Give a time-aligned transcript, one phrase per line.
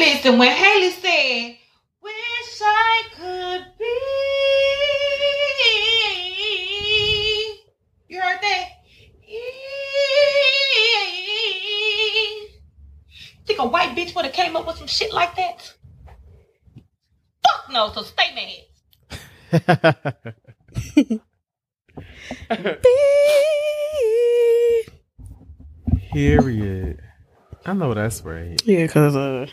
[0.00, 1.58] Listen, when Haley said,
[2.02, 3.84] "Wish I could be,"
[8.08, 8.68] you heard that?
[13.46, 15.70] Think a white bitch would have came up with some shit like that?
[17.42, 17.92] Fuck no.
[17.92, 18.34] So stay
[19.52, 20.34] mad.
[26.14, 27.02] Period.
[27.66, 28.58] I know that's right.
[28.64, 29.46] Yeah, because uh,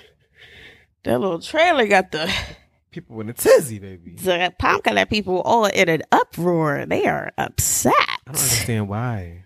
[1.03, 2.31] that little trailer got the
[2.91, 4.15] People in a tizzy, baby.
[4.15, 6.85] the Palm people all in an uproar.
[6.85, 7.93] They are upset.
[7.97, 9.43] I don't understand why.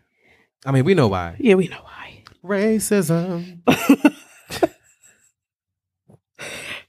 [0.65, 1.35] I mean, we know why.
[1.39, 2.23] Yeah, we know why.
[2.45, 3.61] Racism.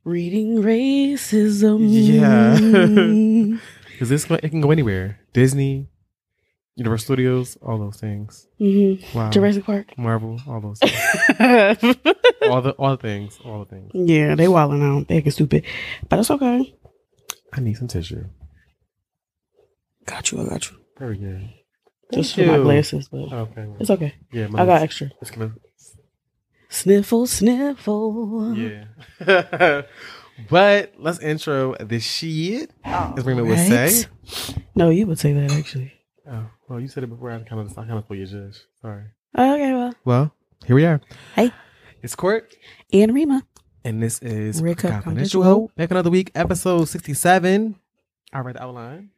[0.05, 1.79] Reading racism.
[1.89, 3.59] Yeah.
[3.93, 5.21] Because this it can go anywhere.
[5.33, 5.89] Disney,
[6.77, 8.47] Universal Studios, all those things.
[8.59, 9.31] hmm Wow.
[9.31, 9.97] Jurassic Park.
[9.99, 10.79] Marvel, all those.
[10.79, 10.95] Things.
[12.49, 13.39] all the all the things.
[13.45, 13.91] All the things.
[13.95, 15.07] yeah, they wilding out.
[15.09, 15.65] They acting stupid,
[16.09, 16.75] but it's okay.
[17.53, 18.25] I need some tissue.
[20.07, 20.41] Got you.
[20.41, 20.79] I got you.
[20.99, 21.51] Very good.
[22.13, 23.67] Just Thank for my glasses, but Okay.
[23.81, 24.15] it's okay.
[24.33, 25.11] Yeah, I got extra.
[25.21, 25.53] It's gonna.
[26.71, 28.55] Sniffle, sniffle.
[28.57, 28.85] Yeah.
[30.51, 32.71] but let's intro the shit.
[32.83, 34.05] As Rima would say.
[34.75, 35.93] No, you would say that actually.
[36.31, 37.31] Oh, well, you said it before.
[37.33, 38.61] I kind of, I kind of thought you judge.
[38.81, 39.05] Sorry.
[39.37, 40.35] Okay, well, Well,
[40.67, 41.01] here we are.
[41.35, 41.51] Hey.
[42.03, 42.55] It's Court,
[42.93, 43.43] and Rima.
[43.85, 45.43] and this is Rick Up Confidential.
[45.43, 45.71] Confidential.
[45.77, 47.77] Back another week, episode sixty-seven.
[48.33, 49.11] I read the outline.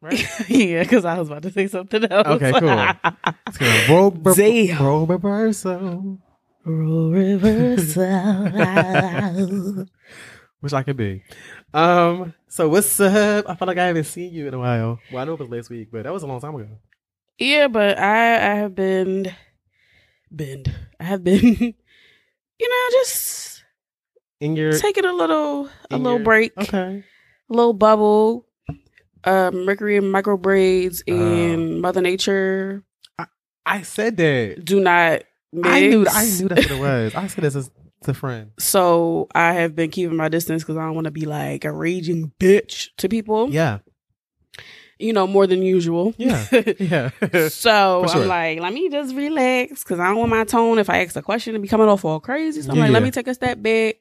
[0.00, 0.24] Right.
[0.48, 2.26] yeah, because I was about to say something else.
[2.26, 2.68] Okay, cool.
[3.48, 4.84] It's gonna roll, ber- Damn.
[4.84, 6.18] roll reversal.
[6.64, 8.04] Roll reversal.
[10.60, 11.22] Wish I could be.
[11.72, 12.34] Um.
[12.48, 13.44] So what's up?
[13.48, 14.98] I feel like I haven't seen you in a while.
[15.12, 16.66] Well, I know it was last week, but that was a long time ago.
[17.38, 19.32] yeah, but I I have been
[20.34, 20.64] been
[20.98, 21.44] I have been
[22.58, 23.62] you know just
[24.40, 27.04] In your taking a little a little your- break, okay.
[27.50, 28.46] a little bubble.
[29.24, 32.84] Um, Mercury and micro braids and Mother Nature
[33.66, 34.64] I said that.
[34.64, 35.22] do not.
[35.52, 35.68] Mix.
[35.68, 36.06] I knew.
[36.08, 37.14] I knew that's what it was.
[37.14, 37.70] I said this as
[38.06, 38.52] a friend.
[38.58, 41.72] So I have been keeping my distance because I don't want to be like a
[41.72, 43.50] raging bitch to people.
[43.50, 43.78] Yeah.
[45.00, 46.12] You know, more than usual.
[46.18, 46.44] Yeah.
[46.78, 47.10] Yeah.
[47.48, 48.22] so sure.
[48.22, 51.16] I'm like, let me just relax because I don't want my tone if I ask
[51.16, 52.62] a question to be coming off all crazy.
[52.62, 53.96] So I'm like, let me take a step back.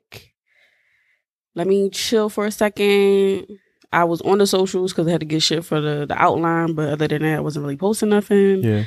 [1.56, 3.48] Let me chill for a second.
[3.92, 6.74] I was on the socials because I had to get shit for the, the outline,
[6.74, 8.64] but other than that, I wasn't really posting nothing.
[8.64, 8.84] yeah.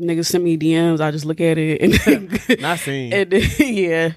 [0.00, 3.12] Niggas send me DMs, I just look at it and, Not seen.
[3.12, 4.12] and yeah,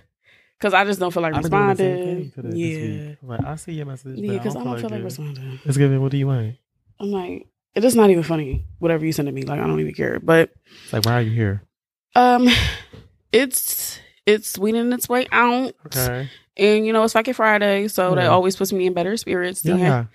[0.57, 2.15] because I just don't feel like I've been doing the same responding.
[2.15, 4.17] thing to that this Yeah, Like I see your message.
[4.19, 5.03] yeah, because I don't feel like it.
[5.03, 5.59] responding.
[5.66, 5.97] Let's give it.
[5.99, 6.55] What do you want?
[6.99, 8.66] I'm like, it is not even funny.
[8.79, 10.19] Whatever you send to me, like I don't even care.
[10.19, 10.49] But
[10.83, 11.61] It's like, why are you here?
[12.16, 12.47] um,
[13.31, 16.29] it's it's weeding its way out, Okay.
[16.57, 19.63] and you know it's fucking Friday, so that always puts me in better spirits.
[19.63, 19.73] Yeah.
[19.75, 20.05] Seeing, Yeah.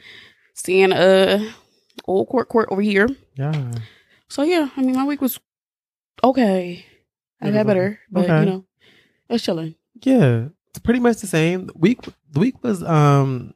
[0.55, 1.51] seeing uh
[2.07, 3.09] old court court over here.
[3.37, 3.71] Yeah.
[4.29, 5.39] So yeah, I mean my week was
[6.23, 6.85] okay.
[7.41, 8.41] I got better, but okay.
[8.41, 8.65] you know,
[9.29, 9.75] it's chilling.
[10.03, 10.49] Yeah.
[10.71, 11.67] It's pretty much the same.
[11.67, 12.01] The week.
[12.31, 13.55] The week was um.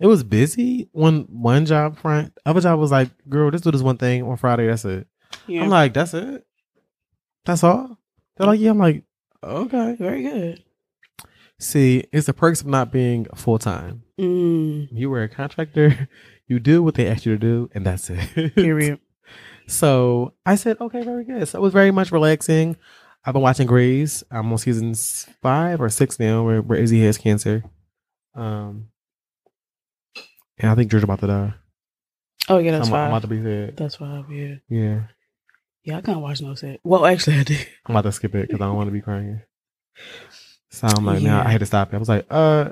[0.00, 0.88] It was busy.
[0.92, 2.32] One one job front.
[2.46, 4.66] Other job was like, girl, just do this one thing on Friday.
[4.66, 5.06] That's it.
[5.46, 6.44] Yeah, I'm like, that's it.
[7.44, 7.98] That's all.
[8.36, 8.70] They're like, yeah.
[8.70, 9.04] I'm like,
[9.42, 9.96] okay.
[9.98, 10.64] very good.
[11.58, 14.02] See, it's the perks of not being full time.
[14.18, 16.08] Mm, You were a contractor.
[16.48, 18.54] You do what they ask you to do, and that's it.
[18.56, 18.98] period.
[19.72, 21.48] So I said, okay, very good.
[21.48, 22.76] So it was very much relaxing.
[23.24, 24.22] I've been watching Grey's.
[24.30, 24.94] I'm on season
[25.40, 27.64] five or six now, where, where Izzy has cancer.
[28.34, 28.88] Um,
[30.58, 31.54] and I think George about to die.
[32.48, 33.76] Oh yeah, that's I'm, I'm about to be sad.
[33.76, 34.26] That's fine.
[34.28, 35.00] Yeah, Yeah,
[35.84, 35.96] yeah.
[35.98, 36.80] I can't watch no set.
[36.84, 37.66] Well, actually, I did.
[37.86, 39.40] I'm about to skip it because I don't want to be crying.
[40.70, 41.46] So I'm like, now Yeah.
[41.48, 41.96] I had to stop it.
[41.96, 42.70] I was like, uh,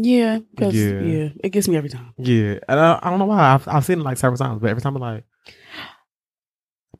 [0.00, 0.68] Yeah, Yeah.
[1.00, 1.28] yeah.
[1.42, 2.12] it gets me every time.
[2.18, 2.58] yeah.
[2.68, 3.54] And I, I don't know why.
[3.54, 5.24] I've, I've seen it like several times, but every time I'm like,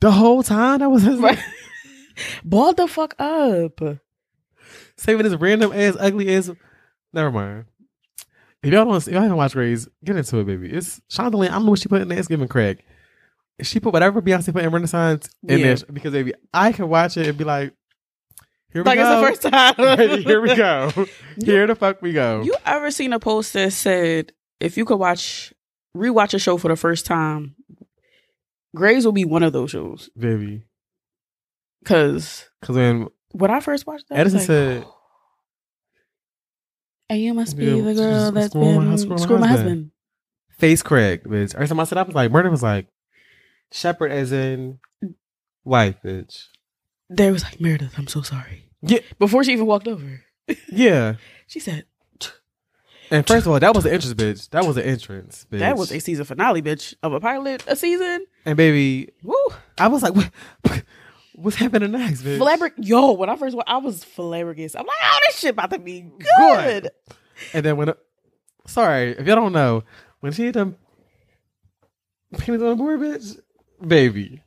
[0.01, 1.39] the whole time that was his Right.
[2.43, 3.79] Ball the fuck up.
[4.97, 6.51] saving this random ass ugly ass.
[7.13, 7.65] Never mind.
[8.61, 10.69] If y'all don't, if y'all haven't watched Grey's, get into it, baby.
[10.69, 11.47] It's Shondaland.
[11.49, 12.79] I don't know what she put in the Thanksgiving crack.
[13.61, 15.65] She put whatever Beyonce put in Renaissance in Yeah.
[15.75, 17.73] there because baby, I can watch it and be like,
[18.73, 19.23] here we Like go.
[19.27, 20.21] it's the first time.
[20.23, 20.91] here we go.
[21.43, 22.41] Here the fuck we go.
[22.41, 25.53] You ever seen a post that said if you could watch
[25.95, 27.55] rewatch a show for the first time,
[28.75, 30.09] Grey's will be one of those shows.
[30.17, 30.63] baby.
[31.85, 34.85] Cause Because when when I first watched that, Addison like, said,
[37.09, 39.91] and you must be Yeah, the girl that's been screw screw my husband."
[40.51, 41.55] face crack, bitch.
[41.55, 42.87] Every time I said I was like, murder was like,
[43.71, 44.79] shepherd as in
[45.63, 46.43] wife, bitch.
[47.09, 48.65] They was like, Meredith, I'm so sorry.
[48.81, 50.21] Yeah, before she even walked over.
[50.71, 51.15] yeah.
[51.47, 51.85] She said
[53.09, 54.49] And first of all, that was an entrance, bitch.
[54.51, 55.59] That was an entrance, bitch.
[55.59, 58.25] that was a season finale, bitch, of a pilot, a season.
[58.45, 59.35] and baby, Woo.
[59.79, 60.29] I was like, what,
[61.33, 62.37] what's happening next, bitch?
[62.37, 64.79] Flabber, yo, when I first went, I was flabbergasted.
[64.79, 66.83] I'm like, oh, this shit about to be good.
[66.83, 66.91] Good.
[67.53, 67.93] And then when, uh,
[68.67, 69.83] sorry, if y'all don't know,
[70.19, 70.75] when she had them
[72.37, 73.39] penis on the board, bitch,
[73.85, 74.43] baby,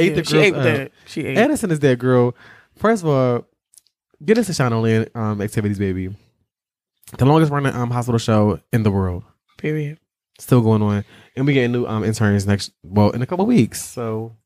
[0.00, 0.92] ate Yeah, the she ate that.
[1.06, 1.38] She ate.
[1.38, 2.34] Addison is that girl.
[2.76, 3.46] First of all,
[4.24, 6.14] get us to Shine Only um, activities, baby.
[7.18, 9.24] The longest running um, hospital show in the world.
[9.58, 9.98] Period.
[10.38, 11.04] Still going on.
[11.36, 13.82] And we getting new um, interns next, well, in a couple weeks.
[13.84, 14.36] So,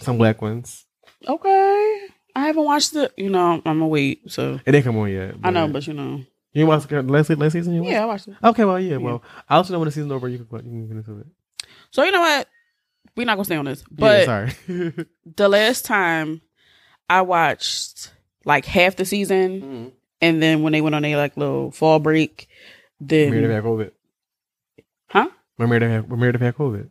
[0.00, 0.84] some black ones.
[1.26, 2.06] Okay.
[2.36, 3.12] I haven't watched it.
[3.16, 4.30] You know, I'm gonna wait.
[4.30, 5.34] So It didn't come on yet.
[5.42, 6.16] I know, but you know,
[6.52, 7.74] You didn't watch last, last season?
[7.74, 7.92] You watched?
[7.92, 8.34] yeah, I watched it.
[8.42, 10.28] Okay, well, yeah, well, I'll let you know when the season's over.
[10.28, 11.26] You can, you can get into it.
[11.90, 12.48] So you know what?
[13.16, 13.80] We're not gonna stay on this.
[13.90, 14.52] Yeah, But sorry.
[15.36, 16.40] the last time
[17.08, 18.12] I watched
[18.44, 22.48] like half the season, and then when they went on their like little fall break,
[23.00, 23.90] then Meredith had COVID.
[25.08, 25.28] Huh?
[25.56, 26.90] When Meredith had, when Meredith had COVID.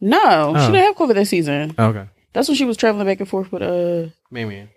[0.00, 0.66] no, Oh.
[0.66, 1.74] she didn't have COVID that season.
[1.78, 2.08] Oh, okay.
[2.32, 4.68] That's when she was traveling back and forth with uh Maybe.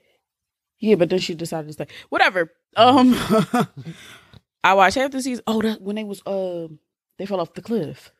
[0.80, 1.88] yeah, but then she decided to stay.
[2.10, 2.52] Whatever.
[2.78, 3.14] Um,
[4.64, 5.44] I watched half the season.
[5.48, 6.68] Oh, that when they was uh
[7.18, 8.12] they fell off the cliff.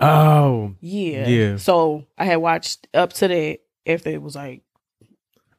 [0.00, 0.74] Oh.
[0.80, 1.56] Yeah, Yeah.
[1.56, 4.62] So I had watched up to that after it was like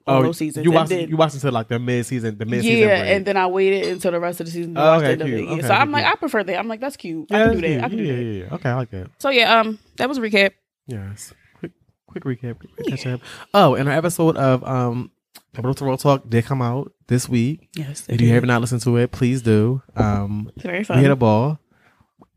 [0.07, 0.65] all Oh, those seasons.
[0.65, 2.79] you watched, then- you watched until like the mid season, the mid season.
[2.87, 4.73] yeah, and then I waited until the rest of the season.
[4.75, 5.29] To Oh, okay, cute.
[5.29, 5.43] it.
[5.45, 5.51] Yeah.
[5.51, 5.93] Okay, so I'm cute.
[5.93, 6.57] like, I prefer that.
[6.57, 7.27] I'm like, that's cute.
[7.29, 7.83] yeah, I can do that.
[7.83, 8.13] I can do that.
[8.13, 8.43] yeah, yeah.
[8.45, 8.53] Yeah.
[8.55, 9.07] Okay, I like that.
[9.19, 10.51] So yeah, um, that was a recap.
[10.87, 11.33] Yes.
[11.59, 11.71] Quick,
[12.07, 12.57] quick recap.
[12.57, 13.21] Quick catch up.
[13.53, 15.11] Oh, and our episode of um,
[15.53, 17.69] Capital to World Talk did come out this week.
[17.75, 19.81] Yes, If you have not listened to it, please do.
[19.95, 20.97] Um, it's very we fun.
[20.99, 21.59] had a ball.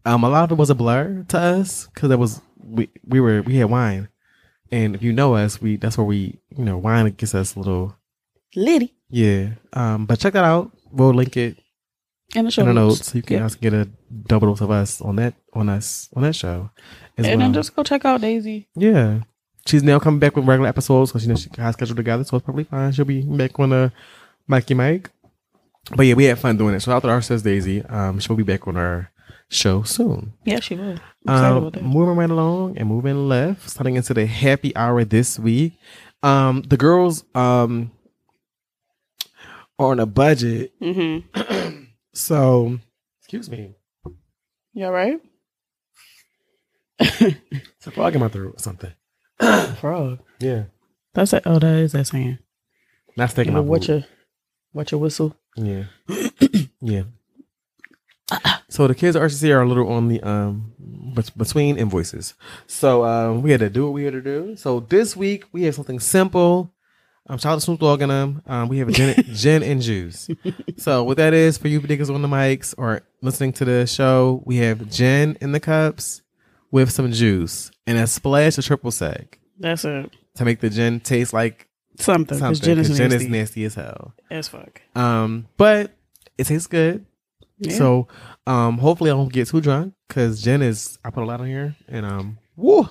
[0.05, 3.21] Um, a lot of it was a blur to us because it was we we
[3.21, 4.09] were we had wine,
[4.71, 7.59] and if you know us, we that's where we you know wine gets us a
[7.59, 7.97] little
[8.57, 9.51] Liddy yeah.
[9.75, 10.73] Um, but check that out.
[10.91, 11.59] We'll link it
[12.35, 13.07] in the show in the notes.
[13.13, 13.43] so you can Yep.
[13.43, 13.89] also get a
[14.27, 16.71] double dose of us on that on us on that show.
[17.17, 17.39] And well.
[17.39, 18.69] then just go check out Daisy.
[18.75, 19.21] Yeah.
[19.67, 22.37] She's now coming back with regular episodes because she knows she has scheduled together, so
[22.37, 22.91] it's probably fine.
[22.93, 23.93] She'll be back on the
[24.49, 25.11] Mikey Mike.
[25.95, 26.81] But yeah, we had fun doing it.
[26.81, 27.83] So out there, our says Daisy.
[27.83, 29.12] Um, she'll be back on our
[29.53, 30.33] show soon.
[30.45, 30.99] Yeah, she will.
[31.29, 31.83] Um, about that.
[31.85, 35.75] moving right along and moving left, starting into the happy hour this week.
[36.23, 37.91] Um, the girls um
[39.79, 41.85] are on a budget, Mm-hmm.
[42.15, 42.79] so
[43.21, 43.75] excuse me,
[44.73, 45.21] You all right?
[46.99, 48.93] it's a frog in my throat or something.
[49.81, 50.21] Frog.
[50.39, 50.65] Yeah,
[51.15, 51.43] That's that.
[51.47, 52.39] Oh, that is that saying.
[53.17, 53.89] not sticking You my know, what boot.
[53.89, 54.05] your
[54.73, 55.37] what your whistle?
[55.57, 55.85] Yeah.
[56.81, 57.03] yeah.
[58.73, 60.73] So the kids at RCC are a little on the um
[61.37, 62.33] between invoices.
[62.67, 64.57] So um we had to do what we had to do.
[64.57, 66.73] So this week we have something simple.
[67.29, 68.43] Um shout out to Snoop Dogg and them.
[68.47, 70.29] Um we have a gin, gin and juice.
[70.79, 74.43] So what that is for you niggas on the mics or listening to the show,
[74.47, 76.23] we have gin in the cups
[76.71, 80.11] with some juice and a splash of triple sec That's it.
[80.37, 82.39] to make the gin taste like Something.
[82.39, 82.55] something.
[82.55, 83.17] Because gin is 'cause nasty.
[83.19, 84.15] gin is nasty as hell.
[84.31, 84.81] as fuck.
[84.97, 85.93] Um, but
[86.39, 87.05] it tastes good.
[87.59, 87.77] Yeah.
[87.77, 88.09] So,
[88.47, 91.47] um, hopefully I don't get too drunk because Jen is I put a lot on
[91.47, 92.83] here and um, woo,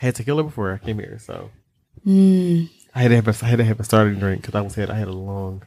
[0.00, 1.50] I had tequila before I came here, so
[2.06, 4.60] Mm, I had to have a, I had to have a starting drink because I
[4.60, 5.62] was had I had a long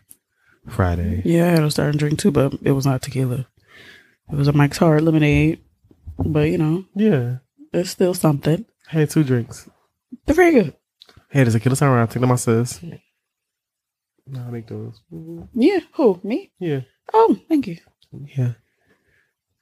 [0.68, 1.22] Friday.
[1.24, 3.48] yeah, I had a starting drink too, but it was not tequila.
[4.32, 5.62] It was a Mike's Hard lemonade.
[6.18, 7.38] But you know, Yeah,
[7.74, 8.66] it's still something.
[8.92, 9.70] I had two drinks.
[10.26, 10.76] They're very good.
[11.34, 12.10] I had a tequila sunrise.
[12.10, 12.82] Take them my sis.
[14.28, 15.00] No, I make those.
[15.54, 15.80] Yeah.
[15.94, 16.20] Who?
[16.24, 16.52] Me?
[16.60, 16.82] Yeah,
[17.14, 17.78] Oh, thank you.
[18.38, 18.54] yeah,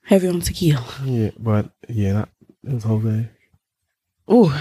[0.05, 0.85] Heavy on tequila.
[1.05, 1.31] yeah.
[1.39, 2.29] But yeah, not,
[2.63, 3.29] it was Jose.
[4.31, 4.51] Ooh.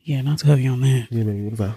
[0.00, 1.08] Yeah, not too heavy on that.
[1.10, 1.46] Yeah, baby.
[1.46, 1.74] It was like,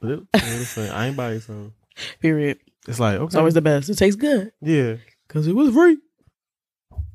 [0.00, 1.72] but it, it was like, I ain't buy it, so
[2.20, 2.58] Period.
[2.88, 3.24] it's like okay.
[3.26, 3.88] It's always the best.
[3.90, 4.52] It tastes good.
[4.62, 4.96] yeah.
[5.28, 5.98] Because it was free.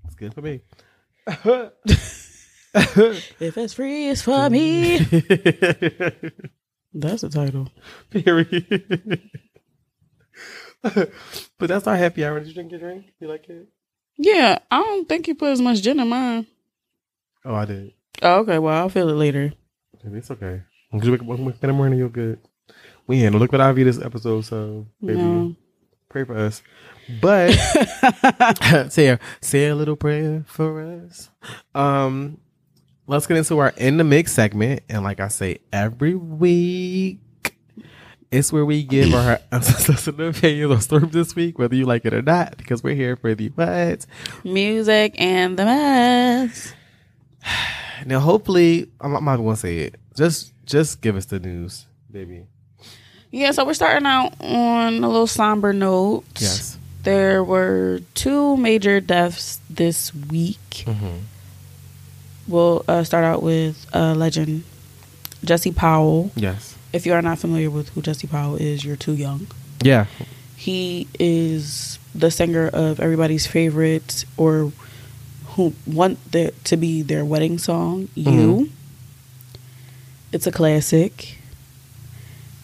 [0.05, 0.61] It's good for me.
[2.73, 4.97] If it's free, it's for me.
[6.93, 7.67] That's the title.
[8.09, 9.29] Period.
[10.83, 11.11] but
[11.67, 12.39] that's our happy hour.
[12.39, 13.05] Did you drink your drink?
[13.19, 13.67] You like it?
[14.17, 16.47] Yeah, I don't think you put as much gin in mine.
[17.45, 17.93] Oh, I did.
[18.21, 18.59] Oh, okay.
[18.59, 19.53] Well, I'll feel it later.
[20.03, 20.61] It's okay.
[20.89, 22.39] When you wake up wake up in the morning, you're good.
[23.07, 25.55] We ain't look what I this episode, so baby, No.
[26.09, 26.61] pray for us.
[27.21, 27.51] But
[28.91, 31.29] say a say a little prayer for us.
[31.73, 32.37] Um,
[33.07, 37.19] let's get into our in the mix segment, and like I say every week,
[38.31, 42.21] it's where we give our opinions on stories this week, whether you like it or
[42.21, 44.05] not, because we're here for the but.
[44.43, 46.73] Music and the mess.
[48.03, 49.99] Now, hopefully, I'm, I'm not going to say it.
[50.15, 52.47] Just just give us the news, baby.
[53.29, 56.23] Yeah, so we're starting out on a little somber note.
[56.39, 56.79] Yes.
[57.03, 60.83] There were two major deaths this week.
[60.87, 61.17] Mm-hmm.
[62.47, 64.63] We'll uh, start out with uh, legend
[65.43, 66.31] Jesse Powell.
[66.35, 66.70] Yes.
[66.93, 69.47] If you are not familiar with who Jesse Powell is, you're too young.
[69.81, 70.05] Yeah.
[70.55, 74.71] He is the singer of everybody's favorite or
[75.55, 78.69] who want the, to be their wedding song, You.
[80.31, 81.37] It's a classic.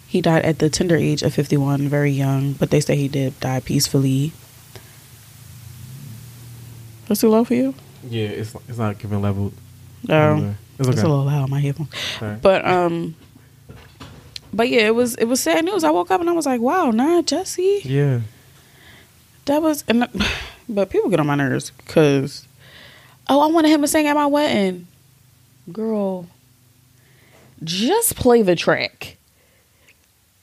[0.07, 3.37] He died at the tender age of 51, very young, but they say he did
[3.41, 4.31] die peacefully.
[7.07, 7.73] That's too low for you?
[8.07, 8.27] Yeah.
[8.27, 9.53] It's it's not giving level.
[10.07, 10.55] No.
[10.79, 11.07] It's It's okay.
[11.07, 11.89] a little loud, my headphones.
[12.21, 12.41] Alright.
[12.41, 13.15] But um
[14.53, 15.83] but yeah, it was it was sad news.
[15.83, 17.81] I woke up and I was like, wow, nah, Jesse.
[17.83, 18.21] Yeah.
[19.45, 20.07] That was, and
[20.67, 22.45] but people get on my nerves because,
[23.29, 24.87] oh, I wanted him to sing at my wedding.
[25.71, 26.27] Girl,
[27.63, 29.15] just play the track.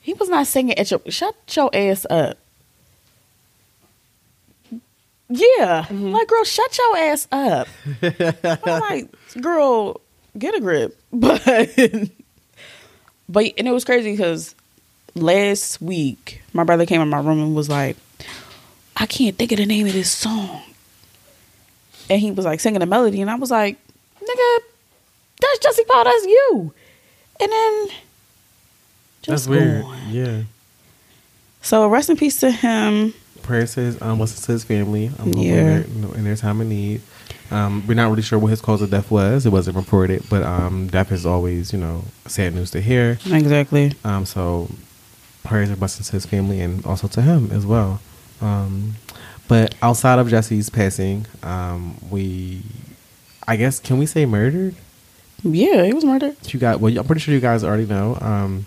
[0.01, 1.01] He was not singing at your.
[1.09, 2.37] Shut your ass up.
[5.29, 6.11] Yeah, mm-hmm.
[6.11, 7.67] like girl, shut your ass up.
[8.65, 10.01] I'm like, girl,
[10.37, 10.99] get a grip.
[11.11, 11.79] But,
[13.29, 14.55] but and it was crazy because
[15.15, 17.97] last week my brother came in my room and was like,
[18.97, 20.61] I can't think of the name of this song.
[22.09, 23.77] And he was like singing a melody, and I was like,
[24.21, 24.57] nigga,
[25.41, 26.73] that's Jesse Powell, that's you.
[27.41, 27.87] And then
[29.27, 29.81] That's weird.
[29.83, 29.97] gone.
[30.09, 30.43] Yeah.
[31.61, 33.13] So rest in peace to him.
[33.41, 35.11] Prayer says um listen to his family.
[35.19, 35.53] Um, Yeah.
[35.53, 35.65] in,
[36.01, 37.01] their, in their time of need.
[37.51, 39.45] Um, we're not really sure what his cause of death was.
[39.45, 43.19] It wasn't reported, but um, death is always you know sad news to hear.
[43.25, 43.93] Exactly.
[44.03, 44.69] Um, so
[45.43, 48.01] prayers and blessings to his family and also to him as well.
[48.41, 48.95] Um,
[49.47, 52.63] but outside of Jesse's passing, um, we,
[53.47, 54.73] I guess, can we say murdered?
[55.43, 56.35] Yeah, he was murdered.
[56.51, 56.97] You got well.
[56.97, 58.17] I'm pretty sure you guys already know.
[58.21, 58.65] Um,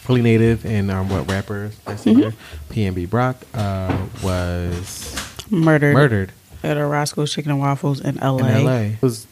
[0.00, 2.32] Philly native and um, what rapper, singer,
[2.68, 5.14] PNB Rock, uh, was
[5.50, 5.94] Murdered.
[5.94, 6.32] murdered
[6.64, 8.38] At a Roscoe's Chicken and Waffles in LA.
[8.38, 8.72] in LA.
[8.72, 9.26] It was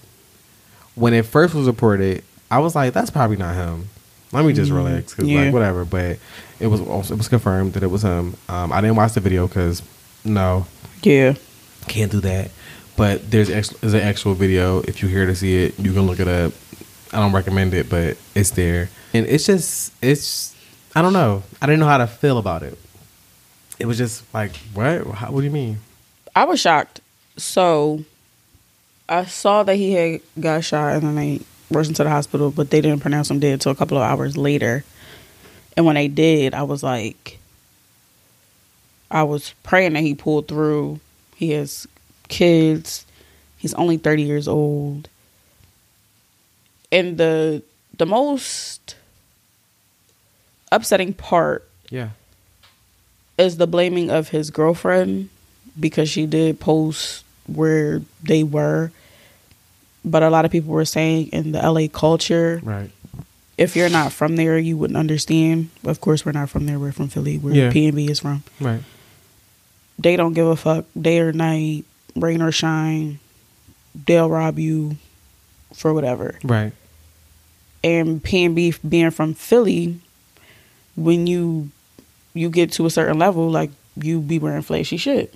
[0.94, 2.22] when it first was reported.
[2.50, 3.88] I was like, that's probably not him.
[4.32, 5.44] Let me just Mm, relax, cause yeah.
[5.44, 5.84] like whatever.
[5.84, 6.18] But
[6.60, 8.34] it was also it was confirmed that it was him.
[8.48, 9.82] Um, I didn't watch the video because
[10.24, 10.66] no,
[11.02, 11.34] Yeah.
[11.88, 12.50] can't do that.
[12.96, 14.80] But there's actual, there's an actual video.
[14.82, 16.52] If you're here to see it, you can look it up.
[17.12, 20.54] I don't recommend it, but it's there, and it's just it's
[20.94, 21.42] I don't know.
[21.62, 22.78] I didn't know how to feel about it.
[23.78, 25.06] It was just like what?
[25.08, 25.78] How, what do you mean?
[26.36, 27.00] I was shocked.
[27.36, 28.04] So
[29.08, 32.50] I saw that he had got shot and then they rushed him to the hospital,
[32.50, 34.84] but they didn't pronounce him dead until a couple of hours later.
[35.76, 37.38] And when they did, I was like,
[39.10, 41.00] I was praying that he pulled through.
[41.36, 41.86] He has
[42.28, 43.06] kids.
[43.58, 45.08] He's only 30 years old.
[46.90, 47.62] And the
[47.96, 48.96] the most
[50.70, 52.10] upsetting part Yeah,
[53.38, 55.28] is the blaming of his girlfriend
[55.78, 58.90] because she did post where they were.
[60.04, 62.90] But a lot of people were saying in the LA culture, right.
[63.56, 65.68] if you're not from there, you wouldn't understand.
[65.84, 66.78] Of course, we're not from there.
[66.78, 67.70] We're from Philly, where Yeah.
[67.70, 68.42] PNB is from.
[68.60, 68.82] Right.
[69.98, 71.84] They don't give a fuck, day or night,
[72.16, 73.20] rain or shine.
[74.06, 74.96] They'll rob you
[75.74, 76.38] for whatever.
[76.42, 76.72] Right.
[77.84, 79.98] and PNB being from Philly,
[80.96, 81.70] when you
[82.34, 85.34] you get to a certain level, like you be wearing flashy shit.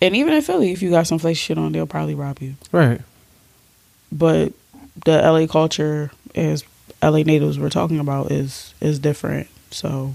[0.00, 2.54] And even in Philly, if you got some flashy shit on, they'll probably rob you.
[2.70, 3.00] Right.
[4.12, 4.52] But
[5.04, 6.64] the LA culture, as
[7.02, 9.48] LA natives were talking about, is is different.
[9.70, 10.14] So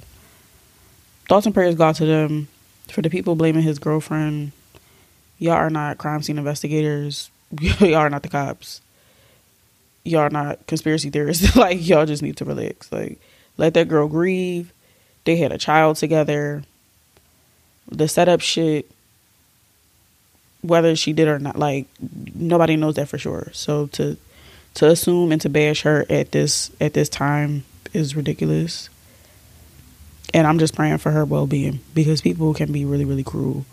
[1.27, 2.47] thoughts and prayers go out to them.
[2.89, 4.51] For the people blaming his girlfriend,
[5.37, 7.31] y'all are not crime scene investigators.
[7.61, 8.81] y'all are not the cops.
[10.03, 11.55] Y'all are not conspiracy theorists.
[11.55, 12.91] like y'all just need to relax.
[12.91, 13.19] Like
[13.57, 14.73] let that girl grieve.
[15.25, 16.63] They had a child together.
[17.89, 18.89] The setup shit,
[20.63, 21.87] whether she did or not, like
[22.33, 23.49] nobody knows that for sure.
[23.53, 24.17] So to
[24.75, 28.89] to assume and to bash her at this at this time is ridiculous.
[30.33, 33.65] And I'm just praying for her well being because people can be really really cruel.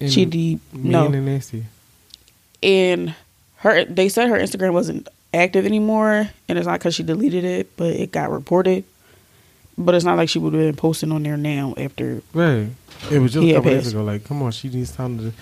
[0.00, 1.66] And she de- mean no, and nasty.
[2.62, 3.14] and
[3.58, 7.76] her they said her Instagram wasn't active anymore, and it's not because she deleted it,
[7.76, 8.84] but it got reported.
[9.80, 12.20] But it's not like she would have been posting on there now after.
[12.34, 12.68] Right.
[13.12, 14.02] It was just a couple days ago.
[14.02, 15.32] Like, come on, she needs time to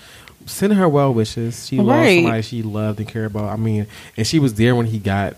[0.45, 1.65] send her well wishes.
[1.67, 2.15] She lost Right.
[2.21, 3.49] somebody she loved and cared about.
[3.49, 5.35] I mean, and she was there when he got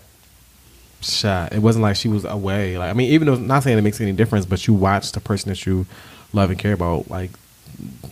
[1.00, 1.54] shot.
[1.54, 2.76] It wasn't like she was away.
[2.76, 5.20] Like, I mean, even though not saying it makes any difference, but you watched the
[5.20, 5.86] person that you
[6.34, 7.30] love and care about like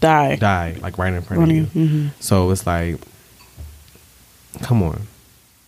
[0.01, 0.37] Die.
[0.37, 1.65] die, like right in front of you.
[1.65, 2.97] hmm So it's like,
[4.63, 5.03] come on.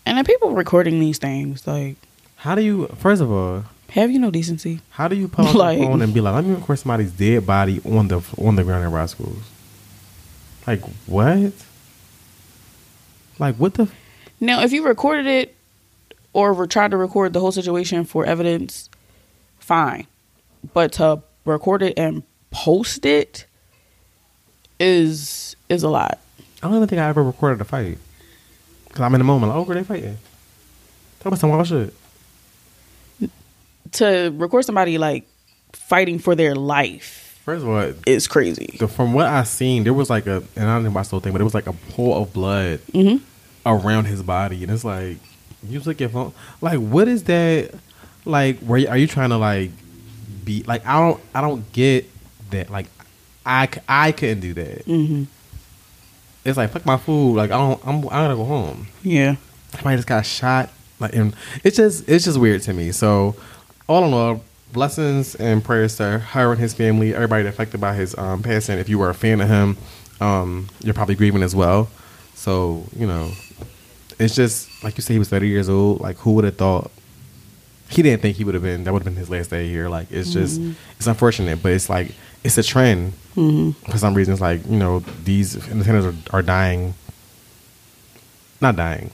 [0.06, 1.96] And then people recording these things, like,
[2.36, 2.86] How do you?
[2.96, 4.80] First of all, Have you no decency?
[4.90, 7.10] How do you pull out Like- the phone and be like, "Let me record somebody's
[7.12, 9.36] dead body on the on the ground at Roscoe's"?
[10.66, 11.52] Like what?
[13.38, 13.88] Like what the?
[14.40, 15.54] Now, if you recorded it
[16.32, 18.88] or were trying to record the whole situation for evidence,
[19.58, 20.06] fine.
[20.72, 23.46] But to record it and post it
[24.78, 26.18] is is a lot.
[26.62, 27.98] I don't even think I ever recorded a fight.
[28.92, 30.18] Cause I'm in the moment, like, oh, where they fighting?
[31.20, 31.94] Talk about some wild shit.
[33.92, 35.26] To record somebody like
[35.72, 38.76] fighting for their life First of all, is crazy.
[38.78, 41.20] the, from what I seen, there was like a, and I didn't watch the whole
[41.20, 43.16] thing, but it was like a pool of blood hmm
[43.66, 45.18] around his body, and it's like,
[45.68, 46.32] you took your phone.
[46.62, 47.72] Like, what is that?
[48.24, 49.70] Like, where are you trying to like
[50.44, 50.62] be?
[50.62, 52.06] Like, I don't, I don't get
[52.50, 52.70] that.
[52.70, 52.86] Like,
[53.44, 54.82] I, I couldn't do that.
[54.84, 55.24] hmm
[56.44, 57.36] It's like fuck my food.
[57.36, 58.86] Like, I don't, I'm, I gotta go home.
[59.02, 59.36] Yeah.
[59.74, 60.70] somebody just got shot.
[61.00, 62.92] Like, and it's just it's just weird to me.
[62.92, 63.34] So,
[63.90, 68.16] all in all, blessings and prayers to her and his family, everybody affected by his
[68.16, 68.78] um, passing.
[68.78, 69.76] If you were a fan of him,
[70.20, 71.90] um, you're probably grieving as well.
[72.34, 73.32] So, you know,
[74.20, 76.00] it's just like you said, he was 30 years old.
[76.00, 76.90] Like, who would have thought?
[77.88, 78.84] He didn't think he would have been.
[78.84, 79.88] That would have been his last day here.
[79.88, 80.60] Like, it's just
[80.96, 82.12] it's unfortunate, but it's like
[82.44, 84.32] it's a trend hmm for some reason.
[84.32, 86.94] It's like you know these entertainers are, are dying,
[88.60, 89.10] not dying,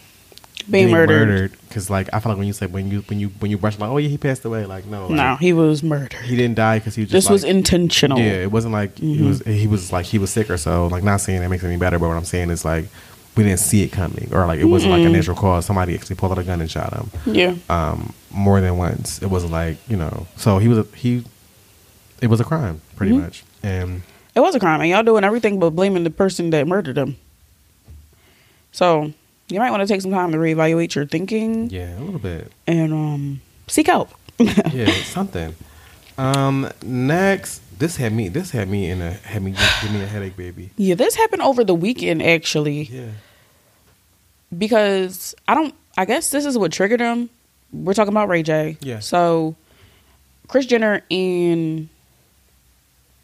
[0.68, 1.52] Being murdered.
[1.68, 3.78] Because like I feel like when you say when you when you when you brush
[3.78, 6.14] like oh yeah he passed away like no like, No, he was murdered.
[6.24, 8.18] he didn't die because he was This just was like, intentional.
[8.18, 9.28] yeah it wasn't like he Mhm.
[9.28, 11.68] was he was like he was sick or so like not saying that makes it
[11.68, 12.86] any better but what I'm saying is like
[13.36, 15.12] we didn't see it coming or like it wasn't like a Mm-mm.
[15.12, 17.54] natural cause somebody actually pulled out a gun and shot him Yeah.
[17.68, 21.22] um more than once it wasn't like you know so he was a, he
[22.20, 23.20] it was a crime pretty Mhm.
[23.22, 24.02] much and
[24.34, 27.16] It was a crime, and y'all doing everything but blaming the person that murdered him.
[28.72, 29.12] So
[29.48, 32.50] you might want to take some time to reevaluate your thinking yeah a little bit
[32.66, 34.10] and um, seek help.
[34.38, 35.54] yeah, something.
[36.18, 38.28] Um, next, this had me.
[38.28, 40.70] This had me in a had me give me a headache, baby.
[40.76, 43.10] yeah, this happened over the weekend actually Yeah,
[44.56, 45.74] because I don't.
[45.98, 47.30] I guess this is what triggered him.
[47.72, 48.76] We're talking about Ray J.
[48.80, 48.98] Yeah.
[49.00, 49.56] So
[50.48, 51.88] Kris Jenner and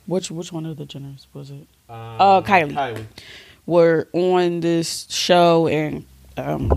[0.07, 1.67] which which one of the Jenners was it?
[1.89, 2.73] Uh, Kylie.
[2.73, 3.05] Kylie.
[3.67, 6.05] were on this show and
[6.37, 6.71] um,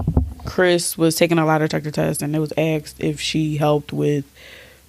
[0.45, 4.25] Kris was taking a lie detector test and it was asked if she helped with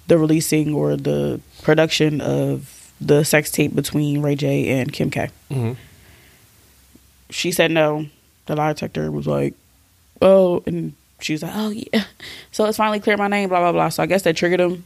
[0.07, 5.29] the releasing or the production of the sex tape between Ray J and Kim K.
[5.51, 5.73] hmm
[7.29, 8.07] She said no.
[8.45, 9.53] The lie detector was like,
[10.21, 12.05] oh, and she was like, oh yeah.
[12.51, 13.89] So it's finally cleared my name, blah blah blah.
[13.89, 14.85] So I guess that triggered him.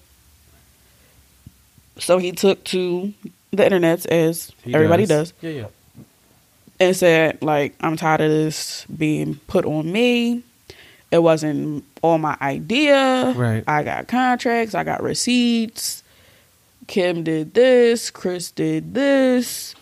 [2.00, 3.14] So he took to
[3.52, 5.66] the internet as everybody does Yeah, yeah.
[6.82, 10.42] And said like i'm tired of this being put on me.
[11.12, 13.34] It wasn't all my idea.
[13.36, 13.64] Right.
[13.68, 14.74] i got contracts.
[14.74, 16.02] I got receipts.
[16.88, 18.10] Kim did this.
[18.10, 19.76] Kris did this.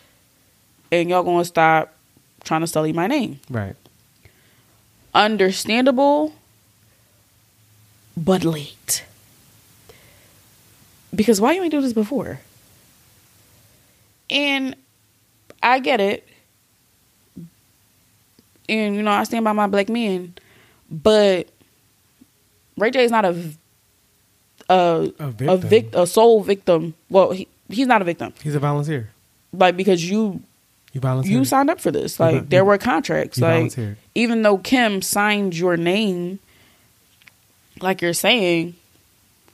[0.91, 1.93] And y'all gonna stop
[2.43, 3.39] trying to sully my name.
[3.49, 3.77] Right.
[5.13, 6.33] understandable
[8.17, 9.05] but late.
[11.15, 12.41] Because why you ain't do this before?
[14.29, 14.75] And
[15.63, 16.28] i get it
[18.69, 20.33] and you know i stand by my black men
[20.89, 21.47] but
[22.77, 23.33] ray j is not a
[24.71, 25.59] victim.
[25.61, 29.09] vic, a sole victim well he, he's not a victim He's a volunteer.
[29.53, 30.41] like because you
[30.93, 31.33] You volunteered.
[31.37, 32.19] you signed up for this.
[32.19, 33.37] Like vol- there were contracts.
[33.37, 33.97] you Like volunteered.
[34.15, 36.39] even though Kim signed your name,
[37.81, 38.75] like you're saying,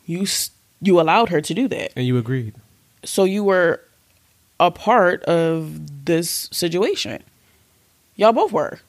[0.06, 0.26] you
[0.82, 1.92] you allowed her to do that.
[1.96, 2.54] and you agreed.
[3.04, 3.82] So you were
[4.60, 7.22] a part of this situation.
[8.16, 8.80] Y'all both were.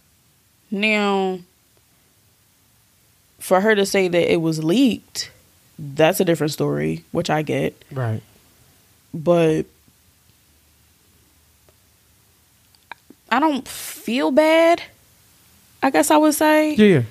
[0.71, 1.39] Now,
[3.39, 5.31] for her to say that it was leaked,
[5.79, 7.81] that's a different story, which I get.
[7.93, 8.23] Right.
[9.15, 9.67] But
[13.31, 14.83] I don't feel bad.
[15.83, 17.03] I guess I would say Yeah, yeah.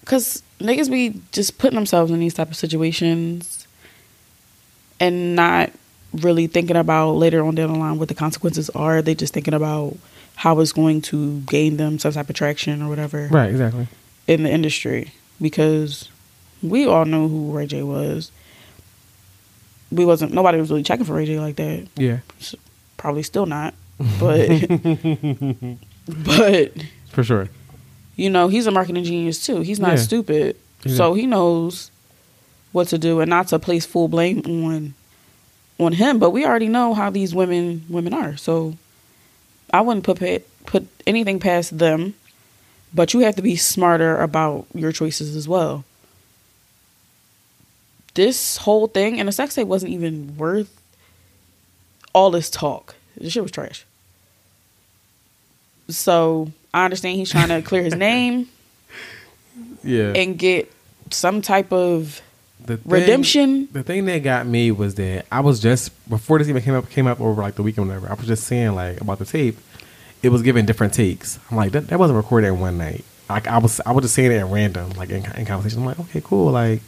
[0.00, 3.66] because niggas be just putting themselves in these type of situations
[5.00, 5.70] and not
[6.12, 9.00] really thinking about later on down the line what the consequences are.
[9.02, 9.96] They just thinking about
[10.42, 13.50] how it's going to gain them some type of traction or whatever Right.
[13.50, 13.86] Exactly.
[14.26, 16.08] in the industry because
[16.62, 18.30] we all know who Ray J was.
[19.92, 21.86] We wasn't nobody was really checking for Ray J like that.
[21.96, 22.18] Yeah.
[22.96, 23.74] Probably still not,
[24.20, 24.48] but
[26.08, 26.72] but
[27.10, 27.48] For sure.
[28.16, 29.60] you know he's a marketing genius too.
[29.60, 29.96] He's not Yeah.
[29.96, 31.90] stupid, He's so he knows
[32.72, 34.94] what to do and not to place full blame on
[35.78, 36.18] on him.
[36.18, 38.76] But we already know how these women women are, so
[39.72, 40.20] I wouldn't put
[40.66, 42.14] put anything past them.
[42.94, 45.84] But you have to be smarter about your choices as well.
[48.14, 50.78] this whole thing and the sex tape wasn't even worth
[52.12, 52.94] all this talk.
[53.16, 53.86] The shit was trash.
[55.88, 58.48] So I understand he's trying to clear his name
[59.82, 60.12] Yeah.
[60.14, 60.70] and get
[61.10, 62.20] some type of
[62.66, 63.68] the thing- redemption.
[63.72, 66.88] The thing that got me was that I was just before this even came up
[66.90, 68.10] came up over like the weekend, whatever.
[68.10, 69.58] I was just saying like about the tape.
[70.22, 71.38] It was giving different takes.
[71.50, 73.04] I'm like that, that wasn't recorded in one night.
[73.28, 75.80] Like I was I was just saying it at random, like in, in conversation.
[75.80, 76.52] I'm like, okay, cool.
[76.52, 76.80] Like,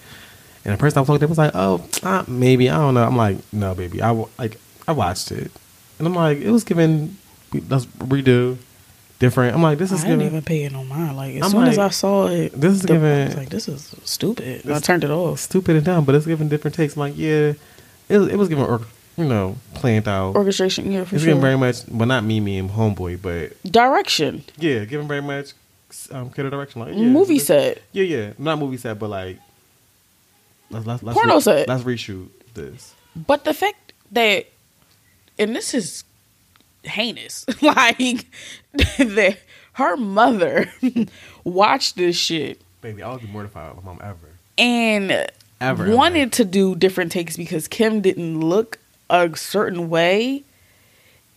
[0.64, 3.04] and the person I was talking to was like, oh, uh, maybe I don't know.
[3.04, 4.02] I'm like, no, baby.
[4.02, 5.50] I like I watched it,
[5.98, 7.16] and I'm like, it was given
[7.68, 8.56] Let's redo
[9.18, 9.54] different.
[9.54, 10.04] I'm like, this is.
[10.04, 11.16] I didn't even pay it on mine.
[11.16, 13.48] Like as I'm soon as I saw it, this is the- giving- I was like,
[13.50, 14.64] this is stupid.
[14.64, 15.38] And I turned it off.
[15.40, 16.96] stupid and dumb, but it's giving different takes.
[16.96, 17.54] I'm like, yeah,
[18.08, 18.82] it was, it was giving, or-
[19.16, 20.34] you know, planned out.
[20.34, 21.28] Orchestration, yeah, for it's sure.
[21.30, 25.52] giving very much, well, not me, me and homeboy, but Direction, yeah, giving very much
[26.10, 26.80] um, creative direction.
[26.80, 27.80] Like, yeah, movie set.
[27.92, 29.38] Yeah, yeah, not movie set, but like,
[30.70, 31.68] let's let's, let's Porno set.
[31.68, 32.94] Let's reshoot this.
[33.14, 34.46] But the fact that,
[35.38, 36.02] and this is
[36.86, 38.26] heinous, like
[38.98, 39.38] that
[39.74, 40.70] her mother
[41.44, 45.30] watched this shit Baby, I would be mortified with my mom ever, and ever.
[45.58, 45.96] ever.
[45.96, 50.42] wanted to do different takes because Kim didn't look a certain way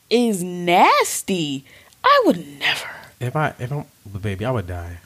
[0.09, 1.63] is nasty.
[2.03, 2.89] I would never.
[3.21, 4.97] If I, if I'm, but baby, I would die.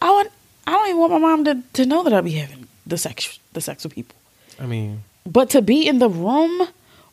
[0.00, 0.28] I would.
[0.66, 3.38] I don't even want my mom to, to know that I'd be having the sex
[3.52, 4.16] the sex with people.
[4.58, 6.68] I mean, But to be in the room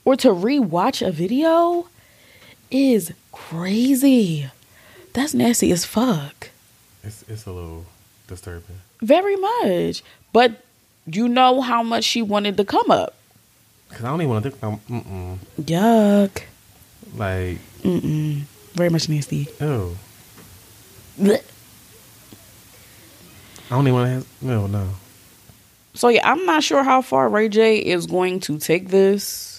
[0.05, 1.89] or to rewatch a video
[2.71, 4.49] is crazy.
[5.13, 6.49] That's nasty as fuck.
[7.03, 7.85] it's it's a little
[8.27, 8.81] disturbing.
[9.01, 10.03] Very much.
[10.33, 10.63] But
[11.05, 13.15] you know how much she wanted to come up.
[13.89, 14.63] Cause I don't even want to think.
[14.63, 15.37] I'm, mm-mm.
[15.61, 16.43] Yuck.
[17.15, 18.41] Like, Mm-mm.
[18.73, 19.47] Very much nasty.
[19.61, 19.97] Oh.
[21.19, 21.39] I
[23.69, 24.27] don't even want to have.
[24.41, 24.89] No, no.
[25.93, 29.56] So yeah, I'm not sure how far Ray J is going to take this.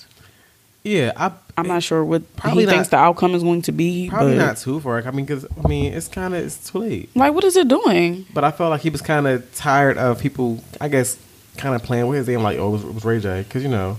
[0.85, 1.33] Yeah, I.
[1.57, 4.09] I'm not sure what Probably he not- thinks the outcome is going to be.
[4.09, 5.03] Probably but, not too far.
[5.05, 7.11] I mean, because I mean, it's kind of it's too late.
[7.17, 8.27] Like, what is it doing?
[8.33, 10.62] But I felt like he was kind of tired of people.
[10.81, 11.19] I guess
[11.57, 13.64] kind of playing with his name, like oh, it was, it was Ray J, because
[13.64, 13.99] you know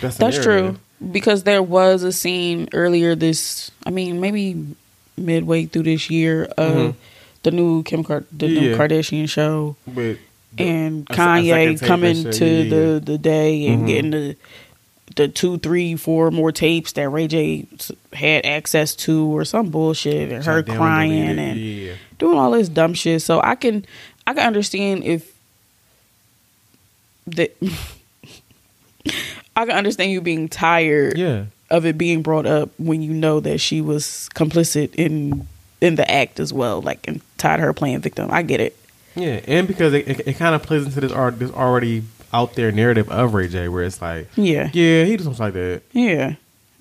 [0.00, 0.78] that's, That's true.
[1.12, 4.64] Because there was a scene earlier this, I mean, maybe
[5.18, 6.94] midway through this year of Mhm.
[7.42, 10.16] the new Kim Kar- the new Kardashian show, But
[10.56, 12.98] the- and a a Kanye coming to yeah, the yeah.
[13.00, 13.86] the day and Mhm.
[13.86, 14.36] getting the
[15.16, 17.66] the two, three, four more tapes that Ray J
[18.12, 21.94] had access to, or some bullshit, and her crying and yeah.
[22.18, 23.22] doing all this dumb shit.
[23.22, 23.84] So I can
[24.26, 25.32] I can understand if
[27.26, 27.54] that
[29.56, 33.40] I can understand you being tired Yeah, of it being brought up when you know
[33.40, 35.46] that she was complicit in
[35.80, 38.30] in the act as well, like and tired of her playing victim.
[38.32, 38.76] I get it.
[39.14, 42.02] yeah, and because it, it, it kind of plays into this, art, this already
[42.34, 44.68] out there narrative of Ray J, where it's like, Yeah.
[44.72, 45.82] yeah, he does something like that.
[45.92, 46.34] Yeah.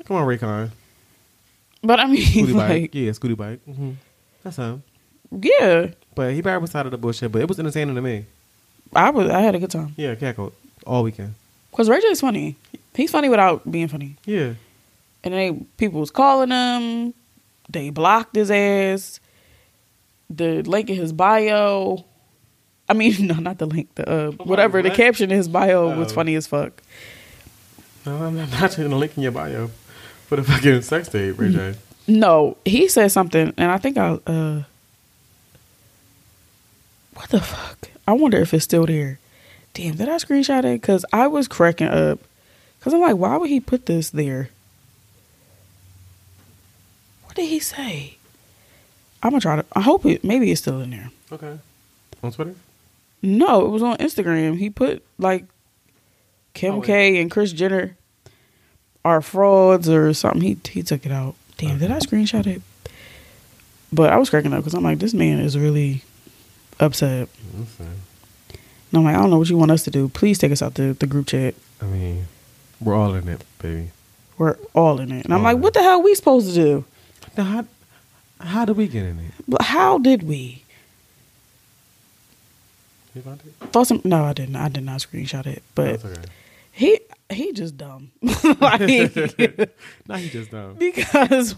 [0.06, 0.72] Come on, Raycon,
[1.84, 3.60] But I mean Scooty like bike, yeah, Scooty bike.
[3.66, 3.92] hmm
[4.44, 4.84] That's him.
[5.32, 5.88] yeah.
[6.16, 8.26] But he probably was tired of the bullshit, but it was entertaining to me.
[8.96, 9.94] I was I had a good time.
[9.96, 10.54] Yeah, cackled
[10.86, 11.36] all weekend.
[11.72, 12.56] Cuz Ray J's funny.
[12.96, 14.18] He's funny without being funny.
[14.26, 14.54] Yeah,
[15.24, 17.14] And they people was calling him.
[17.70, 19.20] They blocked his ass.
[20.30, 22.06] The link in his bio.
[22.94, 23.94] I mean, no, not the link.
[23.96, 24.82] The uh, whatever.
[24.84, 26.16] The caption in his bio was Oh.
[26.16, 26.72] funny as fuck.
[28.06, 29.70] no, I'm not, gonna link in your bio
[30.28, 31.76] for the fucking sex tape, Ray J.
[32.08, 34.20] No, he said something, and I think I.
[34.28, 34.64] uh
[37.16, 37.90] What the fuck?
[38.08, 39.18] I wonder if it's still there.
[39.74, 40.82] Damn, did I screenshot it?
[40.82, 42.20] Because I was cracking up.
[42.78, 44.50] Because I'm like, why would he put this there?
[47.26, 48.18] What did he say?
[49.24, 49.66] I'm gonna try to.
[49.74, 50.24] I hope it.
[50.24, 51.10] Maybe it's still in there.
[51.32, 51.58] Okay,
[52.22, 52.54] on Twitter.
[53.24, 54.58] No, it was on Instagram.
[54.60, 55.46] He put like
[56.54, 56.82] Kim Oh.
[56.82, 57.98] K and Kris Jenner
[59.06, 60.42] are frauds or something.
[60.42, 61.36] He he took it out.
[61.58, 62.62] Damn, did I screenshot it?
[63.92, 66.04] But I was cracking up because I'm like, this man is really
[66.80, 67.30] upset.
[67.56, 67.88] Listen,
[68.50, 70.10] And I'm like, I don't know what you want us to do.
[70.10, 71.54] Please take us out the, the group chat.
[71.82, 72.26] I mean,
[72.82, 73.92] we're all in it, baby.
[74.40, 75.26] We're all in it.
[75.26, 76.86] And I'm like, what the hell are we supposed to do?
[77.38, 77.66] Now, how,
[78.40, 79.32] how did we get in it?
[79.48, 80.63] But how did we?
[83.16, 83.72] You found it?
[83.72, 84.56] Thought some no, I didn't.
[84.56, 85.64] I did not screenshot it.
[85.76, 86.22] But okay.
[86.72, 87.00] he
[87.32, 88.12] he just dumb.
[88.60, 89.08] like he
[90.30, 90.76] just dumb.
[90.76, 91.56] because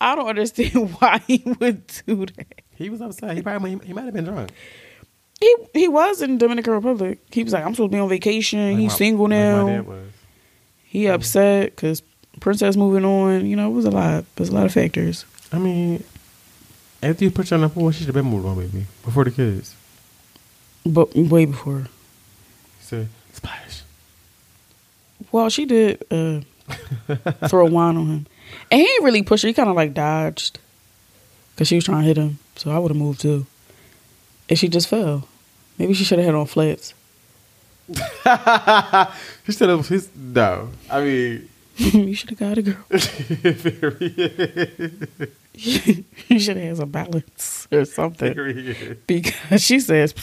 [0.00, 2.62] I don't understand why he would do that.
[2.74, 3.36] He was upset.
[3.36, 4.50] He probably he, might have been drunk.
[5.38, 7.18] He he was in Dominican Republic.
[7.30, 8.70] He was like, I'm supposed to be on vacation.
[8.70, 9.66] Like He's my- single like now.
[9.66, 10.12] my dad was.
[10.84, 12.02] he upset because
[12.40, 13.44] Princess moving on.
[13.44, 14.24] You know, it was a lot.
[14.36, 15.26] There's a lot of factors.
[15.52, 16.02] I mean,
[17.02, 19.30] after you put your number one, she should have been moved on, baby, before the
[19.30, 19.74] kids.
[20.84, 21.86] But way before.
[22.80, 23.60] Said, Spider.
[25.32, 26.40] Well, she did uh,
[27.48, 28.26] throw wine on him,
[28.70, 29.48] and he didn't really push her.
[29.48, 30.58] He kind of like dodged
[31.54, 32.38] because she was trying to hit him.
[32.56, 33.46] So I would have moved too,
[34.48, 35.28] and she just fell.
[35.78, 36.94] Maybe she should have had on flats.
[37.88, 39.88] he should have.
[39.88, 40.70] He's no.
[40.90, 42.76] I mean, you should have got a girl.
[45.62, 46.04] You
[46.40, 50.14] should have had some balance or something because she says.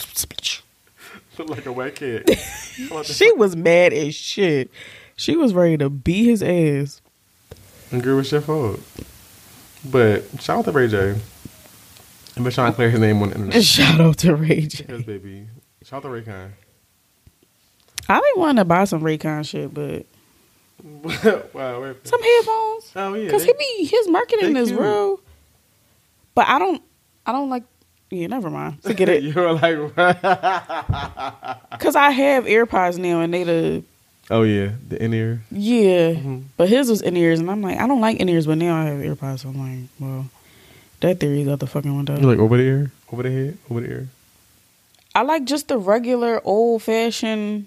[1.38, 2.28] Look like a wet kid.
[3.04, 4.71] she was mad as shit.
[5.15, 7.02] She was ready to beat his ass.
[7.91, 8.80] And girl, what's your fault?
[9.86, 11.12] But shout out to Ray J.
[11.12, 13.63] I've been trying to clear his name on the internet.
[13.63, 14.86] Shout out to Ray J.
[14.89, 15.47] Yes, baby.
[15.84, 16.50] Shout out to Raycon.
[18.10, 20.06] I been wanting to buy some Raycon shit, but
[21.54, 22.91] wow, some headphones.
[22.95, 23.30] Oh yeah.
[23.30, 25.19] Cause they- he be his marketing is real.
[26.38, 26.84] But I don't
[27.26, 27.63] I don't like
[28.12, 28.84] yeah, never mind.
[28.84, 29.23] Forget it.
[29.28, 29.76] you were like,
[31.80, 33.84] Cause I have AirPods now and they the
[34.30, 35.41] oh yeah, the in ear.
[35.50, 36.12] yeah.
[36.12, 36.39] Mm-hmm.
[36.58, 38.80] But his was in ears and I'm like, I don't like in ears, but now
[38.80, 40.28] I have AirPods, so I'm like, well,
[41.00, 42.15] that theory got the fucking window.
[42.19, 44.08] You're like over the ear, over the head, over the ear.
[45.15, 47.65] I like just the regular old fashioned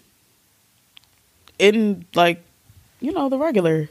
[1.59, 2.41] in like
[3.01, 3.89] you know, the regular.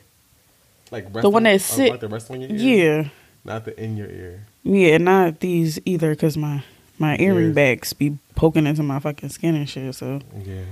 [0.89, 3.01] Like The one that resting- sit- oh, like the resting in your ear.
[3.03, 3.09] Yeah.
[3.43, 4.45] Not the in your ear.
[4.63, 6.63] Yeah, not these either, cause my
[6.97, 7.55] my earring Yes.
[7.55, 9.95] backs be poking into my fucking skin and shit.
[9.95, 10.63] So Yeah.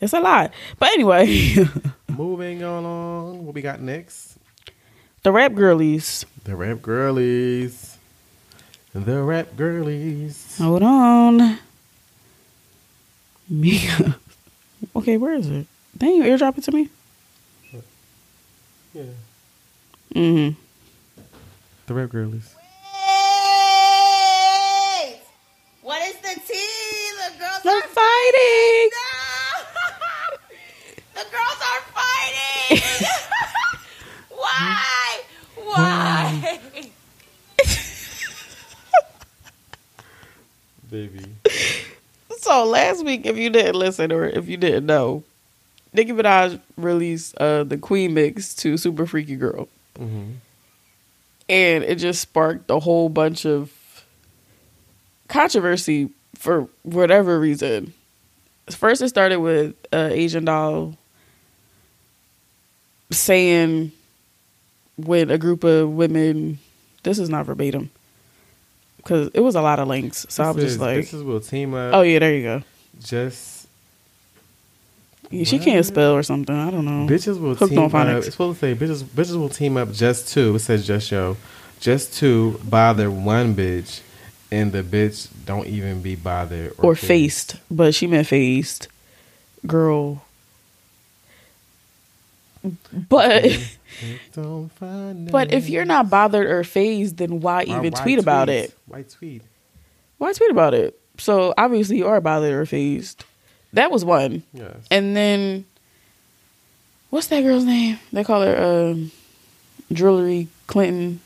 [0.00, 0.52] it's a lot.
[0.78, 1.56] But anyway,
[2.08, 4.36] Moving on, what we got next?
[5.22, 6.24] the rap girlies.
[6.44, 7.98] The rap girlies.
[8.94, 10.56] The rap girlies.
[10.58, 11.58] Hold on,
[13.48, 14.16] Mika.
[14.94, 15.66] Okay, where is it?
[15.96, 16.88] Dang, you airdrop it to me.
[18.94, 19.02] Yeah.
[20.14, 20.58] Mm-hmm.
[21.86, 22.54] The rap girlies.
[22.92, 23.00] Wait!
[25.82, 27.10] What is the tea?
[27.16, 28.90] The girls They're are fighting.
[28.90, 28.98] No!
[31.14, 32.82] the girls are fighting.
[34.36, 35.20] Why?
[35.62, 36.58] Why?
[40.90, 41.24] Baby.
[42.40, 45.22] So last week, if you didn't listen or if you didn't know,
[45.92, 49.68] Nicki Minaj released uh, the Queen mix to Super Freaky Girl.
[49.94, 50.32] Mm-hmm.
[51.48, 53.72] And it just sparked a whole bunch of
[55.28, 57.92] controversy for whatever reason.
[58.70, 60.96] First, it started with uh, Asian Doll
[63.10, 63.92] saying
[64.96, 66.58] when a group of women,
[67.02, 67.90] this is not verbatim
[68.96, 70.26] because it was a lot of links.
[70.28, 71.94] So I was just like, "This is will team up.
[71.94, 72.62] oh yeah, there you go.
[73.00, 73.55] just
[75.30, 76.54] Yeah, she can't spell or something.
[76.54, 77.12] I don't know.
[77.12, 78.18] bitches will Hooked team on up.
[78.18, 79.02] It's supposed to say bitches.
[79.02, 80.54] Bitches will team up just to.
[80.54, 81.36] It says just show,
[81.80, 84.00] just to bother one bitch,
[84.50, 88.88] and the bitch don't even be bothered or faced, but she meant faced,
[89.66, 90.22] girl.
[93.08, 93.44] But
[94.34, 98.18] Don't find but if you're not bothered or phased, then why Why- even why tweet
[98.18, 98.76] about it?
[98.86, 99.42] Why tweet?
[100.18, 100.98] Why tweet about it?
[101.18, 103.24] So obviously you are bothered or phased.
[103.76, 104.74] That was one, Yes.
[104.90, 105.64] and then
[107.10, 107.98] what's that girl's name?
[108.12, 108.56] They call her
[108.90, 109.10] um,
[109.92, 111.20] Jewelry Clinton.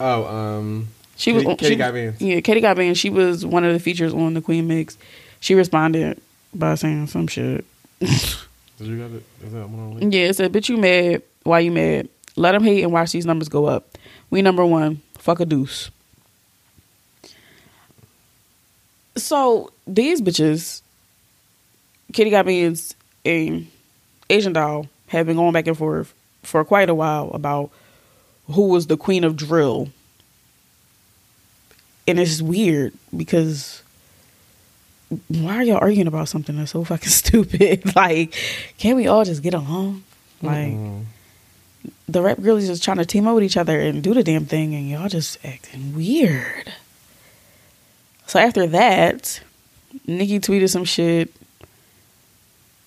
[0.00, 2.16] Oh, um, She Katie- was Katie she, Got Bandz.
[2.20, 2.96] Yeah, Katie Got Bandz.
[2.96, 4.96] She was one of the features on the Queen Mix.
[5.40, 6.20] She responded
[6.54, 7.64] by saying some shit.
[8.00, 8.10] did
[8.80, 9.22] you got it?
[9.44, 10.12] Is that one on?
[10.12, 11.22] Yeah, it said, "Bitch, you mad?
[11.42, 12.08] Why you mad?
[12.36, 13.98] Let them hate and watch these numbers go up.
[14.30, 15.02] We number one.
[15.18, 15.90] Fuck a deuce."
[19.16, 20.82] So these bitches,
[22.12, 23.66] Katie Got Bandz and
[24.30, 26.12] Asian Doll, have been going back and forth
[26.42, 27.70] for quite a while about
[28.50, 29.88] who was the queen of drill,
[32.06, 33.82] and it's weird because
[35.28, 37.94] why are y'all arguing about something that's so fucking stupid?
[37.96, 38.34] like,
[38.78, 40.02] can't we all just get along?
[40.42, 41.04] Like, Mm.
[42.08, 44.44] the rap girlies just trying to team up with each other and do the damn
[44.46, 46.72] thing, and y'all just acting weird.
[48.26, 49.40] So after that,
[50.06, 51.30] Nicki tweeted some shit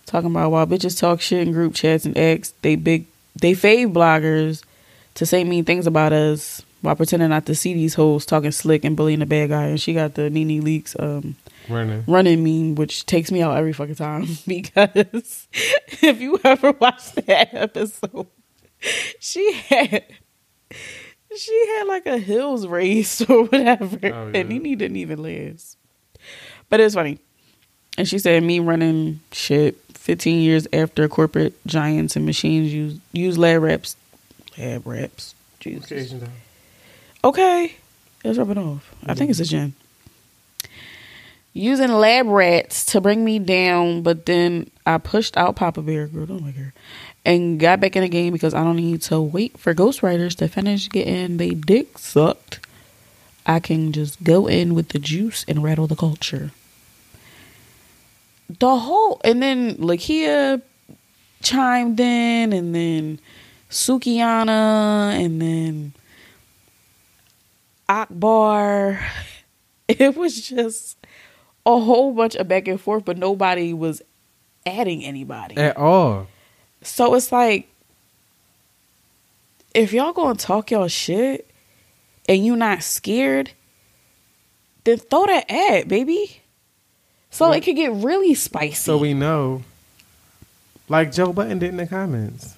[0.07, 3.05] talking about while bitches talk shit in group chats and X, they big
[3.39, 4.63] they fave bloggers
[5.13, 8.83] to say mean things about us while pretending not to see these hoes talking slick
[8.83, 9.65] and bullying the bad guy.
[9.65, 11.35] And she got the NeNe Leakes um
[11.69, 12.03] running.
[12.07, 15.47] running meme, which takes me out every fucking time because
[16.01, 18.27] if you ever watched that episode,
[19.19, 20.03] she had
[21.35, 24.31] she had like a hills race or whatever, Oh, yeah.
[24.39, 25.77] and Nene didn't even last.
[26.69, 27.19] But it's funny,
[27.97, 29.77] and she said me running shit.
[30.07, 33.97] Fifteen years after corporate giants and machines use use lab raps,
[34.57, 35.35] lab raps.
[35.59, 35.91] Jesus.
[35.91, 36.29] Okay, Asian doll.
[37.25, 37.75] Okay,
[38.23, 38.95] let's rub it off.
[39.05, 39.73] I think it's a gin.
[41.51, 46.25] using lab rats to bring me down, but then I pushed out Papa Bear, girl,
[46.25, 46.73] don't like her,
[47.25, 50.47] and got back in the game because I don't need to wait for ghostwriters to
[50.47, 52.59] finish getting they dick sucked.
[53.45, 56.51] I can just go in with the juice and rattle the culture.
[58.49, 60.61] The whole and then Lakeyah
[61.41, 63.19] chimed in, and then
[63.69, 65.93] Sukihana, and then
[67.89, 68.99] Akbar.
[69.89, 70.97] It was just
[71.65, 74.01] a whole bunch of back and forth, but nobody was
[74.65, 75.55] adding anybody.
[75.55, 76.27] At all.
[76.81, 77.69] So it's like,
[79.73, 81.49] if y'all gonna talk y'all shit
[82.27, 83.51] and you not scared,
[84.83, 86.36] then throw that ad, baby.
[87.37, 88.75] So it could get really spicy.
[88.75, 89.63] So we know.
[90.89, 92.55] Like Joe Budden did in the comments.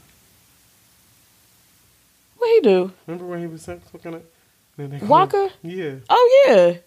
[2.38, 2.92] what he do?
[3.08, 3.65] Remember when he was
[4.80, 5.50] then they- Waka?
[5.62, 5.96] Yeah.
[6.10, 6.78] Oh yeah,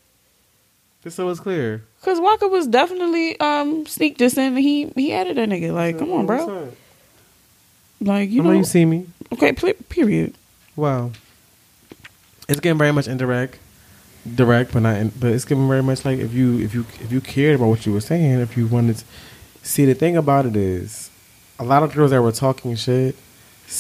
[1.05, 1.83] Just so it's clear.
[2.01, 4.59] cause Walker was definitely um sneak dissing.
[4.59, 5.73] He he added that nigga.
[5.73, 6.73] Like, come on, bro.
[8.01, 8.53] Like you I know.
[8.53, 9.07] you see me.
[9.33, 10.35] Okay, period.
[10.75, 11.11] Wow.
[12.49, 13.59] It's getting very much indirect,
[14.35, 14.97] direct, but not.
[14.97, 17.69] In, but it's getting very much like if you if you if you cared about
[17.69, 18.99] what you were saying, if you wanted.
[18.99, 19.05] To,
[19.63, 21.11] see, the thing about it is,
[21.59, 23.17] a lot of girls that were talking shit,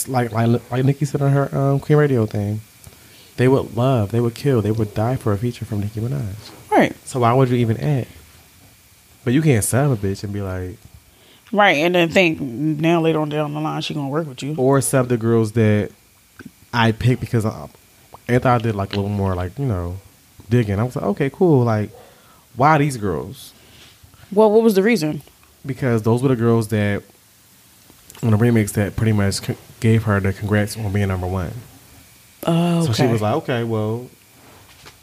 [0.08, 2.60] like like like Nicki said on her um, Queen Radio thing,
[3.36, 6.50] they would love, they would kill, they would die for a feature from Nicki Minaj.
[6.70, 8.06] Right, So why would you even add?
[9.24, 10.78] But you can't sub a bitch and be like,
[11.52, 14.54] right, and then think now later on down the line she gonna work with you.
[14.56, 15.90] or sub the girls that
[16.72, 17.68] I picked because I,
[18.28, 19.98] thought I did like a little more like you know
[20.52, 21.64] digging, I was like, okay, cool.
[21.64, 21.90] Like,
[22.54, 23.52] why these girls?
[24.30, 25.22] Well, what was the reason?
[25.66, 27.02] Because those were the girls that
[28.22, 31.52] on the remix that pretty much c- gave her the congrats on being number one.
[32.46, 32.86] Oh, okay.
[32.86, 34.08] So she was like, okay, well,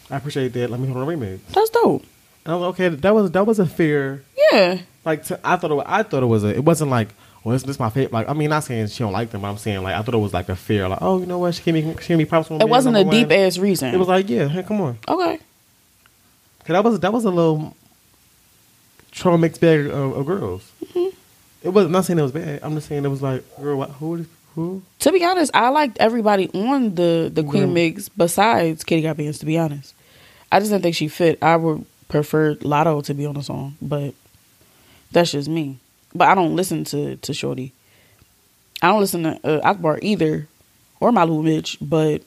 [0.09, 0.69] I appreciate that.
[0.69, 1.39] Let me hold on the remix.
[1.53, 2.03] "That's dope."
[2.45, 4.23] And I was like, okay, that was that was a fair.
[4.51, 6.49] Yeah, Like to, I thought it, I thought it was a.
[6.49, 7.09] It wasn't like.
[7.43, 8.11] Well, this, this my favorite.
[8.11, 10.13] Like, I mean, not saying she don't like them, but I'm saying like I thought
[10.13, 11.55] it was like a fear Like, oh, you know what?
[11.55, 12.51] She gave me she gave me props.
[12.51, 13.91] on it wasn't a deep ass reason.
[13.91, 14.99] It was like, yeah, hey, come on.
[15.07, 15.39] okay.
[16.59, 17.75] Cause that was that was a little
[19.11, 20.71] trauma mixed bag of, of girls.
[20.85, 21.15] Mm-hmm.
[21.63, 22.59] It was I'm not saying it was bad.
[22.61, 24.83] I'm just saying it was like, girl, what, who who?
[24.99, 29.39] To be honest, I liked everybody on the the Queen mix besides Katie Got Bandz.
[29.39, 29.95] To be honest,
[30.51, 31.41] I just didn't think she fit.
[31.41, 34.13] I would prefer Latto to be on the song, but
[35.11, 35.79] that's just me.
[36.13, 37.73] But I don't listen to to Shorty.
[38.81, 40.47] I don't listen to uh, Akbar either,
[40.99, 41.77] or Maliibu Miitch.
[41.81, 42.23] But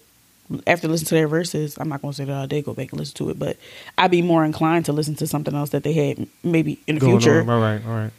[0.66, 3.00] after listening to their verses, I'm not gonna say that I did go back and
[3.00, 3.56] listen to it, but
[3.98, 7.00] I'd be more inclined to listen to something else that they had maybe in the
[7.00, 7.40] Going future.
[7.40, 7.48] on.
[7.48, 8.12] All right, all right.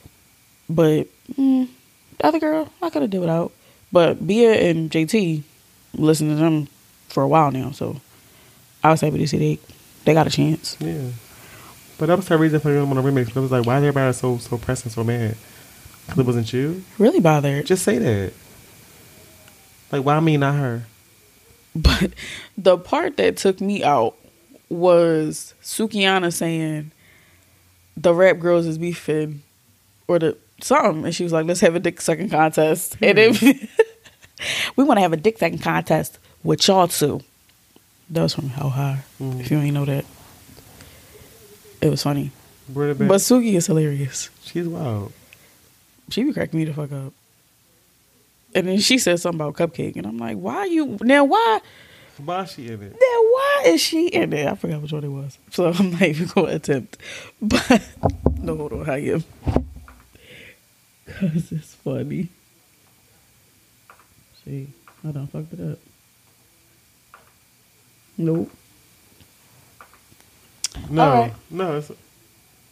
[0.69, 1.67] But mm,
[2.17, 3.51] the other girl, I could have did without.
[3.91, 5.43] But Bia and JT,
[5.93, 6.67] listen to them
[7.09, 8.01] for a while now, so
[8.83, 9.59] I was happy to see they
[10.05, 10.75] they got a chance.
[10.79, 11.09] Yeah.
[12.03, 13.27] But that was her reason for them on the remix.
[13.27, 15.37] But it was like, why is everybody so so pressed and so mad?
[16.05, 16.83] Because it wasn't you.
[16.97, 17.65] Really bothered.
[17.65, 18.33] Just say that.
[19.89, 20.83] Like, why me, not her?
[21.73, 22.11] But
[22.57, 24.17] the part that took me out
[24.67, 26.91] was Sukihana saying
[27.95, 29.41] the rap girls is beefing
[30.09, 33.41] or the something, and she was like, "Let's have a dick sucking contest." And if
[34.75, 37.21] we want to have a dick sucking contest with y'all too.
[38.09, 39.05] That was from How High.
[39.21, 39.39] Mm.
[39.39, 40.03] If you ain't know that,
[41.83, 42.31] it was funny.
[42.69, 44.29] The But Suki is hilarious.
[44.43, 45.11] she's wild.
[46.09, 47.13] She be cracking me the fuck up.
[48.55, 51.23] And then she said something about cupcake, and I'm like, "Why are you now?
[51.25, 51.59] Why?"
[52.23, 52.91] Why is she in it?
[52.91, 54.51] Then why is she in there?
[54.51, 55.37] I forgot which one it was.
[55.51, 56.97] So I'm not even going to attempt.
[57.41, 57.81] But
[58.39, 59.23] no, hold on, I am.
[61.07, 62.29] Cause it's funny.
[64.45, 64.67] See,
[65.07, 65.79] I done fucked it up.
[68.17, 68.51] Nope.
[70.89, 71.33] No, All right.
[71.49, 71.77] no.
[71.77, 71.91] It's,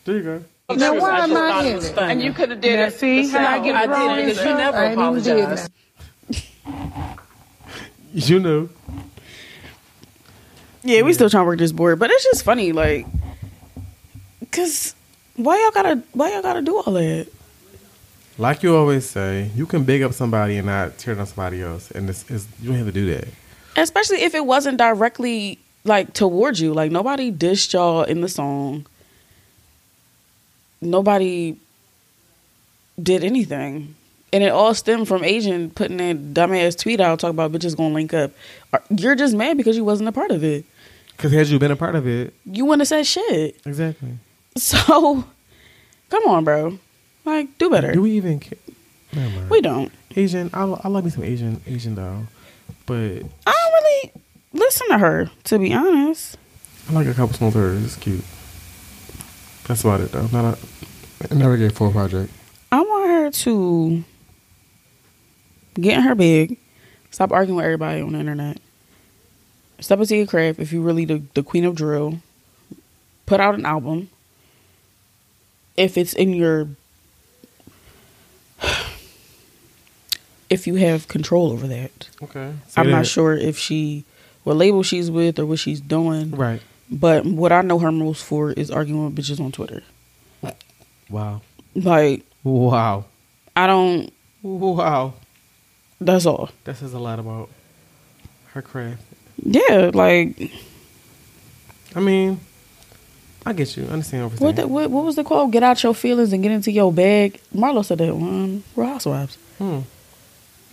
[0.06, 0.44] there you go.
[0.76, 1.98] Now why am I in it?
[1.98, 2.94] And you could have did Now it.
[2.94, 5.72] see how I get it wrong because you never I ain't even did apologized.
[8.14, 8.70] You know.
[10.84, 13.06] Yeah, we still trying to work this board, but it's just funny, like,
[14.52, 14.96] cause
[15.36, 17.28] why y'all gotta why y'all gotta do all that?
[18.38, 21.92] Like you always say, you can big up somebody and not tear down somebody else,
[21.92, 23.28] and this is you don't have to do that.
[23.78, 26.74] Especially if it wasn't directly like towards you.
[26.74, 28.86] Like nobody dissed y'all in the song.
[30.82, 31.58] Nobody
[33.02, 33.96] did anything.
[34.34, 37.94] And it all stemmed from Asian putting that dumbass tweet out talking about bitches gonna
[37.94, 38.32] link up.
[38.90, 40.66] You're just mad because you wasn't a part of it.
[41.18, 43.58] Because had you been a part of it, You wouldn't have said shit.
[43.66, 44.10] exactly.
[44.58, 45.24] So
[46.10, 46.80] come on, bro.
[47.24, 47.92] Like, do better.
[47.94, 48.58] Do we even care?
[49.50, 49.92] We don't.
[50.16, 50.50] Asian.
[50.54, 52.26] I, I love me some Asian Asian though,
[52.86, 52.96] but
[53.46, 54.12] I don't really
[54.54, 56.38] listen to her, to be honest.
[56.90, 57.84] I like a couple songs of hers.
[57.84, 58.24] It's cute.
[59.68, 60.28] That's about it though.
[60.28, 60.58] Not a,
[61.30, 62.32] I never gave full project.
[62.72, 64.04] I want her to
[65.76, 66.58] get in her bag,
[67.12, 68.60] stop arguing with everybody on the internet,
[69.80, 72.20] step into your craft if you really the, the queen of drill,
[73.26, 74.10] put out an album.
[75.78, 76.68] If it's in your
[80.50, 82.10] if you have control over that.
[82.22, 82.54] Okay.
[82.76, 84.04] I'm not sure if she
[84.44, 86.32] what label she's with or what she's doing.
[86.32, 86.62] Right.
[86.90, 89.84] But what I know her most for is arguing with bitches on Twitter.
[91.10, 91.42] Wow.
[91.76, 93.06] Like Wow.
[93.56, 94.12] I don't
[94.44, 95.14] Wow.
[96.00, 96.50] that's all.
[96.64, 97.50] That says a lot about
[98.54, 99.04] her craft.
[99.44, 100.52] Yeah, like
[101.96, 102.40] I mean,
[103.46, 103.86] I get you.
[103.86, 105.52] I understand what what, the, what what was the quote?
[105.52, 107.40] Get out your feelings and get into your bag.
[107.56, 108.64] Marlo said that one.
[108.76, 109.38] Real Housewives.
[109.58, 109.80] Hmm.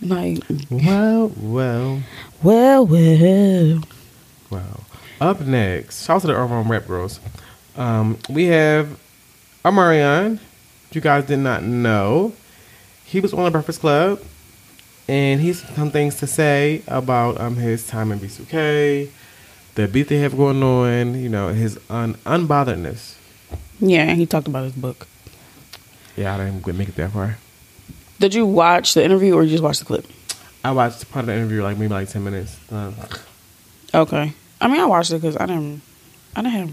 [0.01, 0.39] Like,
[0.69, 2.01] Well, well,
[2.41, 3.81] well, well.
[4.49, 4.83] well.
[5.19, 7.19] Up next, shout out to the Urban Rap Girls.
[7.75, 8.97] Um, we have
[9.65, 10.35] Omarion.
[10.89, 12.33] If you guys did not know,
[13.03, 14.21] he was on the Breakfast Club,
[15.09, 19.09] and he's some things to say about um his time in B2K,
[19.75, 21.19] the beat they have going on.
[21.21, 23.15] You know, his un- unbotheredness.
[23.81, 25.05] Yeah, he talked about his book.
[26.15, 27.37] Yeah, I didn't make it that far.
[28.19, 30.05] Did you watch the interview or you just watch the clip?
[30.63, 32.57] I watched part of the interview, like maybe like ten minutes.
[32.71, 32.95] Um,
[33.93, 34.33] Okay.
[34.61, 35.81] I mean, I watched it because I didn't.
[36.35, 36.71] I didn't have.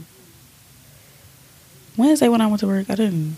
[1.96, 3.36] Wednesday when I went to work, I didn't.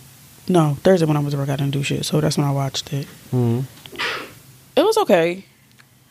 [0.48, 2.04] No, Thursday when I went to work, I didn't do shit.
[2.06, 3.06] So that's when I watched it.
[3.30, 3.61] hmm.
[4.74, 5.44] It was okay.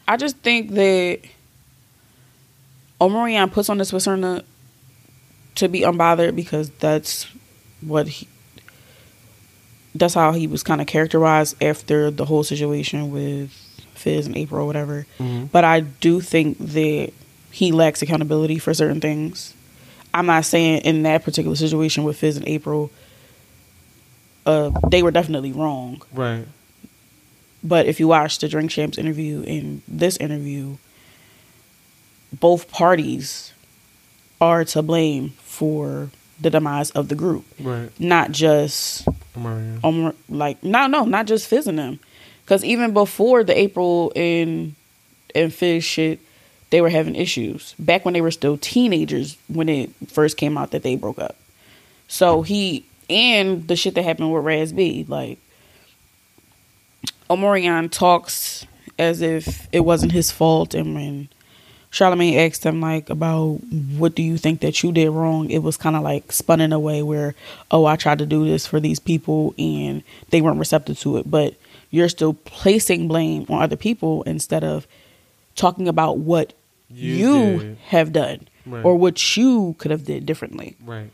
[0.07, 1.19] I just think that
[3.01, 4.43] Omarion puts on this persona
[5.55, 7.27] to be unbothered because that's
[7.81, 8.27] what he.
[9.97, 13.51] That's how he was kind of characterized after the whole situation with
[13.95, 15.05] Fizz and April or whatever.
[15.19, 15.49] Mhm.
[15.51, 17.11] But I do think that
[17.51, 19.53] he lacks accountability for certain things.
[20.13, 22.91] I'm not saying in that particular situation with Fizz and April,
[24.45, 26.01] uh, they were definitely wrong.
[26.13, 26.45] Right.
[27.63, 30.77] But if you watch the Drink Champs interview and this interview,
[32.31, 33.51] both parties
[34.39, 37.89] are to blame for the demise of the group, Right.
[37.99, 39.79] not just Omarion.
[39.83, 41.99] um, like no, no, not just Fizz and them,
[42.45, 44.75] because even before the April and
[45.35, 46.19] and Fizz shit,
[46.69, 50.71] they were having issues back when they were still teenagers when it first came out
[50.71, 51.35] that they broke up.
[52.07, 55.39] So he and the shit that happened with Raz B, like
[57.29, 58.65] Omarion talks
[58.99, 61.29] as if it wasn't his fault, and when
[61.89, 63.55] Charlemagne asked him like about
[63.97, 66.73] what do you think that you did wrong, it was kind of like spun in
[66.73, 67.33] a way where,
[67.71, 71.29] oh, I tried to do this for these people and they weren't receptive to it,
[71.31, 71.55] but
[71.89, 74.85] you're still placing blame on other people instead of
[75.55, 76.53] talking about what
[76.89, 78.83] You you, have done Right.
[78.83, 80.75] or what you could have did differently.
[80.85, 81.09] Right.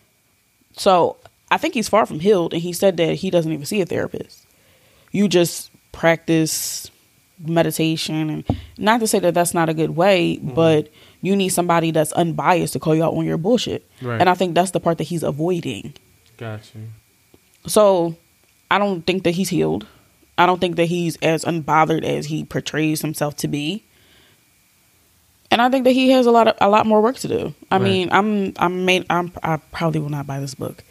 [0.75, 1.17] So
[1.51, 3.85] I think he's far from healed, and he said that he doesn't even see a
[3.85, 4.45] therapist.
[5.11, 6.89] You just practice
[7.39, 10.53] meditation, and not to say that that's not a good way, Mm-hmm.
[10.53, 10.89] but
[11.21, 13.89] you need somebody that's unbiased to call you out on your bullshit.
[14.01, 14.19] Right.
[14.19, 15.93] And I think that's the part that he's avoiding.
[16.37, 16.77] gotcha.
[17.65, 18.17] So
[18.69, 19.87] I don't think that he's healed.
[20.37, 23.83] I don't think that he's as unbothered as he portrays himself to be.
[25.51, 27.53] And I think that he has a lot of a lot more work to do.
[27.71, 27.83] I Right.
[27.83, 30.83] mean, I'm I'm made I'm I probably will not buy this book.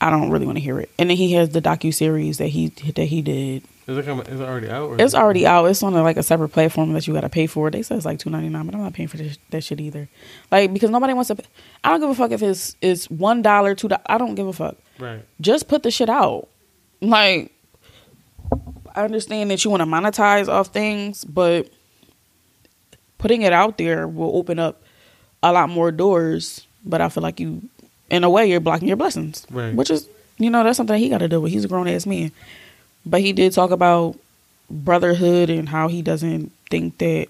[0.00, 0.90] I don't really want to hear it.
[0.98, 3.62] And then he has the docu series that he that he did.
[3.88, 4.26] Is it coming?
[4.26, 4.90] Is it already out?
[4.90, 5.64] Or It's already out.
[5.64, 7.70] It's on a, like a separate platform that you got to pay for.
[7.70, 9.80] They say it's like two ninety nine, but I'm not paying for this, that shit
[9.80, 10.08] either.
[10.50, 11.36] Like because nobody wants to.
[11.36, 11.44] Pay.
[11.82, 13.88] I don't give a fuck if it's it's one dollar, two.
[14.06, 15.24] I don't give a fuck Right.
[15.40, 16.48] just put the shit out.
[17.00, 17.50] Like,
[18.94, 21.70] I understand that you want to monetize off things, but
[23.18, 24.82] putting it out there will open up
[25.42, 26.66] a lot more doors.
[26.84, 27.62] But I feel like you,
[28.10, 29.74] in a way, you're blocking your blessings, Right.
[29.74, 30.08] which is,
[30.38, 31.52] you know, that's something that he got to deal with.
[31.52, 32.32] He's a grown ass man,
[33.08, 34.16] but he did talk about
[34.70, 37.28] brotherhood and how he doesn't think that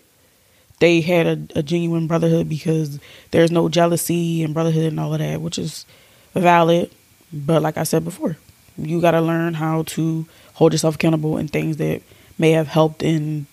[0.81, 2.99] they had a, a genuine brotherhood because
[3.31, 5.85] there's no jealousy and brotherhood and all of that, which is
[6.35, 6.91] valid.
[7.33, 8.37] But like I said before,
[8.77, 12.03] you got to learn how to hold yourself accountable in things that
[12.39, 13.47] may have helped in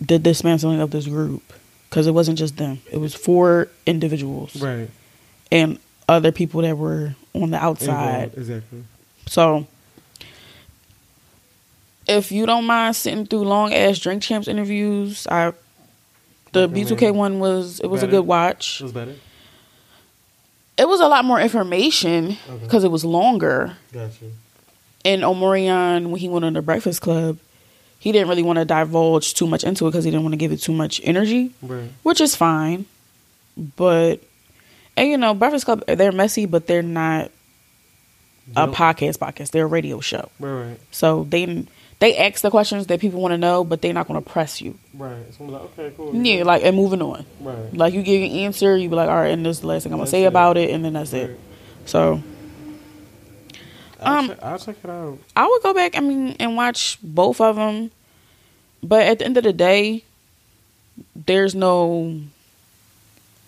[0.00, 1.42] the dismantling of this group.
[1.88, 4.90] Because it wasn't just them; it was four individuals Right.
[5.50, 8.24] and other people that were on the outside.
[8.24, 8.38] Involved.
[8.38, 8.84] Exactly.
[9.26, 9.66] So,
[12.08, 15.52] if you don't mind sitting through long ass drink champs interviews, I
[16.52, 18.80] the B two K one was it was a good watch.
[18.80, 19.14] It was better.
[20.76, 22.64] It was a lot more information Okay.
[22.64, 23.76] because it was longer.
[23.92, 24.32] Got you.
[25.04, 27.38] And Omarion, when he went on the Breakfast Club,
[27.98, 30.36] he didn't really want to divulge too much into it because he didn't want to
[30.38, 31.90] give it too much energy, Right.
[32.04, 32.86] which is fine.
[33.76, 34.20] But,
[34.96, 37.32] and you know, Breakfast Club, they're messy, but they're not
[38.54, 39.50] a podcast podcast.
[39.50, 40.30] They're a radio show.
[40.38, 41.66] Right, right, So they
[42.00, 44.60] they ask the questions that people want to know, but they're not going to press
[44.60, 44.78] you.
[44.94, 45.16] right.
[45.36, 46.14] So I'm like, okay, cool.
[46.14, 47.24] Yeah, like and moving on.
[47.40, 47.74] Right.
[47.74, 49.82] Like you give an answer, you be like, all right, and this is the last
[49.82, 50.28] thing I'm gonna That's say it.
[50.28, 51.38] about it, and then that's it.
[51.86, 52.22] So
[54.00, 55.18] I'll, Um, check, I'll check it out.
[55.34, 55.96] I would go back.
[55.96, 57.90] I mean, and watch both of them.
[58.82, 60.04] But at the end of the day,
[61.16, 62.14] there's no,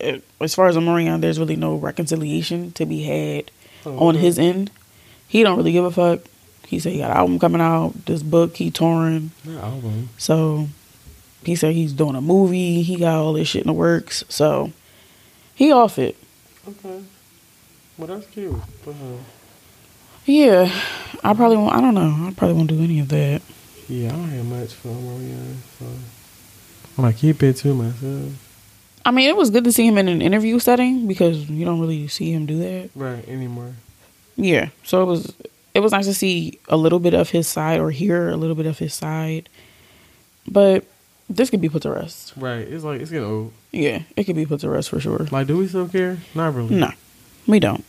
[0.01, 3.49] eh, as far as Omarion, there's really no reconciliation to be had
[3.85, 4.25] Oh, on okay.
[4.25, 4.71] his end.
[5.27, 6.19] He don't really give a fuck.
[6.71, 8.05] He said he got an album coming out.
[8.05, 9.31] This book he touring.
[9.43, 10.07] That album.
[10.17, 10.69] So
[11.43, 12.81] he said he's doing a movie.
[12.81, 14.23] He got all this shit in the works.
[14.29, 14.71] So
[15.53, 16.15] he off it.
[16.65, 17.03] Okay.
[17.97, 18.55] Well, that's cute.
[18.83, 19.17] for her.
[20.25, 20.71] Yeah,
[21.25, 21.75] I probably won't.
[21.75, 22.27] I don't know.
[22.27, 23.41] I probably won't do any of that.
[23.89, 25.85] Yeah, I don't have much for Omarion, so
[26.97, 28.31] I'm gonna keep it to myself.
[29.05, 31.81] I mean, it was good to see him in an interview setting because you don't
[31.81, 32.91] really see him do that.
[32.95, 33.73] Right, anymore.
[34.37, 35.33] Yeah, so it was
[35.73, 38.55] it was nice to see a little bit of his side or hear a little
[38.55, 39.49] bit of his side.
[40.47, 40.85] But
[41.29, 42.33] this could be put to rest.
[42.35, 43.53] Right, it's like it's getting old.
[43.71, 45.27] Yeah, it could be put to rest for sure.
[45.31, 46.17] Like, do we still care?
[46.35, 46.75] Not really.
[46.75, 46.91] No,
[47.47, 47.85] we don't.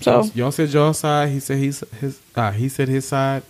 [0.00, 1.28] So Y'all- said y'all side.
[1.30, 2.18] He said he's his.
[2.34, 3.42] Ah, he said his side.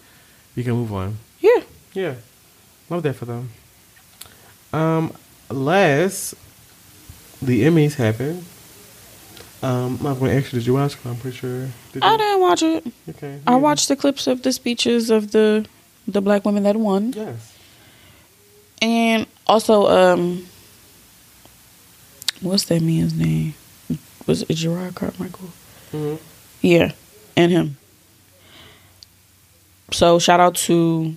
[0.56, 1.18] We can move on.
[1.40, 1.60] yeah,
[1.94, 2.14] Yeah,
[2.90, 3.50] love that for them.
[4.72, 5.12] Um,
[5.50, 6.34] last
[7.40, 8.44] the Emmys happened.
[9.62, 10.58] Um, I'm not going to ask you.
[10.58, 10.96] Did you watch?
[10.96, 11.68] 'Cause I'm pretty sure.
[11.92, 12.02] Did?
[12.02, 12.84] I didn't watch it.
[13.10, 13.38] Okay.
[13.46, 13.56] I yeah.
[13.58, 15.66] watched the clips of the speeches of the
[16.08, 17.52] the black women that won, Yes.
[18.82, 20.46] and also um,
[22.40, 23.54] what's that man's name?
[24.26, 25.50] Was it Jerrod Carmichael?
[25.92, 26.16] hmm
[26.60, 26.90] Yeah,
[27.36, 27.76] and him.
[29.92, 31.14] So shout out to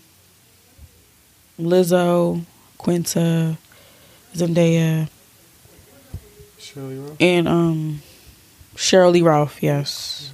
[1.60, 2.44] Lizzo,
[2.78, 3.58] Quinta,
[4.36, 5.10] Zendaya,
[7.20, 8.02] and um
[8.76, 10.32] Cheryl Lee Ralph, yes.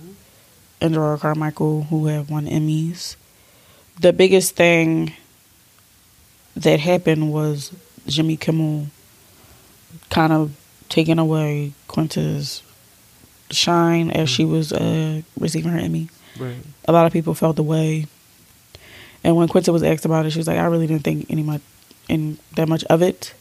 [0.79, 3.15] And Jerrod Carmichael, who have won Emmys.
[3.99, 5.13] The biggest thing
[6.55, 7.71] that happened was
[8.07, 8.87] Jimmy Kimmel
[10.09, 10.55] kind of
[10.89, 12.63] taking away Quinta's
[13.51, 16.09] shine as she was uh, receiving her Emmy.
[16.39, 16.57] Right.
[16.85, 18.07] A lot of people felt the way.
[19.23, 21.43] And when Quinta was asked about it, she was like, I really didn't think any
[21.43, 21.61] much
[22.09, 23.33] in that much of it.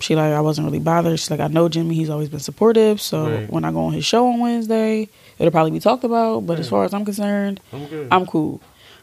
[0.00, 1.18] She like I wasn't really bothered.
[1.18, 1.94] She's like I know Jimmy.
[1.94, 3.00] He's always been supportive.
[3.00, 3.50] So Right.
[3.50, 6.40] when I go on his show on Wednesday, it'll probably be talked about.
[6.46, 8.08] But as far as I'm concerned, I'm.
[8.10, 8.60] I'm cool.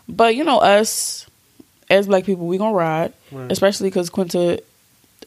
[0.09, 1.27] But you know us
[1.89, 3.51] as black people, we gonna ride, Right.
[3.51, 4.61] especially because Quinta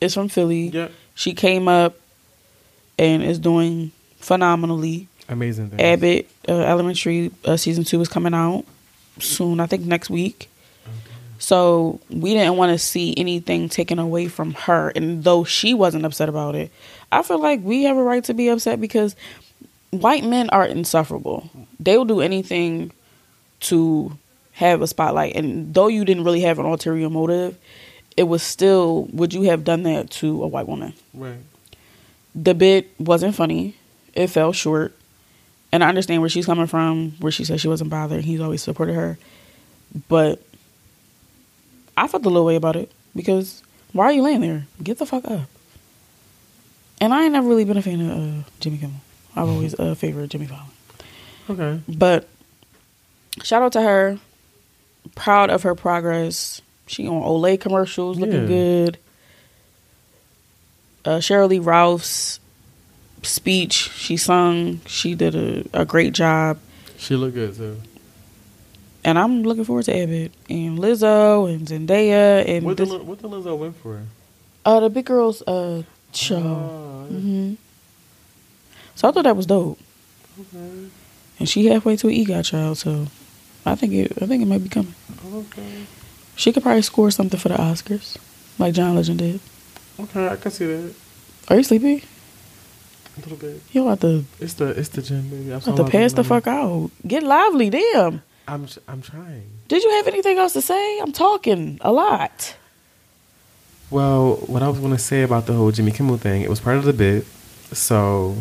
[0.01, 0.68] is from Philly.
[0.68, 0.89] Yeah.
[1.14, 1.97] She came up
[2.99, 5.07] and is doing phenomenally.
[5.29, 5.81] Amazing thing.
[5.81, 8.64] Abbott uh, Elementary uh, season two is coming out
[9.21, 9.61] soon.
[9.61, 10.49] I think next week.
[11.41, 16.05] So we didn't want to see anything taken away from her, and though she wasn't
[16.05, 16.70] upset about it,
[17.11, 19.16] I feel like we have a right to be upset because
[19.91, 21.49] white men are insufferable.
[21.80, 22.93] They will do anything
[23.61, 24.16] to
[24.53, 27.57] have a spotlight, and though you didn't really have an ulterior motive,
[28.18, 30.93] it was still would you have done that to a white woman?
[31.14, 31.38] Right.
[32.34, 33.76] the bit wasn't funny.
[34.14, 34.95] It fell short.
[35.72, 38.24] And I understand where she's coming from, where she said she wasn't bothered.
[38.24, 39.18] He's always supported her.
[40.09, 40.43] But
[42.03, 44.66] I felt a little way about it because why are you laying there?
[44.82, 45.48] Get the fuck up.
[47.01, 49.01] And I ain't never really been a fan of uh, Jimmy Kimmel.
[49.36, 50.66] I've always uh, favored Jimmy Fallon.
[51.48, 51.80] Okay.
[51.88, 52.28] But
[53.42, 54.18] shout out to her.
[55.14, 56.61] Proud of her progress.
[56.86, 58.46] She on Olay commercials, looking Yeah.
[58.46, 58.98] good.
[61.05, 62.38] Uh, Cheryl Lee Ralph's
[63.22, 64.80] speech, she sung.
[64.86, 66.59] She did a, a great job.
[66.98, 67.76] She look good too.
[69.05, 73.18] And I'm looking forward to Abbott and Lizzo and Zendaya and What the this, what
[73.18, 74.01] the Lizzo went for?
[74.66, 75.82] uh, the Big Girls uh,
[76.12, 76.36] show.
[76.36, 77.18] Oh, yeah.
[77.18, 77.55] hmm
[78.94, 79.78] So I thought that was dope.
[80.38, 80.88] okay.
[81.38, 83.07] And she halfway to an EGOT child, so
[83.64, 84.12] I think it.
[84.22, 84.94] I think it might be coming.
[85.32, 85.86] Okay.
[86.36, 88.18] She could probably score something for the Oscars,
[88.59, 89.40] like John Legend did.
[89.98, 90.94] Okay, I can see that
[91.48, 92.05] Are you sleepy?
[93.16, 93.61] a little bit.
[93.72, 95.53] You have to It's the it's the gym, baby.
[95.53, 96.90] I'm have to pass the fuck out.
[97.07, 98.22] Get lively, damn.
[98.51, 99.44] I'm I'm trying.
[99.68, 100.98] Did you have anything else to say?
[101.01, 102.57] I'm talking a lot.
[103.90, 106.61] Well, what I was going to say about the whole Jimmy Kimmel thing, it was
[106.61, 107.26] part of the bit.
[107.72, 108.36] So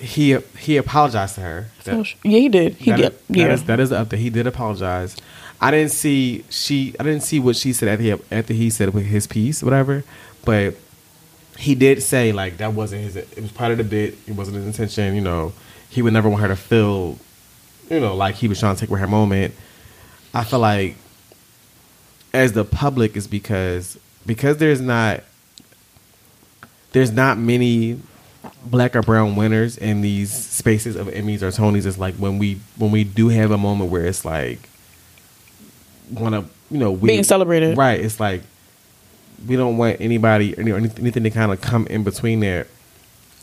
[0.00, 1.66] he he apologized to her.
[1.84, 2.74] That- yeah, he did.
[2.74, 3.12] He that did.
[3.12, 3.52] is- Yeah.
[3.52, 4.18] is- that is the update.
[4.18, 5.16] He did apologize.
[5.60, 6.94] I didn't see she.
[6.98, 10.02] I didn't see what she said after he, after he said with his piece, whatever.
[10.44, 10.74] But
[11.56, 13.14] he did say like that wasn't his.
[13.16, 14.18] It was part of the bit.
[14.26, 15.14] It wasn't his intention.
[15.14, 15.52] You know,
[15.88, 17.16] he would never want her to feel,
[17.92, 19.54] you know, like he was trying to take away her moment.
[20.34, 20.96] I feel like
[22.32, 25.22] as the public is because because there's not
[26.92, 28.00] there's not many
[28.64, 32.58] black or brown winners in these spaces of Emmys or Tonys It's like when we
[32.78, 34.68] when we do have a moment where it's like
[36.10, 37.76] want to you know we, Being celebrated.
[37.76, 38.42] right it's like
[39.46, 42.66] we don't want anybody know, anything to kind of come in between that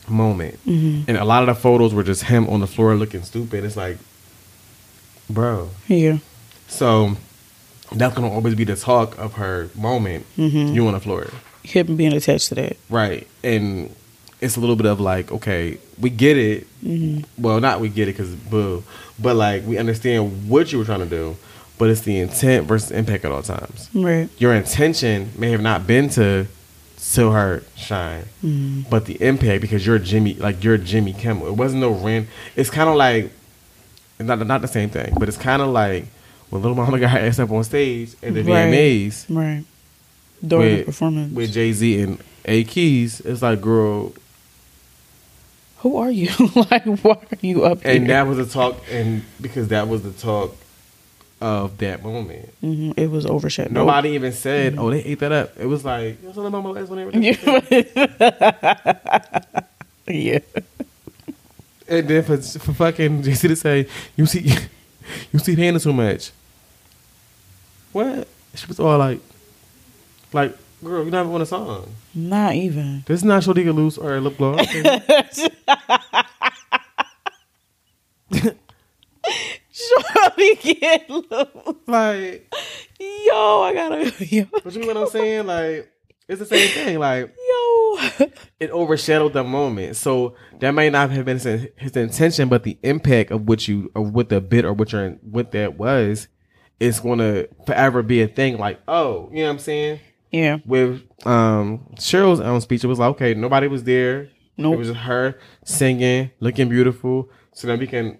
[0.08, 1.08] moment Mm-hmm.
[1.08, 3.76] and a lot of the photos were just him on the floor looking stupid it's
[3.76, 3.98] like
[5.32, 6.18] bro Yeah.
[6.68, 7.16] so
[7.92, 10.74] that's gonna always be the talk of her moment Mm-hmm.
[10.74, 11.26] you on the floor
[11.62, 12.76] Him being attached to that.
[12.88, 13.26] Right.
[13.44, 13.94] And
[14.40, 16.66] it's a little bit of like, okay, we get it.
[17.36, 18.82] Well, not we get it because boo,
[19.18, 21.36] but like we understand what you were trying to do,
[21.76, 23.90] but it's the intent versus impact at all times.
[23.92, 24.30] Right.
[24.38, 26.46] Your intention may have not been to
[26.96, 28.24] sell her shine,
[28.90, 31.46] but the impact because you're Jimmy, like you're Jimmy Kimmel.
[31.48, 32.28] It wasn't no rent.
[32.56, 33.30] It's kind of like,
[34.20, 36.04] it's not not the same thing, but it's kind of like
[36.50, 38.68] when Little Mama got her ass up on stage at the Right.
[38.72, 39.64] VMAs Right.
[40.46, 41.34] During the performance.
[41.34, 43.20] with Jay Z and A Keys.
[43.20, 44.12] It's like, girl,
[45.78, 46.28] Who are you?
[46.70, 50.12] like, why are you up and that was the talk, and because that was the
[50.12, 50.54] talk
[51.40, 52.48] of that moment.
[52.60, 53.72] hmm It was overshadowed.
[53.72, 56.58] Nobody even said, "Oh, they ate that up." It was like, "It was on my
[56.58, 57.34] last one." everything."
[60.06, 60.38] yeah.
[61.90, 63.86] And then for, for fucking JC to say,
[64.16, 64.54] "You see,
[65.32, 66.30] you see Hannah too much."
[67.92, 68.28] What?
[68.54, 69.20] She was all like,
[70.32, 71.92] "Like, girl, you not even on a song.
[72.14, 73.02] Not even.
[73.06, 74.66] This is not Shawty Get Loose or Lip Gloss."
[79.72, 81.76] Shorty get loose.
[81.86, 82.52] like,
[83.00, 84.26] Yo, I gotta.
[84.26, 84.44] Yo.
[84.62, 85.46] but you know what I'm saying?
[85.46, 85.90] Like,
[86.28, 86.98] it's the same thing.
[86.98, 87.34] Like.
[88.60, 89.96] it overshadowed the moment.
[89.96, 93.90] So that might not have been his, his intention, but the impact of what you
[93.94, 96.28] of what the bit or what your what that was
[96.78, 98.58] is going to forever be a thing.
[98.58, 100.00] Like, oh, you know what I'm saying?
[100.30, 100.58] Yeah.
[100.64, 104.30] With um Cheryl's own speech, it was like, okay, nobody was there.
[104.56, 104.74] Nope.
[104.74, 107.28] It was just her singing, looking beautiful.
[107.52, 108.18] So then we can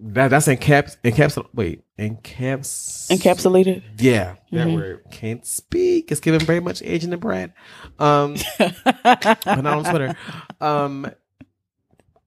[0.00, 3.82] that that's encaps encaps wait encaps Encapsulated.
[3.98, 4.74] yeah, that Mhm.
[4.74, 6.10] word can't speak.
[6.12, 7.52] It's giving very much agent and Brad.
[7.98, 10.16] Um, but not on Twitter.
[10.60, 11.10] Um,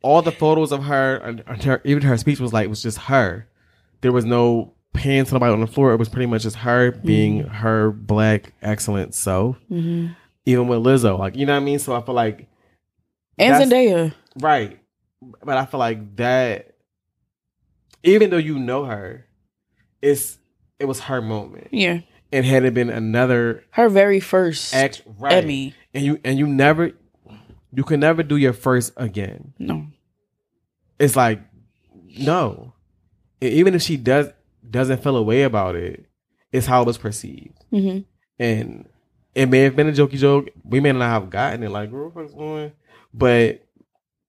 [0.02, 2.98] all the photos of her, and and her, even her speech was like was just
[2.98, 3.48] her.
[4.02, 5.94] There was no pan to nobody on the floor.
[5.94, 9.58] It was pretty much just her being her black excellent self.
[9.70, 10.08] hmm
[10.46, 11.80] Even with Lizzo, like you know what I mean.
[11.80, 12.48] So I feel like
[13.38, 14.14] And Zendaya.
[14.42, 14.80] right,
[15.22, 16.71] but I feel like that.
[18.04, 19.28] Even though you know her,
[20.02, 20.38] it's
[20.80, 21.68] it was her moment.
[21.72, 22.02] Yeah.
[22.34, 25.76] And had it been another Her very first act right, Emmy.
[25.94, 26.92] and you and you never,
[27.74, 29.54] you can never do your first again.
[29.60, 29.86] No.
[31.00, 31.42] It's like
[32.18, 32.74] no,
[33.42, 34.30] And even if she does
[34.70, 36.06] doesn't feel a way about it,
[36.52, 38.00] it's how it was perceived, hmm
[38.40, 38.88] and
[39.36, 40.50] it may have been a jokey joke.
[40.64, 42.72] We may not have gotten it like what the fuck's going,
[43.14, 43.64] but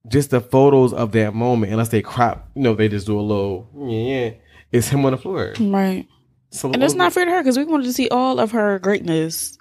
[0.08, 3.22] just the photos of that moment, unless they crop, you know, they just do a
[3.22, 4.32] little yeah,
[4.70, 5.54] it's him on the floor.
[5.60, 6.06] Right.
[6.50, 8.78] So And it's not fair to her because we wanted to see all of her
[8.78, 9.56] greatness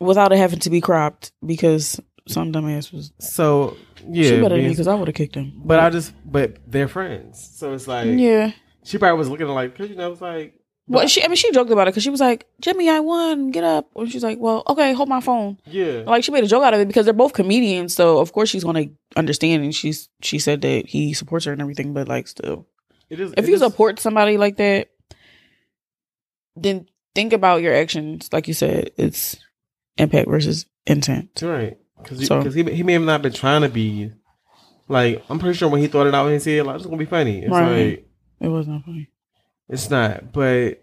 [0.00, 3.12] without it having to be cropped because some dumbass was.
[3.18, 3.76] So
[4.08, 5.60] yeah, she better than me because I would have kicked him.
[5.64, 8.52] But I just, but they're friends, so it's like, yeah.
[8.84, 10.57] she probably was looking like, cause you know, it's like,
[10.88, 11.22] Well, she.
[11.22, 13.50] I mean, she joked about it because she was like, "Jimmy, I won.
[13.50, 16.46] Get up." And she's like, "Well, okay, hold my phone." yeah, Like she made a
[16.48, 19.62] joke out of it because they're both comedians, so of course she's gonna understand.
[19.64, 22.66] And she's she said that he supports her and everything, but like still,
[23.10, 23.32] it is.
[23.36, 24.88] if it you is- support somebody like that,
[26.56, 28.28] then think about your actions.
[28.32, 29.36] Like you said, it's
[29.96, 31.42] impact versus intent.
[31.42, 34.12] right, because So- he he may have not been trying to be,
[34.88, 37.04] like, I'm pretty sure when he thought it out, he said, like, it's gonna be
[37.04, 37.40] funny.
[37.40, 37.86] It's Right.
[37.90, 38.08] like,
[38.40, 39.08] It wasn't funny.
[39.68, 40.82] It's not, but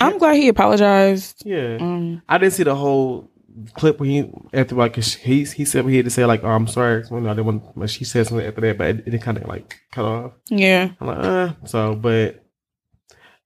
[0.00, 1.42] I'm glad he apologized.
[1.44, 3.30] yeah, Um, I didn't see the whole
[3.74, 6.66] clip when he after like he he said he had to say like, oh, I'm
[6.66, 7.78] sorry, I didn't want.
[7.78, 10.32] But she said something after that, but it, it kind of like cut off.
[10.48, 12.44] yeah, I'm like, uh, so, but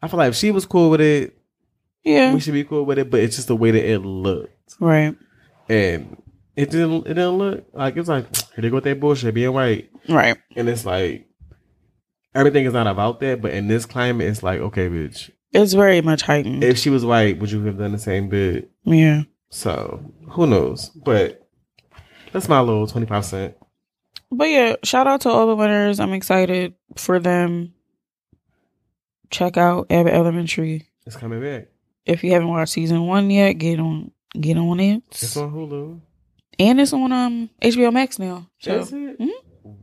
[0.02, 1.36] I feel like if she was cool with it,
[2.04, 3.10] yeah, we should be cool with it.
[3.10, 5.16] But it's just the way that it looked, right,
[5.68, 6.22] and
[6.54, 7.06] it didn't.
[7.06, 10.36] It didn't look like it's like here they go with that bullshit being white, right.
[10.54, 11.25] and it's like
[12.36, 13.40] everything is not about that.
[13.40, 15.30] But in this climate, it's like okay, bitch.
[15.52, 16.62] It's very much heightened.
[16.62, 18.70] If she was white, would you have done the same bit?
[18.84, 20.90] yeah, So who knows?
[20.90, 21.46] But
[22.32, 23.56] that's my little twenty five cent.
[24.30, 25.98] but yeah, shout out to all the winners.
[26.00, 27.72] I'm excited for them.
[29.30, 30.88] Check out Abbott Elementary.
[31.06, 31.68] It's coming back.
[32.04, 35.02] If you haven't watched season one yet, get on get on it.
[35.10, 36.00] It's on Hulu.
[36.58, 38.48] and it's on um HBO Max now.
[38.58, 39.18] So, Is it?
[39.18, 39.30] Mhm.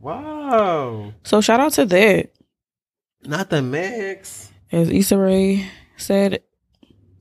[0.00, 1.12] Wow.
[1.24, 2.30] so shout out to that.
[3.26, 4.50] Not the mix.
[4.72, 6.42] As Issa Rae said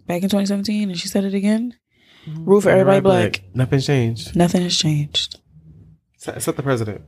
[0.08, 1.76] back in 2017, and she said it again.
[2.28, 3.44] Rule for everybody black.
[3.54, 4.36] Nothing changed.
[4.36, 5.40] Nothing has changed.
[6.18, 7.02] Set the president.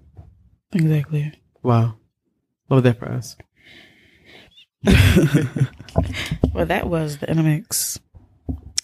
[0.74, 1.34] Exactly.
[1.64, 1.96] Wow.
[2.70, 3.36] Love that for us.
[6.54, 8.00] Well, that was the Intermix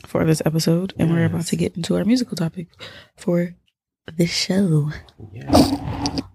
[0.05, 2.67] for this episode, and we're about to get into our musical topic
[3.15, 3.55] for
[4.13, 4.91] the show.
[5.31, 5.49] Yeah.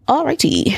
[0.09, 0.75] Alrighty.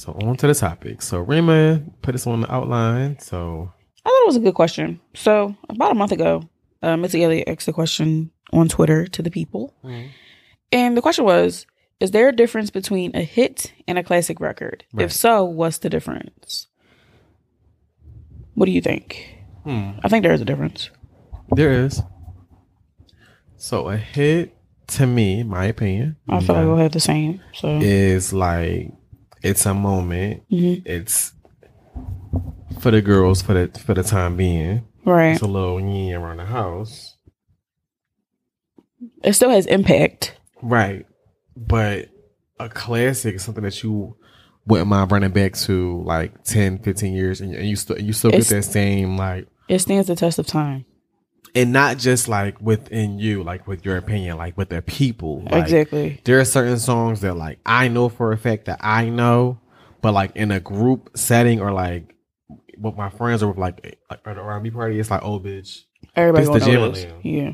[0.00, 1.02] So on to the topic.
[1.02, 3.18] So Rima put us on the outline.
[3.18, 3.70] So
[4.02, 4.98] I thought it was a good question.
[5.12, 6.48] So about a month ago,
[6.82, 9.74] uh, Missy Elliott asked a question on Twitter to the people,
[10.72, 11.66] and the question was:
[12.00, 14.84] Is there a difference between a hit and a classic record?
[14.94, 15.04] Right.
[15.04, 16.68] If so, what's the difference?
[18.54, 19.36] What do you think?
[19.64, 20.88] hmm, I think there is a difference.
[21.50, 22.00] there is.
[23.58, 27.42] So a hit to me, my opinion, I feel like we'll have the same.
[27.52, 28.92] So is like
[29.42, 30.42] it's a moment.
[30.50, 30.82] Mhm.
[30.86, 31.32] It's
[32.80, 34.84] for the girls for the for the time being.
[35.04, 37.16] right, It's a little yee around the house.
[39.22, 40.36] it still has impact.
[40.62, 41.06] Right.
[41.56, 42.08] But
[42.58, 44.16] a classic is something that you
[44.66, 48.28] wouldn't mind running back to like 10, 15 years and, and you still you still
[48.30, 50.84] It's- get that same like It stands the test of time.
[51.54, 55.42] And not just like within you, like with your opinion, like with the people.
[55.50, 56.20] Like, exactly.
[56.24, 59.60] There are certain songs that like I know for a fact that I know,
[60.02, 62.14] but like in a group setting or like
[62.78, 65.82] with my friends or with like like at an R&B party, it's like oh bitch.
[66.16, 67.06] Everybody This the know this.
[67.22, 67.52] Yeah,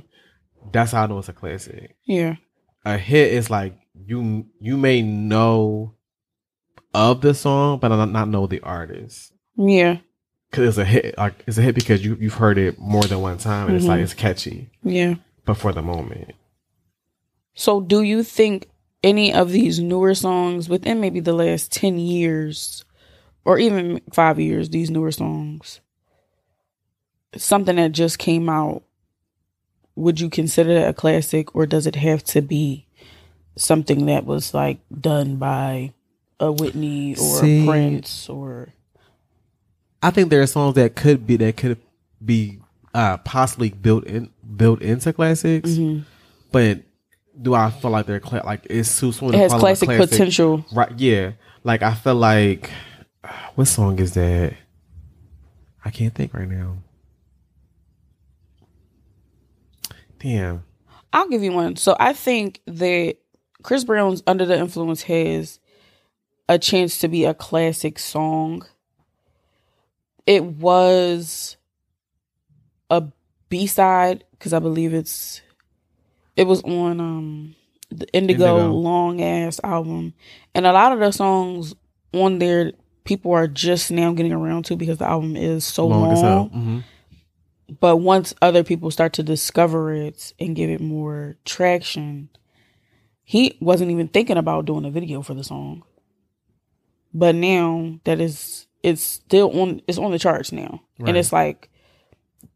[0.72, 1.96] That's how I know it's a classic.
[2.04, 2.36] yeah,
[2.84, 3.74] a hit is like
[4.04, 5.94] you you may know
[6.94, 9.98] of the song but I'm not, not know the artist yeah,
[10.50, 13.20] because it's a hit like it's a hit because you you've heard it more than
[13.20, 14.04] one time and it's like Mhm.
[14.04, 15.14] it's catchy yeah.
[15.44, 16.34] but for the moment
[17.54, 18.68] So, do you think
[19.02, 22.84] any of these newer songs within maybe the last 10 years
[23.46, 25.80] or even five years, these newer songs,
[27.36, 28.82] something that just came out,
[29.94, 32.86] would you consider that a classic or does it have to be
[33.56, 35.92] something that was like done by
[36.38, 38.68] a Whitney or See- a Prince or.
[40.06, 41.78] I think there are songs that could be that could
[42.24, 42.60] be
[42.94, 46.04] uh possibly built in built into classics Mhm.
[46.52, 46.80] but
[47.42, 50.64] do I feel like they're cla- like it's too soon It has a classic, potential.
[50.72, 51.32] right yeah
[51.64, 52.70] like I feel like
[53.56, 54.54] what song is that
[55.84, 56.76] I can't think right now
[60.20, 60.62] damn
[61.12, 61.76] I'll give you one.
[61.76, 63.16] So I think that
[63.62, 65.58] Chris Brown's Under the Influence has
[66.48, 68.66] a chance to be a classic song.
[70.26, 71.56] It was
[72.90, 73.04] a
[73.48, 75.40] B side because I believe it's
[76.36, 77.54] it was on um
[77.90, 78.72] the Indigo, Indigo.
[78.72, 80.14] long ass album,
[80.54, 81.74] and a lot of the songs
[82.12, 82.72] on there
[83.04, 86.16] people are just now getting around to because the album is so long.
[86.16, 86.50] hell.
[86.52, 86.82] Mhm.
[87.80, 92.28] But once other people start to discover it and give it more traction,
[93.24, 95.82] he wasn't even thinking about doing a video for the song.
[97.14, 100.80] But now that is it's still on it's on the charts now.
[100.98, 101.08] Right.
[101.08, 101.68] And it's like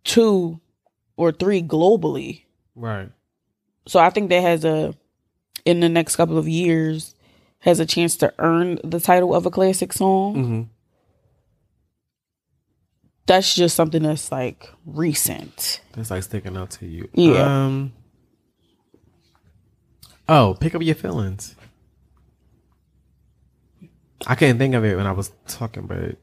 [0.04, 0.60] two
[1.16, 2.42] or three globally.
[2.76, 3.10] right
[3.86, 4.94] So I think that has a
[5.64, 7.14] in the next couple of years
[7.58, 10.34] has a chance to earn the title of a classic song.
[10.34, 10.62] hmm
[13.26, 15.80] That's just something that's like recent.
[15.92, 17.08] That's like sticking out to you.
[17.12, 17.64] Yeah.
[17.66, 17.92] Um.
[20.28, 21.56] Oh, pick up your feelings.
[24.26, 26.16] I couldn't think of it when I was talking, but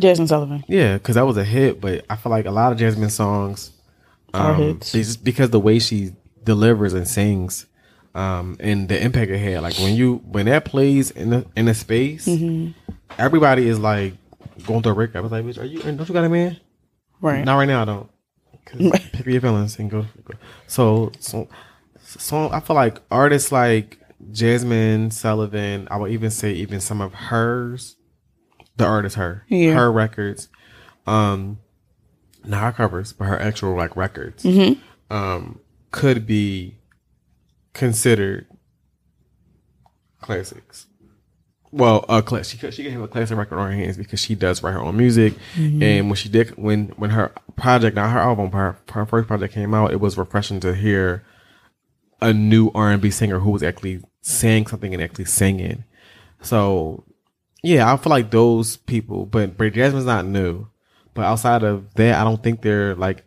[0.00, 0.64] Jazmine Sullivan.
[0.68, 1.80] yeah, because that was a hit.
[1.80, 3.72] But I feel like a lot of Jazmine songs
[4.34, 4.92] Are um, hits.
[4.92, 6.12] just because the way she
[6.44, 7.66] delivers and sings,
[8.14, 9.62] um, and the impact it had.
[9.62, 12.72] Like when you when that plays in the in a space, Mm-hmm.
[13.18, 14.14] everybody is like
[14.66, 15.16] going through a breakup.
[15.16, 15.80] I was like, bitch, are you?
[15.80, 16.58] Don't you got a man?
[17.20, 17.44] Right.
[17.44, 18.10] Not right now, I don't.
[18.66, 20.06] 'Cause pick your feelings and go.
[20.24, 20.34] go.
[20.66, 21.48] So, so,
[22.02, 23.98] so I feel like artists like
[24.30, 25.88] Jazmine Sullivan.
[25.90, 27.96] I would even say even some of hers,
[28.76, 29.74] the artist her, Yeah.
[29.74, 30.48] her records,
[31.06, 31.58] um,
[32.44, 34.78] not her covers, but her actual like records, Mhm.
[35.10, 35.60] um,
[35.90, 36.76] could be
[37.72, 38.46] considered
[40.20, 40.86] classics.
[41.72, 44.20] Well, a class she could she could have a classic record on her hands because
[44.20, 48.10] she does write her own music, and when she did when when her project, not
[48.12, 51.22] her album, her, her first project came out, it was refreshing to hear
[52.20, 55.84] a new R and B singer who was actually saying something and actually singing.
[56.40, 57.04] So,
[57.62, 60.68] yeah, I feel like those people, but but Jazmine's not new.
[61.14, 63.24] But outside of that, I don't think they're like.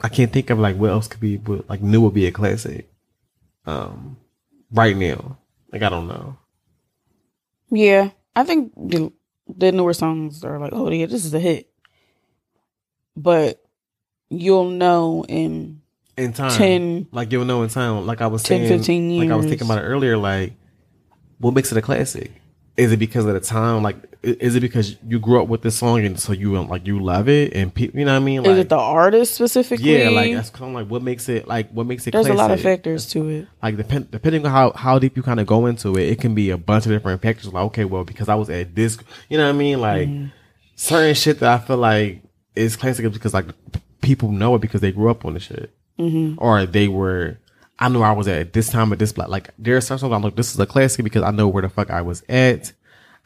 [0.00, 2.32] I can't think of like what else could be what, like new would be a
[2.32, 2.90] classic.
[3.64, 4.18] Um,
[4.70, 5.38] right now,
[5.72, 6.36] like I don't know.
[7.70, 9.12] Yeah, I think the,
[9.48, 11.70] the newer songs are like, oh yeah, this is a hit.
[13.16, 13.64] But
[14.28, 15.80] you'll know in
[16.16, 18.06] In time, 10 like you'll know in time.
[18.06, 20.16] Like I was 10, saying, 15 like I was thinking about it earlier.
[20.16, 20.52] Like
[21.38, 22.32] what makes it a classic?
[22.76, 23.82] Is it because of the time?
[23.82, 26.86] Like, is it because you grew up with this song and so you um, like
[26.86, 28.42] you love it and people, you know what I mean?
[28.42, 29.96] Like, Is it the artist specifically?
[30.02, 32.12] yeah, like that's kind of like what makes it like what makes it.
[32.12, 33.48] There's a lot of factors to it.
[33.62, 36.34] like depend, depending on how, how deep you kind of go into it, it can
[36.34, 37.52] be a bunch of different factors.
[37.52, 38.98] Like, okay, well, because I was at this,
[39.28, 39.80] you know what I mean?
[39.80, 40.08] Like
[40.74, 42.22] certain shit that I feel like
[42.56, 43.46] is classic because like
[44.00, 47.38] people know it because they grew up on the shit, or they were.
[47.78, 49.28] I know I was at this time at this block.
[49.28, 51.62] Like there are some songs I'm like, this is a classic because I know where
[51.62, 52.72] the fuck I was at.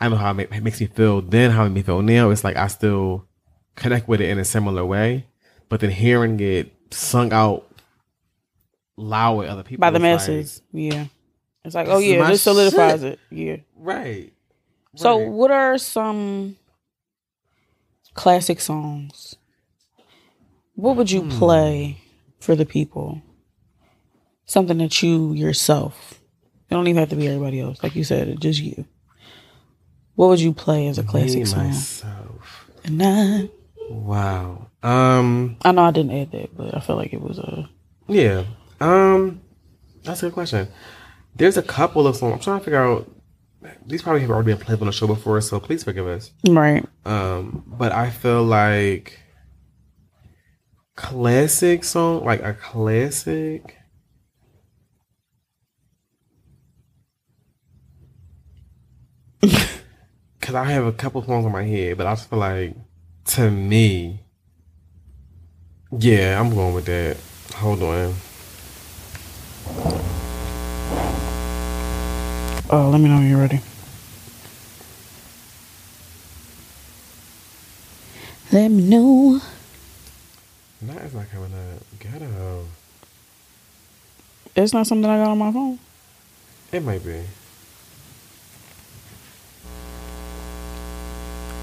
[0.01, 2.03] I know how it, make, it makes me feel then, how it makes me feel
[2.03, 2.31] now.
[2.31, 3.27] It's like I still
[3.75, 5.27] connect with it in a similar way,
[5.69, 7.65] but then hearing it sung out
[8.97, 10.63] loud with other people By the it's like- masses.
[10.73, 11.07] yeah.
[11.65, 13.13] It's like, oh yeah, this solidifies shit.
[13.15, 13.19] it.
[13.31, 13.57] Yeah.
[13.77, 14.33] Right.
[14.95, 15.29] So, Right.
[15.29, 16.57] what are some
[18.15, 19.37] classic songs?
[20.75, 21.31] What would you Hmm.
[21.31, 21.99] play
[22.39, 23.21] for the people?
[24.47, 26.21] Something that you yourself.
[26.71, 27.83] It don't even have to be everybody else.
[27.83, 28.85] Like you said, just you.
[30.15, 31.67] What would you play as a classic Me, song?
[31.67, 32.71] myself.
[32.85, 33.51] And I,
[33.91, 34.69] Wow.
[34.83, 35.57] Um.
[35.65, 37.69] I know I didn't add that, but I felt like it was a.
[38.07, 38.45] Yeah.
[38.81, 39.41] Um.
[40.05, 40.69] That's a good question.
[41.35, 42.35] There's a couple of songs.
[42.35, 43.11] I'm trying to figure out.
[43.87, 46.31] These probably have already been played on the show before, so please forgive us.
[46.47, 46.85] Right.
[47.05, 47.65] Um.
[47.67, 49.19] But I feel like
[50.99, 53.77] classic song, like a classic.
[60.41, 62.75] Cause I have a couple songs in my head, but I just feel like
[63.27, 64.25] to me,
[65.97, 67.17] yeah, I'm going with that.
[67.59, 68.15] Hold on.
[72.71, 73.61] Oh, let me know when you're ready.
[78.51, 79.41] Let me know.
[80.83, 81.83] That is not coming up.
[81.99, 82.67] Ghetto.
[84.55, 85.79] It's not something I got on my phone.
[86.73, 87.23] It might be.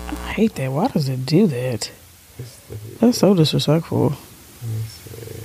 [0.07, 0.72] I hate that.
[0.72, 1.91] Why does it do that?
[2.99, 4.09] That's so disrespectful.
[4.09, 5.43] let me see.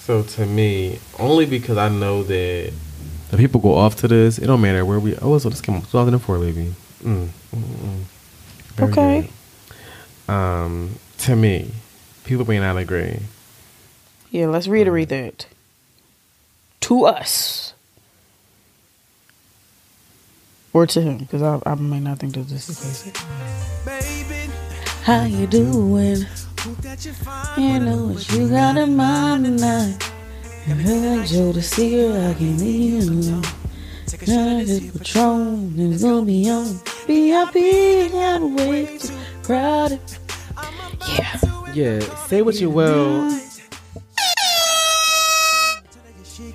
[0.00, 2.72] So to me, only because I know that
[3.30, 5.16] the people go off to this, it don't matter where we.
[5.16, 6.74] Oh, so this came out 2004, baby.
[7.02, 8.02] Mm, mm, mm.
[8.80, 9.28] Okay.
[10.26, 10.34] good.
[10.34, 11.70] Um, to me,
[12.24, 13.18] people may not agree.
[14.30, 15.46] Yeah, let's reiterate that.
[16.80, 17.74] To us.
[20.72, 23.16] Or to him, because I, I may not think that this is basic.
[25.02, 26.26] How you doing?
[27.56, 30.10] You know what you got in mind tonight.
[30.66, 33.42] And heard Joe to see her, I can leave you alone.
[34.26, 36.80] Now the Patron is gonna be on.
[37.06, 40.00] VIP, gotta wait, too crowded.
[41.08, 41.59] Yeah.
[41.74, 43.30] Yeah, say what you will.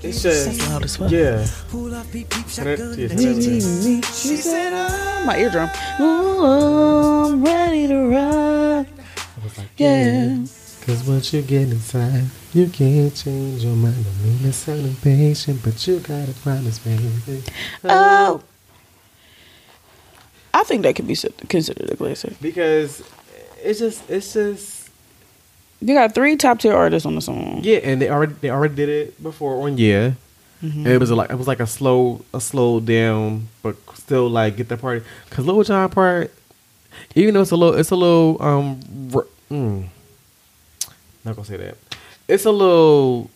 [0.04, 1.12] It's just That's loud as fuck.
[1.12, 1.46] yeah.
[1.72, 4.14] Turn it- yeah, turn it up.
[4.14, 5.70] She said, oh, my eardrum.
[6.00, 8.88] Oh, I'm ready to ride.
[8.88, 10.38] I was like, Yeah.
[10.86, 13.96] Cause once you get inside, you can't change your mind.
[14.06, 17.42] I mean, it's sound impatient, but you gotta promise, baby.
[17.84, 18.44] Oh.
[20.54, 21.16] I think that could be
[21.48, 22.40] considered a classic.
[22.40, 23.02] Because
[23.64, 24.75] it's just, it's just,
[25.82, 27.60] You got three top tier artists on the song.
[27.64, 27.78] yeah.
[27.84, 30.14] And they already, they already did it before on yeah.
[30.62, 34.56] And it was like, it was like a slow, a slow down, but still like
[34.58, 35.06] get the party.
[35.30, 36.34] Cause Lil Jon part,
[37.14, 38.80] even though it's a little, it's a little, um,
[39.14, 39.86] r- mm,
[41.24, 41.78] not gonna say that.
[42.28, 43.30] It's a little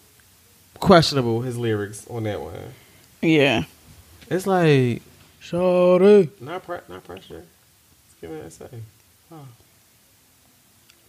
[0.79, 2.53] questionable his lyrics on that one.
[3.21, 3.65] Yeah.
[4.31, 5.03] It's like
[5.39, 6.31] Shorty.
[6.41, 7.43] not pre- not pressure.
[7.45, 8.69] Let's give it a say.
[9.31, 9.35] Oh.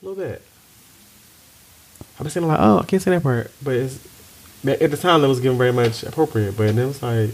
[0.03, 0.43] A little bit.
[2.19, 3.99] I was saying like, oh, I can't say that part, but it's
[4.67, 7.31] at the time it was getting very much appropriate, but then it was like,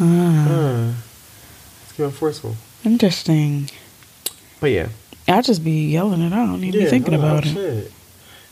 [0.00, 0.92] Ah, uh,
[1.82, 2.56] it's getting forceful.
[2.84, 3.70] interesting.
[4.58, 4.88] But yeah,
[5.28, 6.42] I just be yelling it out.
[6.42, 7.52] I don't even yeah, be thinking oh, about it.
[7.52, 7.92] Shit.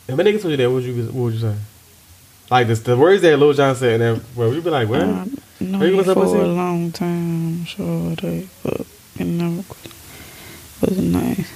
[0.07, 1.55] If my nigga told you that, what would you what would you say?
[2.51, 5.01] Like this, the words that Lil Jon said, and then would you be like, what?
[5.01, 5.25] Uh,
[5.59, 8.81] no, you for a long time, shorty, but
[9.19, 9.63] it never
[10.81, 11.51] was nice.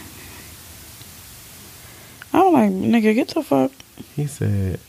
[2.34, 3.72] I'm like, nigga, get the fuck.
[4.16, 4.80] He said,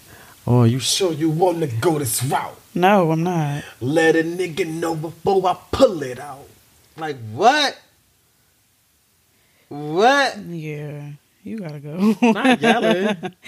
[0.47, 2.59] "Oh, you sure you want to go this route?
[2.75, 3.65] No, I'm not.
[3.81, 6.47] Let a nigga know before I pull it out."
[6.97, 7.79] Like what?
[9.69, 10.39] What?
[10.39, 11.11] Yeah,
[11.43, 12.15] you gotta go.
[12.23, 13.17] Not yelling.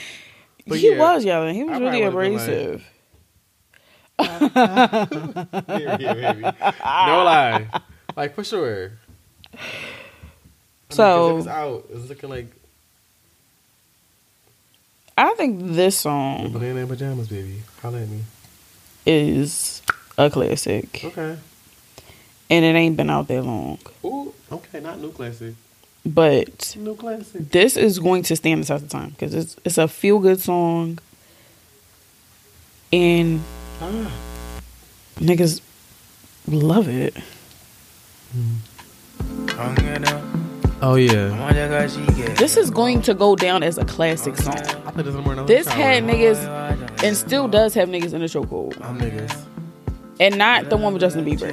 [0.69, 0.99] But he yeah.
[0.99, 1.55] was yelling.
[1.55, 2.85] He was I really probably would've abrasive.
[4.19, 6.53] Yeah, yeah.
[7.07, 7.69] No lie.
[8.17, 8.93] Like for sure.
[9.53, 9.63] I mean,
[10.89, 11.87] 'cause So- it was out.
[11.89, 12.47] It was looking like
[15.17, 17.63] I think this song in pajamas, baby.
[17.81, 18.21] Holla at me.
[19.07, 19.83] is
[20.19, 21.01] a classic.
[21.05, 21.37] Okay.
[22.51, 23.79] and it ain't been out that long.
[24.05, 25.55] Ooh, okay, not new classic.
[26.05, 27.51] But New classic.
[27.51, 30.41] this is going to stand the test of time because it's it's a feel good
[30.41, 30.99] song,
[32.93, 33.41] and
[33.81, 34.13] Ah.
[35.19, 35.61] niggas
[36.47, 37.17] love it.
[40.83, 41.29] Oh yeah.
[42.35, 44.55] This is going to go down as a classic song.
[44.55, 45.47] This in the morning.
[45.47, 49.45] This had niggas, and still does have niggas in the chokehold, I'm niggas.
[50.21, 51.53] and not the one with Justin Bieber,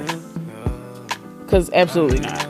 [1.44, 2.48] because absolutely not.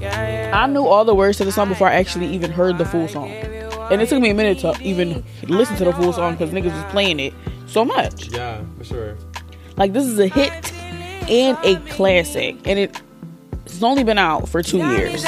[0.00, 0.50] Yeah.
[0.54, 3.08] I knew all the words to the song before I actually even heard the full
[3.08, 3.30] song.
[3.90, 6.72] And it took me a minute to even listen to the full song because niggas
[6.72, 7.34] was playing it
[7.66, 8.28] so much.
[8.32, 9.16] Yeah, for sure.
[9.76, 10.72] Like this is a hit
[11.30, 13.00] and a classic, and it
[13.66, 15.24] it's only been out for two years.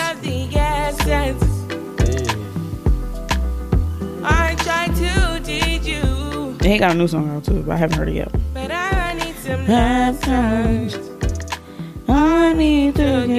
[4.27, 6.01] I try to teach you,
[6.61, 8.33] And he got a new song out too, but I haven't heard it yet.
[8.55, 11.01] but I need some Baptized.
[12.09, 13.37] I need to give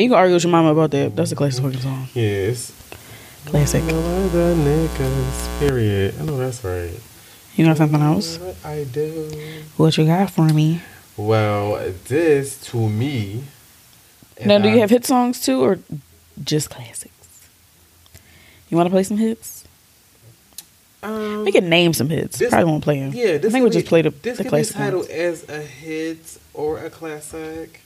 [0.00, 1.14] You can argue with your mama about that.
[1.14, 2.08] That's a classic fucking song.
[2.14, 2.72] Yes.
[3.46, 3.82] Classic.
[3.82, 5.58] Niggas.
[5.60, 6.14] Period.
[6.20, 6.98] I know that's right.
[7.56, 8.38] You know something else?
[8.38, 9.30] What I do.
[9.76, 10.80] What you got for me?
[11.16, 13.44] Well, this to me.
[14.44, 15.78] Now, do you I- have hit songs too, or
[16.42, 17.10] just classics?
[18.70, 19.64] You want to play some hits?
[21.02, 22.38] Um, We can name some hits.
[22.38, 23.12] This- Probably won't play them.
[23.12, 25.10] Yeah, this I think we'll just play the, this the could be titled ones.
[25.10, 27.80] as a hit or a classic.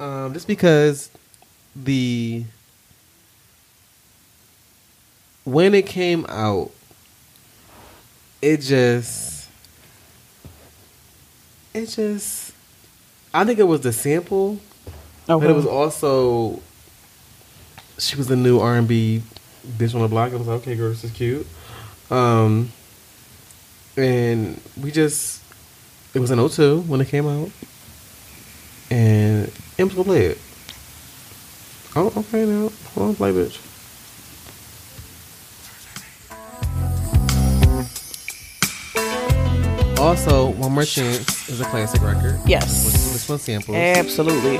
[0.00, 1.10] Um, just because
[1.74, 2.44] the
[5.44, 6.70] when it came out,
[8.40, 9.48] it just
[11.74, 12.52] it just
[13.34, 14.60] I think it was the sample,
[15.26, 16.60] but it was also
[17.98, 19.22] she was the new R and B
[19.66, 20.32] bitch on the block.
[20.32, 21.46] I was like, okay, girl, this is cute.
[22.10, 22.72] Um,
[23.96, 25.42] and we just
[26.14, 27.50] it was an 02 when it came out,
[28.90, 30.38] and M's gonna play it.
[31.94, 32.70] Oh, okay now.
[32.94, 33.58] Hold on, play, bitch.
[39.98, 42.40] Also, One More Chance is a classic record.
[42.46, 42.84] Yes.
[42.84, 43.76] This, this one samples.
[43.76, 44.58] Absolutely.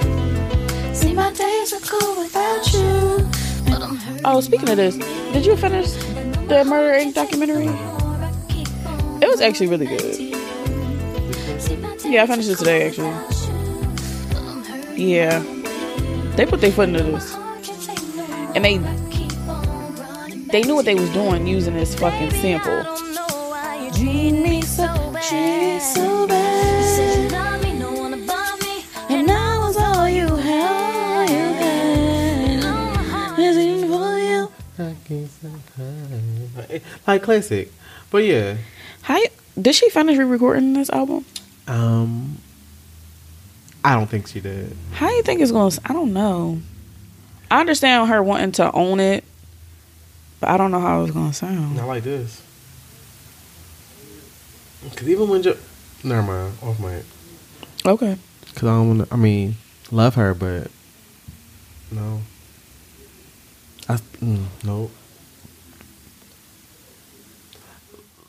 [0.95, 3.27] See, my days are cool without you.
[3.75, 3.99] I'm.
[4.25, 4.97] Oh, speaking of this,
[5.33, 5.91] did you finish
[6.49, 7.15] the Murder Inc.
[7.15, 7.67] documentary?
[9.21, 10.19] It was actually really good.
[12.05, 13.15] Yeah, I finished it today, actually.
[14.97, 15.43] Yeah.
[16.37, 17.35] They put their foot into this.
[18.55, 18.79] And they
[20.51, 22.85] they knew what they was doing using this fucking sample.
[23.95, 25.23] Treat me so bad.
[25.23, 26.85] Treat so bad.
[26.85, 28.85] Said you love me, no one above me.
[29.09, 31.53] And I was all you had, all you
[32.65, 33.39] had.
[33.39, 34.53] Is it for you?
[37.07, 37.73] Like classic.
[38.11, 38.57] But yeah.
[39.03, 39.21] How
[39.61, 41.25] did she finish re-recording this album?
[41.67, 42.42] Um
[43.85, 44.77] I don't think she did.
[44.93, 45.75] How you think it's gonna?
[45.85, 46.61] I don't know.
[47.51, 49.25] I understand her wanting to own it,
[50.41, 51.77] but I don't know how it's gonna sound.
[51.77, 52.41] Not like this.
[54.97, 55.57] Cause even when jo-
[56.03, 57.05] never mind, off mic.
[57.85, 58.17] Okay.
[58.55, 59.57] Cause I don't wanna I mean,
[59.91, 60.71] love her but
[61.91, 62.23] no.
[63.89, 64.91] I mm, nope.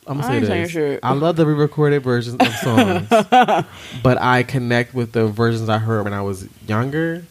[0.07, 0.99] I'm gonna I say this.
[1.03, 3.07] I love the re-recorded versions of songs,
[4.03, 7.25] but I connect with the versions I heard when I was younger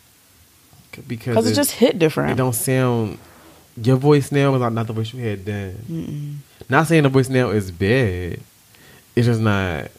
[1.07, 2.33] because it, it, just hit different.
[2.33, 3.19] it don't sound.
[3.77, 6.43] Your voice now is not, not the voice you had then.
[6.69, 8.41] Not saying the voice now is bad.
[9.17, 9.91] It's just not.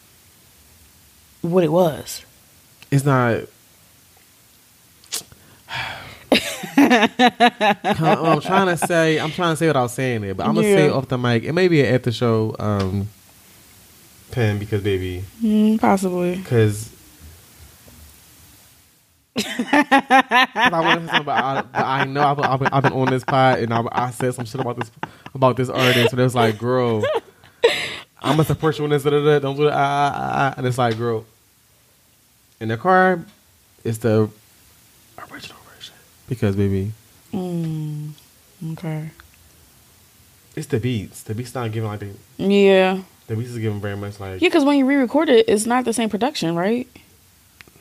[1.41, 2.24] What it was.
[2.91, 3.41] It's not.
[6.94, 9.20] I'm trying to say.
[9.20, 10.89] I'm trying to say without saying it, but I'm gonna say Yeah.
[10.89, 11.44] it off the mic.
[11.44, 13.10] It may be an after show um,
[14.32, 16.36] pen because baby, Mm, possibly.
[16.38, 16.89] because.
[19.36, 23.24] I want to say but I, I know I've, I've, been, I've been on this
[23.24, 24.91] pod and I, I said some shit about this
[25.34, 27.04] about this artist, but it was like, girl,
[28.22, 29.02] I'm gonna support you on this.
[29.04, 29.74] Da, da, da, don't do that.
[29.74, 31.26] Ah, ah, ah, and it's like, girl,
[32.60, 33.26] in the car,
[33.84, 34.30] it's the
[35.32, 35.58] original
[36.28, 36.91] because baby,
[37.34, 38.11] Mm,
[38.74, 39.09] okay.
[40.55, 41.24] it's the beats.
[41.24, 42.99] The beats not giving like the, Yeah.
[43.28, 45.86] the beats is giving very much like Yeah, because when you re-record it, it's not
[45.86, 46.88] the same production, right?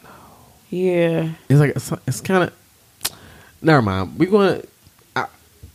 [0.03, 0.11] No.
[0.70, 1.32] Yeah.
[1.49, 2.53] it's like it's, it's kind of.
[3.61, 4.18] Never mind.
[4.18, 4.68] We going to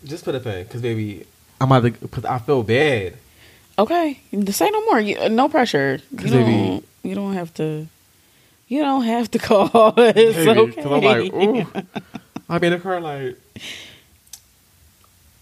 [0.05, 1.26] just put a pen because baby,
[1.59, 2.07] I'm about to.
[2.07, 3.15] Put, I feel bad.
[3.80, 4.20] Okay.
[4.51, 4.99] Say no more.
[4.99, 5.99] You, no pressure.
[6.11, 6.86] You 'Cause they don't.
[7.03, 7.88] You don't have to.
[8.68, 9.93] You don't have to call.
[9.97, 10.82] It's Maybe, okay.
[10.82, 11.65] 'cause I'm like, ooh.
[12.50, 13.38] I'll be in the car like,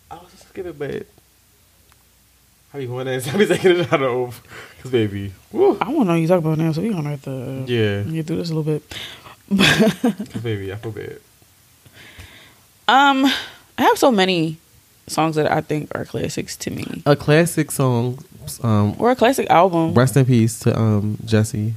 [0.09, 1.05] I was just skip it, but
[2.73, 4.41] I be going in, I be taking it out of,
[4.81, 5.77] cause baby, woo.
[5.79, 8.01] I want to know you talk about now, so we gonna have to uh, Yeah,
[8.03, 8.83] get through this a little bit.
[10.31, 11.19] cause baby, I feel bad.
[12.87, 13.25] Um,
[13.77, 14.57] I have so many
[15.07, 18.19] songs that I think are classics to me, A classic song,
[18.63, 19.93] um, or a classic album.
[19.93, 21.75] rest in peace to um Jesse.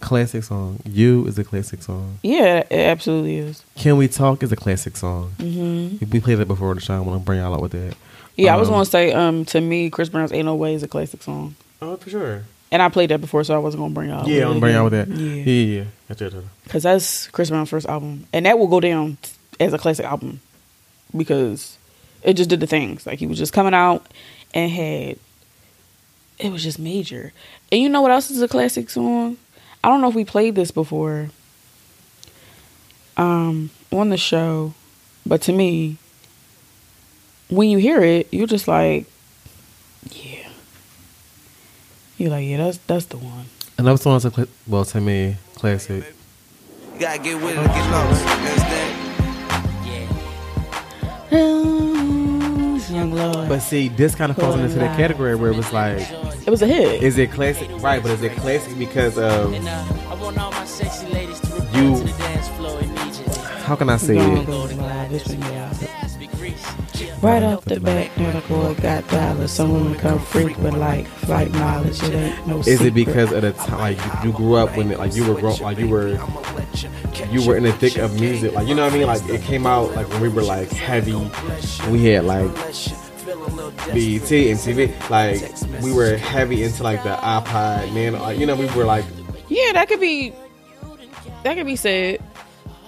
[0.00, 0.78] Classic song.
[0.84, 2.18] You is a classic song.
[2.22, 3.64] Yeah, it absolutely is.
[3.76, 5.30] Can we talk is a classic song.
[5.38, 6.94] hmm We played that before the show.
[6.96, 7.94] I want to bring y'all out with that.
[8.36, 10.84] Yeah, I was Um, gonna say, um, to me, Chris Brown's "Ain't No Way" is
[10.84, 12.44] a classic song, Oh, for sure.
[12.70, 14.28] and I played that before, so I wasn't gonna bring y'all.
[14.28, 15.08] yeah, I'm gonna bring y'all with that.
[15.08, 15.84] Yeah, Yeah, yeah, yeah.
[16.08, 16.42] Gotcha, gotcha.
[16.62, 19.18] because that's Chris Brown's first album, and that will go down
[19.58, 20.38] as a classic album
[21.16, 21.76] because
[22.22, 23.04] it just did the things.
[23.06, 24.06] Like he was just coming out
[24.54, 25.18] and had
[26.38, 27.32] it was just major.
[27.72, 29.36] And you know what else is a classic song?
[29.84, 31.30] I don't know if we played this before
[33.16, 34.74] um on the show,
[35.26, 35.96] but to me,
[37.48, 39.06] when you hear it, you're just like,
[40.10, 40.48] yeah.
[42.18, 43.46] You're like, yeah, that's that's the one.
[43.78, 46.04] Another song is a cla- well to me classic.
[46.94, 48.26] You gotta get with it, get lost.
[51.30, 51.77] Understand?
[52.98, 53.48] Young love.
[53.48, 56.00] But see, this kind of falls into that category where it was like,
[56.44, 57.00] it was a hit.
[57.00, 57.70] is it classic?
[57.80, 59.60] Right, but is it classic because of you?
[63.62, 66.07] How can I say it?
[67.22, 69.50] Right off the bat, now the boy got dollars.
[69.50, 73.42] Some women come freak, but like flight mileage, it ain't no Is it because of
[73.42, 75.88] the time like you, you grew up when it, like you were grown, like you
[75.88, 76.18] were
[77.30, 79.06] you were in the thick of music, like you know what I mean?
[79.06, 81.14] Like it came out like when we were like heavy,
[81.90, 82.50] we had like
[83.92, 88.14] BET and TV, like we were heavy into like the iPod, man.
[88.14, 89.04] Like, you know, we were like
[89.48, 90.32] Yeah, that could be.
[91.44, 92.20] That could be said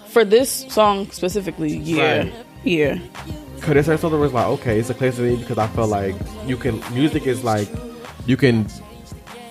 [0.08, 1.76] for this song specifically.
[1.76, 2.32] Yeah, Right.
[2.64, 2.98] yeah,
[3.60, 6.14] Certain songs where like, okay, it's a classic to because I feel like
[6.46, 7.68] you can music is like
[8.26, 8.66] you can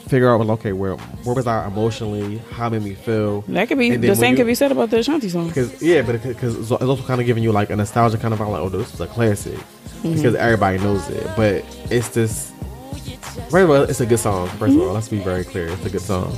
[0.09, 3.41] figure out well, okay, where where was I emotionally, how it made me feel.
[3.41, 3.95] that could be.
[3.95, 5.47] The same you- could be said about the Ashanti song.
[5.47, 8.39] Because yeah, but because it's also kind of giving you like a nostalgia kind of
[8.39, 10.15] vibe, like, oh, this is a classic mm-hmm.
[10.15, 11.25] because everybody knows it.
[11.35, 12.51] But it's this.
[13.51, 14.47] Right, well, it's a good song.
[14.47, 14.81] 1st of mm-hmm.
[14.81, 16.37] all, let's be very clear, it's a good song.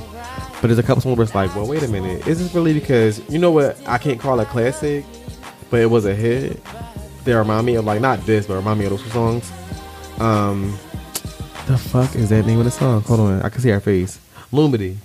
[0.60, 2.72] But there's a couple songs where it's like, well, wait a minute, is this really
[2.72, 3.76] because you know what?
[3.88, 5.04] I can't call it classic,
[5.70, 6.60] but it was a hit.
[7.24, 9.50] They remind me of like not this, but remind me of those songs.
[10.20, 10.72] Um,
[11.66, 13.02] the fuck is that name of the song?
[13.02, 14.18] Hold on, I can see her face.
[14.52, 14.96] Lumity.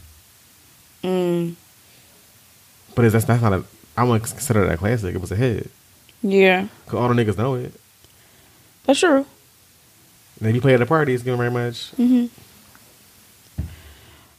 [1.03, 1.53] Mm,
[2.95, 3.63] But is that's that's not a.
[3.95, 5.13] I wouldn't consider that a classic.
[5.15, 5.69] It was a hit.
[6.21, 7.71] yeah, Cause all the niggas know it.
[8.85, 9.25] that's true.
[10.39, 11.91] And if you play at a party, it's gonna very much.
[11.97, 12.25] Mm-hmm.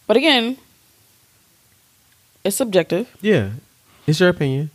[0.06, 0.56] But again,
[2.44, 3.08] it's subjective.
[3.20, 3.50] Yeah,
[4.06, 4.70] it's your opinion.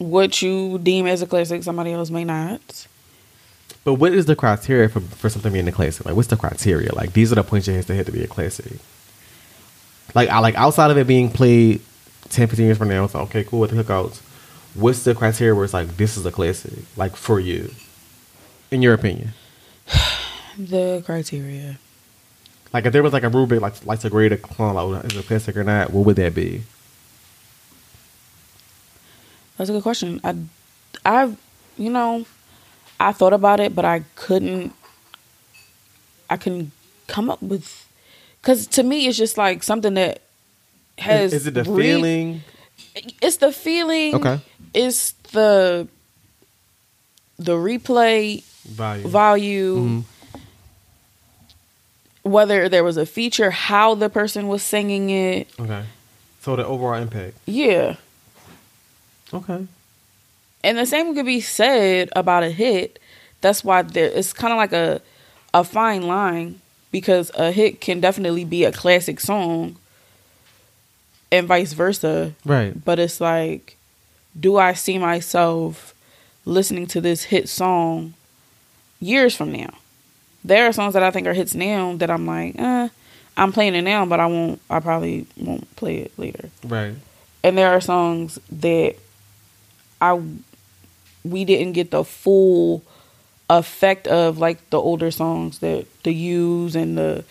[0.00, 2.86] What you deem as a classic, somebody else may not.
[3.84, 6.06] But what is the criteria for, for something being a classic?
[6.06, 6.94] Like, what's the criteria?
[6.94, 8.78] Like, these are the points you have to hit to be a classic.
[10.14, 11.82] Like, I like outside of it being played
[12.30, 14.22] 10, 15 years from now, it's like, okay, cool with the cookouts.
[14.72, 16.72] What's the criteria where it's like this is a classic?
[16.96, 17.70] Like for you,
[18.70, 19.34] in your opinion.
[20.58, 21.78] The criteria.
[22.72, 25.16] Like, if there was like a rubric, like like to grade a clone, like is
[25.16, 25.90] it a classic or not?
[25.90, 26.64] What would that be?
[29.60, 30.22] That's a good question.
[30.24, 30.36] I,
[31.04, 31.36] I,
[31.76, 32.24] you know,
[32.98, 34.72] I thought about it, but I couldn't.
[36.30, 36.72] I couldn't
[37.08, 37.86] come up with,
[38.40, 40.22] because to me, it's just like something that
[40.96, 41.34] has.
[41.34, 42.42] Is, is it the re- feeling?
[43.20, 44.14] It's the feeling.
[44.14, 44.40] Okay.
[44.72, 45.86] It's the
[47.38, 49.08] the replay Value.
[49.08, 49.76] value.
[49.76, 50.04] Mhm.
[52.22, 55.48] Whether there was a feature, how the person was singing it.
[55.60, 55.84] Okay.
[56.40, 57.36] So the overall impact.
[57.44, 57.96] Yeah.
[59.32, 59.66] Okay.
[60.62, 62.98] And the same could be said about a hit.
[63.40, 65.00] That's why there it's kind of like a
[65.54, 66.60] a fine line
[66.92, 69.76] because a hit can definitely be a classic song
[71.32, 72.34] and vice versa.
[72.44, 72.84] Right.
[72.84, 73.76] But it's like
[74.38, 75.94] do I see myself
[76.44, 78.14] listening to this hit song
[79.00, 79.70] years from now?
[80.44, 82.88] There are songs that I think are hits now that I'm like, eh,
[83.36, 86.94] I'm playing it now, but I won't I probably won't play it later Right.
[87.42, 88.96] and there are songs that
[90.00, 90.20] I
[91.24, 92.82] we didn't get the full
[93.48, 97.24] effect of like the older songs that the U's and the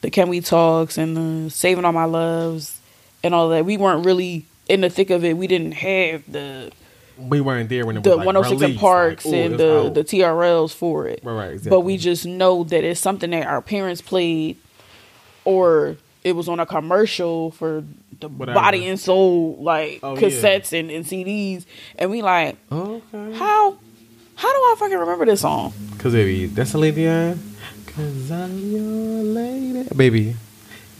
[0.00, 2.80] the Can We Talks and the Saving All My Loves
[3.22, 3.64] and all that.
[3.64, 5.36] We weren't really in the thick of it.
[5.36, 6.72] We didn't have the
[7.18, 9.90] We weren't there when it the was like 106 and Parks like, ooh, and the
[9.94, 11.20] the TRLs for it.
[11.22, 14.56] Right, right, But we just know that it's something that our parents played
[15.44, 17.84] or it was on a commercial for
[18.20, 18.54] the Whatever.
[18.58, 20.20] body and soul like Oh, yeah.
[20.22, 21.64] cassettes and, and CDs,
[21.98, 23.32] and we like, Okay.
[23.34, 23.76] how
[24.36, 25.72] how do I fucking remember this song?
[25.98, 27.04] Cause baby, that's a lady
[27.86, 30.36] Cause I'm your lady, baby.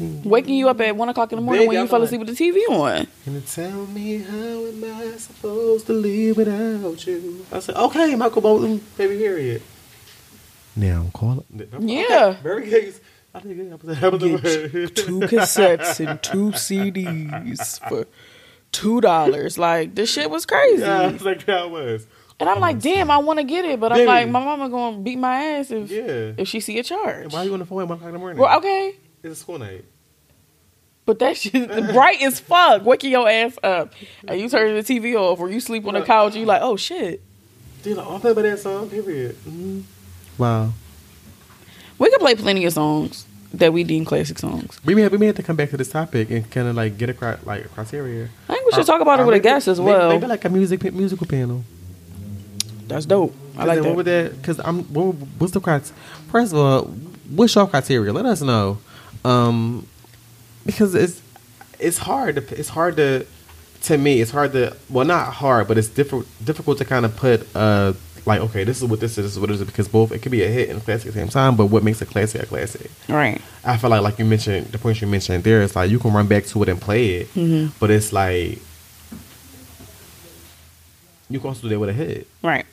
[0.01, 2.37] Waking you up at one o'clock in the morning Baby, when you fell asleep with
[2.37, 3.07] the TV on.
[3.27, 7.45] And tell me how am I supposed to live without you?
[7.51, 9.63] I said, okay, Michael Bolton, baby, period.
[10.77, 11.69] Now call it.
[11.81, 12.37] Yeah.
[12.43, 12.95] very good.
[13.39, 14.97] I think it was- that was the word.
[14.97, 18.07] two cassettes and two CDs for
[18.73, 19.59] two dollars.
[19.59, 20.83] Like this shit was crazy.
[20.83, 22.07] Yeah, it's like that was.
[22.41, 24.07] And I'm like, damn, I want to get it, but I'm Baby.
[24.07, 26.33] like, my mama gonna beat my ass if Yeah.
[26.37, 27.33] if she see a charge.
[27.33, 28.39] Why are you on the phone at one o'clock in the morning?
[28.39, 28.95] Well, okay,
[29.25, 29.85] It's a school night.
[31.05, 33.93] but that shit bright as fuck, waking your ass up,
[34.29, 36.77] and you turn the TV off, or you sleep on the couch, you like, oh
[36.77, 37.23] shit.
[37.83, 39.35] Dude, like, I'll play by that song, period.
[39.45, 39.81] Mm-hmm.
[40.41, 40.73] Wow.
[41.99, 44.79] We could play plenty of songs that we deem classic songs.
[44.85, 46.77] We may, have, we may have to come back to this topic and kind of
[46.77, 48.29] like get across, like a criteria.
[48.49, 50.11] I think we should talk about it with a guest as well.
[50.11, 51.65] Maybe like a music musical panel.
[52.87, 53.35] That's dope.
[53.57, 53.97] I like What that.
[53.97, 54.37] would that?
[54.37, 54.83] Because I'm.
[54.95, 55.95] What, what's the criteria?
[56.31, 56.85] First of all,
[57.35, 58.13] what's your criteria?
[58.13, 58.79] Let us know.
[59.25, 59.87] Um,
[60.65, 61.21] because it's
[61.79, 62.37] it's hard.
[62.37, 63.27] To, it's hard to
[63.83, 64.21] to me.
[64.21, 67.93] It's hard to well, not hard, but it's difficult difficult to kind of put uh
[68.29, 69.25] like okay, this is what this is.
[69.25, 71.09] This is what it is because both it could be a hit and a classic
[71.09, 71.57] at the same time.
[71.57, 72.91] But what makes a classic a classic?
[73.09, 73.41] Right.
[73.65, 75.63] I feel like like you mentioned the point you mentioned there.
[75.63, 77.77] It's like you can run back to it and play it, Mm-hmm.
[77.81, 78.61] but it's like
[81.31, 82.27] you can also do that with a hit.
[82.43, 82.65] Right.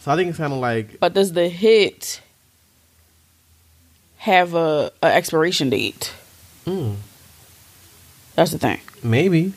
[0.00, 2.20] So I think it's kind of like But does the hit
[4.18, 6.12] have a, a expiration date?
[6.66, 6.96] mm,
[8.34, 8.80] That's the thing.
[9.02, 9.52] maybe.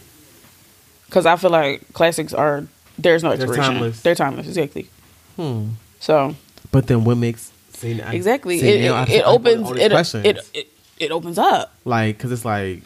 [1.07, 2.65] Because I feel like classics are
[3.01, 3.73] there's no They're expiration.
[3.73, 4.01] timeless.
[4.01, 4.89] They're timeless, exactly.
[5.35, 5.69] Hmm.
[5.99, 6.35] So
[6.71, 9.91] But then what makes see, I- exactly, see, it, it, it opens all it,
[10.25, 10.67] it it
[10.99, 11.73] it opens up.
[11.85, 12.81] like because it's like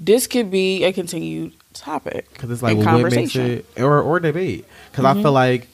[0.00, 3.64] This could be a continued topic because it's like in well, what makes conversation.
[3.76, 5.68] it or or debate because I feel like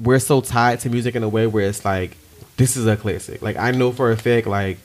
[0.00, 2.16] we're so tied to music in a way where it's like
[2.56, 3.42] this is a classic.
[3.42, 4.78] Like I know for a fact like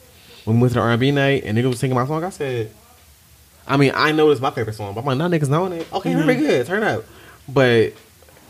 [0.46, 2.24] when we went to the R and B night and niggas was singing my song,
[2.24, 2.72] I said,
[3.68, 5.88] I mean I know it's my favorite song, but I'm like not niggas knowing it.
[5.94, 7.04] Okay, very good, turn up.
[7.48, 7.94] But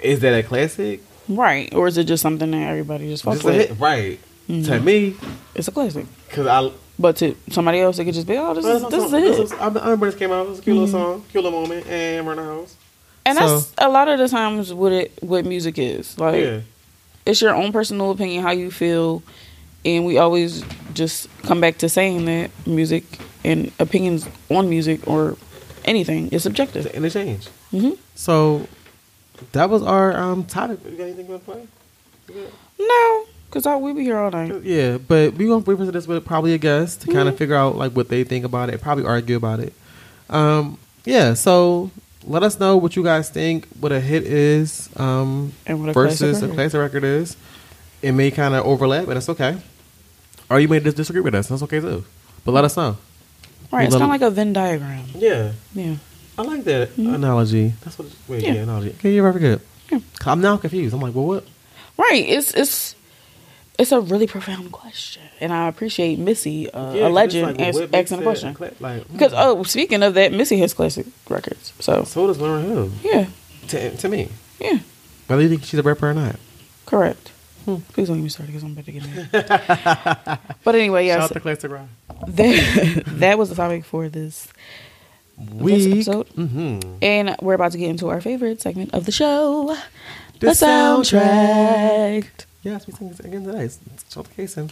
[0.02, 1.02] is that a classic?
[1.30, 1.74] right?
[1.74, 3.56] Or is it just something that everybody just fucks Just a with?
[3.70, 4.20] hit, right?
[4.48, 5.16] To me,
[5.56, 6.06] It's a classic.
[6.30, 9.14] because I But to somebody else, it could just be, oh, this is this is
[9.14, 9.62] a hit.
[9.62, 10.46] I remember this came out.
[10.46, 12.76] It was a cute little song, cute little moment, and we're in the house.
[13.26, 16.18] And So- that's a lot of the times what it what music is.
[16.18, 16.60] Like Yeah.
[17.26, 19.22] it's your own personal opinion, how you feel,
[19.84, 20.64] and we always
[20.94, 23.04] just come back to saying that music
[23.44, 25.36] and opinions on music or
[25.84, 26.84] anything is subjective.
[26.86, 27.48] to interchange.
[27.74, 27.98] Mhm.
[28.16, 28.66] So
[29.54, 30.80] that was our um topic.
[30.86, 31.68] You got anything you to play?
[32.80, 34.64] No, because we'll be here all night.
[34.64, 37.16] Yeah, but we gonna revisit this with probably a guest to Mm-hmm.
[37.18, 38.82] kind of figure out like what they think about it.
[38.82, 39.74] Probably argue about it.
[40.30, 41.34] Um, yeah.
[41.34, 41.90] So
[42.26, 43.68] let us know what you guys think.
[43.80, 44.90] What a hit is.
[44.98, 46.56] Um, And what a versus classic a record.
[46.56, 47.38] classic record is.
[48.02, 49.58] It may kind of overlap, and it's okay.
[50.50, 51.48] Or you may just disagree with us.
[51.48, 52.04] That's okay too.
[52.46, 52.98] But let us know.
[53.72, 55.06] Right, it's Well, kind of like a Venn diagram.
[55.16, 55.52] Yeah.
[55.74, 55.96] Yeah.
[56.38, 57.74] I like that analogy.
[57.84, 58.08] That's what.
[58.28, 58.56] Wait, yeah, Mm-hmm.
[58.58, 58.64] Yeah.
[58.64, 58.90] analogy.
[59.00, 59.62] Okay, you're very good.
[59.92, 60.00] Yeah.
[60.26, 60.94] I'm now confused.
[60.94, 61.46] I'm like, well, what?
[61.98, 62.24] Right.
[62.28, 62.96] It's it's
[63.80, 67.76] it's a really profound question, and I appreciate Missy, uh, Yeah, a legend, like, as-
[67.76, 68.54] what makes asking the question.
[68.54, 69.14] cla- Like, hmm.
[69.14, 71.74] Because oh, speaking of that, Missy has classic records.
[71.80, 72.92] So so does Lauryn Hill.
[73.04, 73.26] yeah,
[73.70, 74.80] To, to me, yeah,
[75.28, 76.36] whether you think she's a rapper or not.
[76.86, 77.32] correct.
[77.66, 77.78] Hmm.
[77.94, 80.40] Please don't get me started because I'm about to get mad.
[80.64, 81.88] but anyway, Shout yes, out to Classic Rock.
[82.28, 84.48] that, that was the topic for this
[85.38, 85.92] Week.
[85.92, 86.28] episode.
[86.30, 86.98] Mm-hmm.
[87.02, 89.78] And we're about to get into our favorite segment of the show
[90.40, 92.28] The the, soundtrack.
[92.64, 93.66] Yes, we sing this again today.
[93.66, 93.80] It's
[94.12, 94.28] Shout
[94.58, 94.72] out.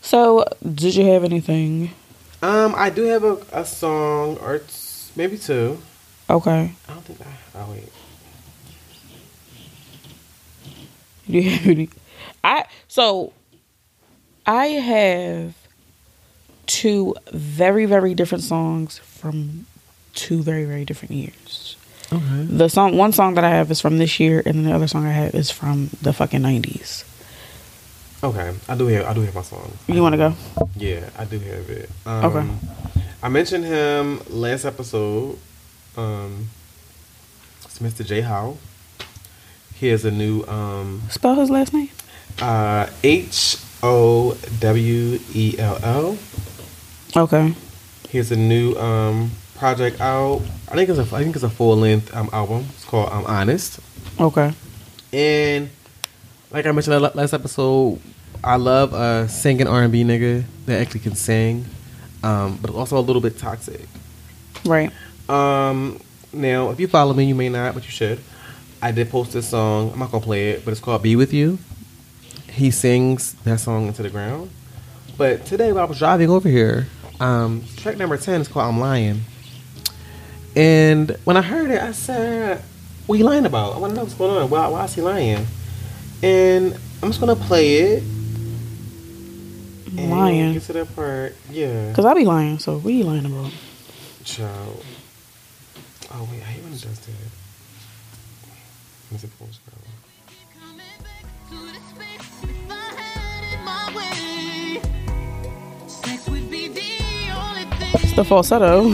[0.00, 1.90] So, did you have anything?
[2.42, 4.64] Um, I do have a, a song or t-
[5.16, 5.78] maybe two.
[6.30, 6.72] Okay.
[6.88, 7.58] I don't think I.
[7.58, 7.88] Oh wait.
[11.26, 11.90] Do you have any?
[12.44, 13.32] I so
[14.46, 15.54] I have
[16.68, 19.66] two very very different songs from
[20.14, 21.74] two very very different years.
[22.12, 22.44] Okay.
[22.48, 24.86] The song, one song that I have is from this year, and then the other
[24.88, 27.04] song I have is from the fucking nineties.
[28.22, 28.54] Okay.
[28.68, 29.06] I do have.
[29.06, 29.72] I do have my song.
[29.88, 30.34] You want to go?
[30.76, 31.90] Yeah, I do have it.
[32.06, 32.46] Um, Okay.
[33.22, 35.38] I mentioned him last episode.
[35.96, 36.48] Um,
[37.64, 38.06] it's Mr.
[38.06, 38.20] J.
[38.22, 38.56] Howell.
[39.74, 41.90] He has a new um, Spell his last name.
[42.40, 46.18] uh, H O W E L L.
[47.18, 47.54] Okay.
[48.08, 50.40] He has a new um, project out.
[50.70, 52.66] I think it's a I think it's a full length um, album.
[52.74, 53.80] It's called I'm Honest.
[54.20, 54.52] Okay.
[55.12, 55.68] And
[56.50, 58.00] like I mentioned last episode,
[58.42, 61.64] I love a singing R and B nigga that actually can sing.
[62.22, 63.86] um, but also a little bit toxic.
[64.64, 64.90] Right.
[65.28, 66.00] Um,
[66.32, 68.20] now, if you follow me, you may not, but you should.
[68.80, 69.90] I did post this song.
[69.92, 71.58] I'm not gonna play it, but it's called "Be with You."
[72.50, 74.50] He sings that song into the ground.
[75.16, 76.86] But today, while I was driving over here,
[77.20, 79.22] um, track number ten is called "I'm Lying,"
[80.56, 82.62] and when I heard it, I said,
[83.06, 83.74] "What are you lying about?
[83.74, 84.50] I want to know what's going on.
[84.50, 85.46] Why, why is he lying?"
[86.22, 88.02] And I'm just gonna play it.
[89.96, 90.52] and Lying.
[90.54, 91.92] Get to that part, yeah.
[91.92, 92.58] Cause I be lying.
[92.58, 93.52] So what are you lying about?
[94.24, 94.84] Child.
[96.12, 97.12] Oh wait, I hate when it does that.
[99.10, 99.28] Let me see
[107.94, 108.90] It's the falsetto.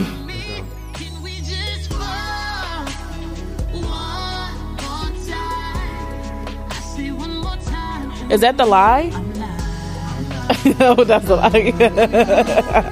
[8.29, 9.11] Is that the lie?
[10.79, 11.73] oh, that's the lie.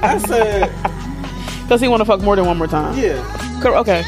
[0.02, 0.70] I said,
[1.68, 2.96] Cause he want to fuck more than one more time.
[2.98, 3.20] yeah.
[3.64, 4.04] Okay.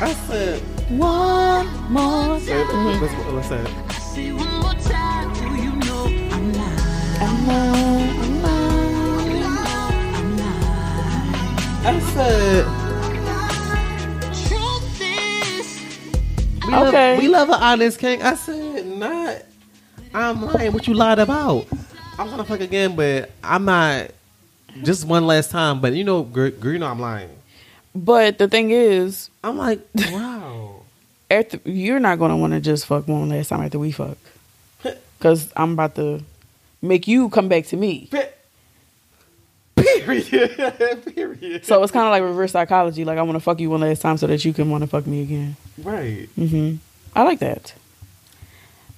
[0.00, 0.60] I said,
[0.90, 2.40] One more.
[2.40, 2.66] say it.
[3.02, 3.70] Let's, let's say it.
[7.20, 8.07] I
[12.00, 12.66] said,
[16.66, 17.18] we love, Okay.
[17.18, 18.22] we love an honest king.
[18.22, 19.36] I said, not.
[20.14, 20.72] I'm lying.
[20.72, 21.66] What you lied about?
[22.18, 24.10] I'm gonna fuck again, but I'm not.
[24.82, 27.30] Just one last time, but you know, girl, girl, you know I'm lying.
[27.94, 29.80] But the thing is, I'm like,
[30.12, 30.82] wow.
[31.30, 34.18] after, you're not gonna want to just fuck one last time after we fuck.
[35.20, 36.22] Cause I'm about to
[36.80, 38.08] make you come back to me.
[39.82, 41.14] Period.
[41.14, 41.64] Period.
[41.64, 43.04] So it's kind of like reverse psychology.
[43.04, 44.86] Like I want to fuck you one last time so that you can want to
[44.88, 45.56] fuck me again.
[45.82, 46.28] right.
[46.38, 46.76] Mm-hmm.
[47.16, 47.74] I like that.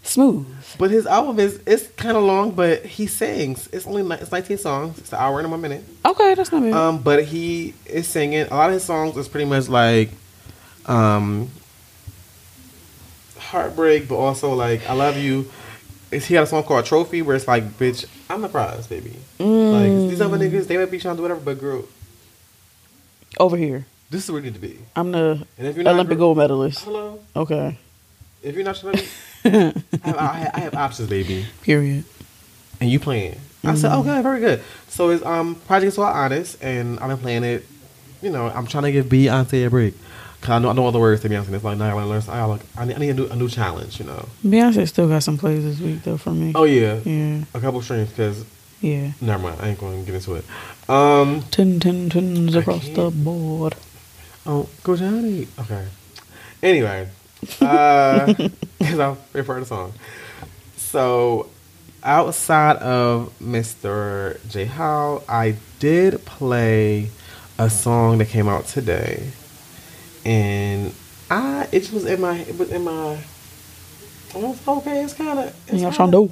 [0.03, 0.47] Smooth.
[0.79, 3.69] But his album is it's kind of long, but he sings.
[3.73, 4.99] It's only ni- it's 19 songs.
[4.99, 5.85] It's an hour and one minute.
[6.05, 6.73] Okay, that's not bad.
[6.73, 8.47] Um, but he is singing.
[8.51, 10.11] A lot of his songs is pretty much like,
[10.87, 11.51] um,
[13.39, 15.51] heartbreak, but also like I love you.
[16.11, 19.15] It's, he had a song called Trophy where it's like, bitch, I'm the prize, baby.
[19.39, 21.85] Like these other niggas, they might be trying to do whatever, but girl,
[23.39, 24.79] Over here, this is where you need to be.
[24.97, 26.83] I'm the And if you're Olympic gold medalist.
[26.85, 27.79] hello, Okay.
[28.43, 29.05] if you're not trying to,
[29.45, 31.47] I have, I have, I have options, baby.
[31.63, 32.05] Period.
[32.81, 33.39] and you playing.
[33.63, 34.63] I said, okay, very good.
[34.89, 37.67] So it's um project is all honest, and I've been playing it.
[38.23, 39.95] You know, I'm trying to give Beyonce a break.
[40.41, 41.53] Cause I know I know all the words to Beyonce.
[41.53, 42.41] It's like now I want to learn.
[42.41, 43.99] I like I need, I need a new a new challenge.
[43.99, 44.27] You know.
[44.45, 46.53] Beyonce still got some plays this week though for me.
[46.55, 48.09] Oh yeah, Yeah, a couple streams.
[48.09, 48.45] Because
[48.81, 49.13] yeah.
[49.21, 50.45] never mind, I ain't going to get into it.
[50.89, 51.43] Um.
[51.51, 53.75] Ten, ten, tens across the board.
[54.47, 55.47] Oh, go Johnny.
[55.59, 55.87] Okay.
[56.63, 57.09] Anyway,
[57.61, 58.27] uh,
[58.79, 59.93] because part of the song.
[60.77, 61.49] So,
[62.03, 64.39] outside of Mr.
[64.51, 64.65] J.
[64.65, 67.11] Howell, I did play
[67.59, 69.31] a song that came out today,
[70.25, 70.93] and
[71.31, 73.19] I it just was in my it was in my.
[74.35, 75.03] Well, it's okay.
[75.03, 76.31] It's kind of Yeah, Shondo.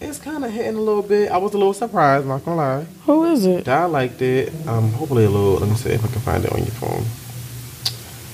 [0.00, 1.30] it's kind of hitting a little bit.
[1.30, 2.22] I was a little surprised.
[2.22, 2.86] I'm not gonna lie.
[3.04, 3.68] Who is it?
[3.68, 4.52] I liked it.
[4.66, 5.54] Um, hopefully a little.
[5.54, 7.04] Let me see if I can find it on your phone.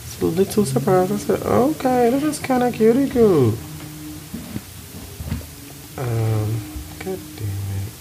[0.05, 1.13] It's a little surprised.
[1.13, 3.55] I said, okay, this is kind of cutie cute.
[5.99, 6.61] Um,
[7.01, 7.49] god damn
[7.79, 7.93] it.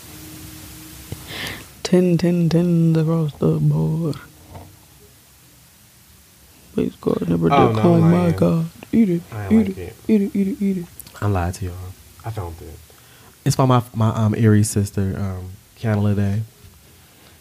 [1.83, 4.15] Ten, ten, tens across the board.
[6.73, 8.31] Please God, never Oh, did no, oh my.
[8.31, 8.65] God.
[8.93, 9.95] Eat it, I eat like it, it.
[10.07, 10.85] eat it, eat it, eat it.
[11.21, 11.75] I lied to y'all.
[12.25, 12.77] I found it.
[13.45, 16.41] It's by my my um Aries sister, um, Kiana Ledé.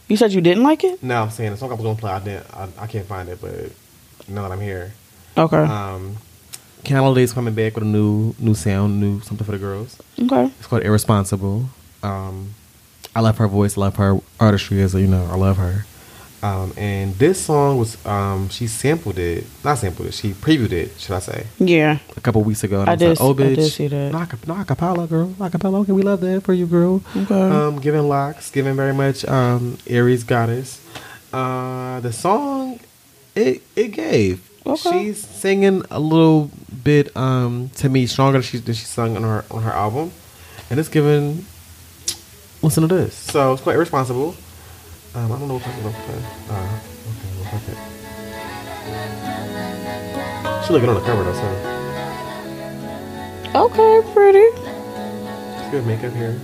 [0.09, 1.03] You said you didn't like it?
[1.03, 2.11] No, I'm saying the song I was gonna play.
[2.11, 2.47] I didn't.
[2.55, 3.71] I, I can't find it, but
[4.29, 4.93] now that I'm here,
[5.37, 5.57] Okay.
[5.63, 6.17] um,
[6.85, 9.97] Kiana Ledé's coming back with a new new sound, new something for the girls.
[10.21, 10.47] okay.
[10.59, 11.67] It's called Irresponsible.
[12.03, 12.55] Um,
[13.15, 15.85] I love her voice, I love her artistry as a, you know, I love her.
[16.43, 20.99] Um, and this song was um, she sampled it, not sampled it, she previewed it,
[20.99, 21.99] should I say, Yeah.
[22.17, 22.81] a couple weeks ago.
[22.81, 24.13] And I was did- like, oh, I bitch, did see that.
[24.13, 25.81] No, aca- no acapella, girl, no acapella.
[25.81, 27.03] Okay, we love that for you, girl.
[27.15, 27.35] Okay.
[27.43, 30.81] Um, giving locks, giving very much um, Aries goddess.
[31.33, 32.81] Uh, the song,
[33.37, 34.49] it it gave.
[34.67, 34.91] Okay.
[35.07, 36.51] She's singing a little
[36.83, 40.11] bit um, to me stronger than she than she sung on her on her album,
[40.71, 41.45] and it's giving.
[42.63, 43.15] Listen to this.
[43.15, 44.35] So it's quite irresponsible.
[45.15, 46.23] Um, I don't know what I'm gonna play.
[46.49, 46.79] Uh,
[47.11, 47.79] okay, we'll fuck it.
[50.67, 51.49] She looking on the cover though, so
[53.65, 54.39] Okay, pretty.
[55.59, 56.39] it's good makeup here.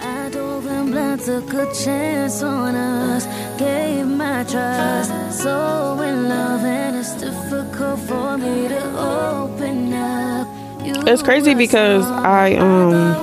[0.00, 3.26] I dove in blind, took a chance on us,
[3.58, 5.12] gave my trust.
[5.42, 10.48] So in love, and it's difficult for me to open up.
[10.82, 13.14] You It's crazy were because so- I, um,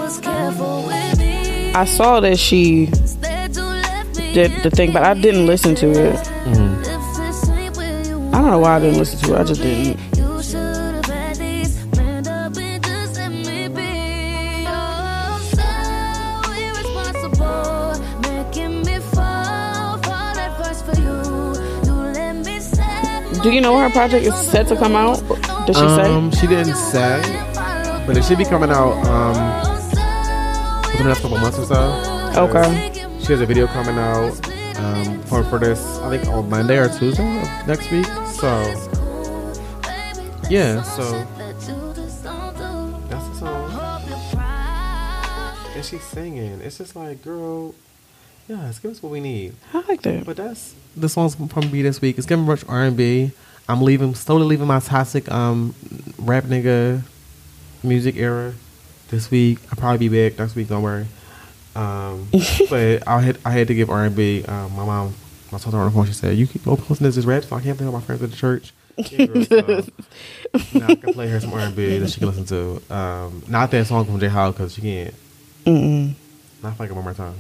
[1.73, 2.87] I saw that she
[4.33, 6.27] did the thing, but I didn't listen to it.
[8.33, 9.39] I don't know why I didn't listen to it.
[9.39, 9.97] I just didn't.
[23.41, 25.19] Do you know her project is set to come out?
[25.65, 26.41] Did she um, say?
[26.41, 27.21] she didn't say,
[28.05, 29.70] but it should be coming out um
[31.03, 32.43] within the next couple months or so.
[32.43, 32.91] Okay.
[33.21, 34.33] She has a video coming out
[34.77, 38.05] um for for this I think on Monday or Tuesday of next week.
[38.39, 38.49] So
[40.49, 41.25] yeah, so
[43.09, 43.71] that's the song.
[45.75, 46.61] And she's singing.
[46.61, 47.73] It's just like, girl,
[48.47, 49.55] yes, give us what we need.
[49.73, 50.25] I like that.
[50.25, 52.17] But that's the songs from me this week.
[52.17, 53.31] It's giving much R and B.
[53.69, 55.73] I'm leaving, slowly leaving my toxic um
[56.17, 57.01] rap nigga
[57.83, 58.53] music era
[59.11, 59.59] this week.
[59.69, 60.67] I'll probably be back next week.
[60.69, 61.05] Don't worry.
[61.75, 62.27] Um,
[62.69, 64.43] but I had I had to give R and B.
[64.45, 65.13] Um, my mom,
[65.51, 66.05] my told her on the phone.
[66.07, 67.59] She said, "You keep listening to this rap song.
[67.59, 69.57] I can't play with my friends at the church." Yeah, girl, so
[70.77, 72.93] now I can play her some R and B that she can listen to.
[72.93, 75.13] Um, not that song from J Howell because she can't.
[75.65, 76.13] Mm-mm.
[76.61, 77.33] Not like it one more time.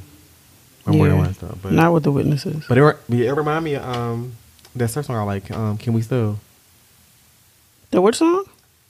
[0.85, 1.15] One more Yeah.
[1.15, 1.55] once though.
[1.61, 2.63] But Not with the witnesses.
[2.69, 4.31] but it, it remind me of um,
[4.77, 5.51] that Sir song I like.
[5.51, 6.39] Um, Can we still?
[7.91, 8.45] The which song?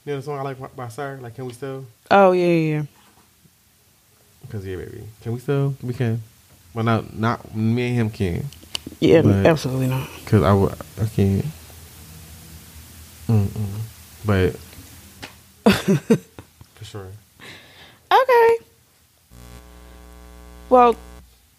[0.06, 1.84] Know the song I like by- by Sir, like Can we still?
[2.12, 2.76] Oh yeah, yeah.
[2.76, 2.82] yeah.
[4.42, 5.74] Because yeah, baby, can we still?
[5.82, 6.22] We can.
[6.74, 8.44] Well, not not me and him can.
[9.00, 10.08] Yeah, But- absolutely not.
[10.26, 11.44] Cause I would I can't.
[13.28, 13.80] Mm-mm.
[14.26, 14.56] But
[16.74, 17.06] for sure.
[18.12, 18.56] Okay.
[20.68, 20.96] Well,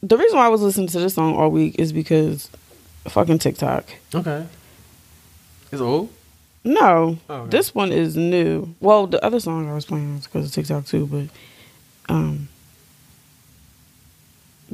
[0.01, 2.49] the reason why I was listening to this song all week is because
[3.07, 3.85] fucking TikTok.
[4.13, 4.45] Okay.
[5.71, 6.09] It's old.
[6.65, 7.49] No, Oh, okay.
[7.49, 8.73] this one is new.
[8.79, 12.47] Well, the other song I was playing is because of TikTok too, but um,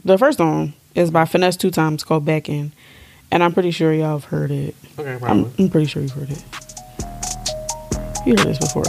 [0.05, 2.71] the first song is by Finesse2tymes called Back End,
[3.31, 4.75] and I'm pretty sure y'all have heard it.
[4.99, 5.51] Okay, I'm, probably.
[5.65, 6.43] I'm pretty sure you've heard it.
[8.25, 8.83] You heard this before?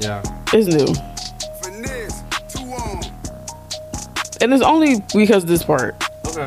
[0.00, 0.22] Yeah.
[0.52, 0.94] It's new,
[1.62, 3.02] Finesse, two on.
[4.40, 5.96] and it's only because of this part.
[6.28, 6.46] Okay.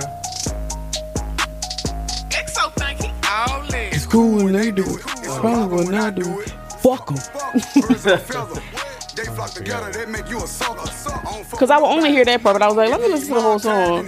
[3.91, 5.16] It's cool when they do it.
[5.37, 6.49] It's fine when I do it.
[6.81, 7.17] Fuck them.
[11.51, 13.33] Because I would only hear that part, but I was like, let me listen to
[13.35, 14.07] the whole song.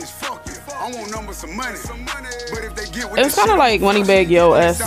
[3.21, 4.83] It's kind of like Moneybagg Yo esque.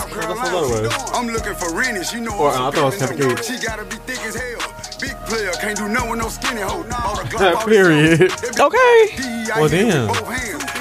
[1.15, 2.37] I'm looking for Rennies, you know.
[2.37, 3.47] Or, uh, I thought it was She Kevin Gates.
[3.47, 4.59] She gotta be thick as hell.
[4.99, 6.83] Big player, can't do nothing with no skinny hoe.
[6.83, 8.31] All the Glock, all the Period.
[8.59, 9.49] Okay.
[9.55, 10.09] Well, hit damn.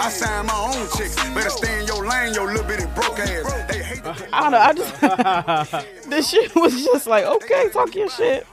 [0.00, 1.14] I sign my own chicks.
[1.34, 3.66] Better stay in your lane, your little bitty broke ass.
[3.68, 4.58] They hate the uh, I don't know.
[4.58, 8.46] I just this shit was just like, okay, talk your shit.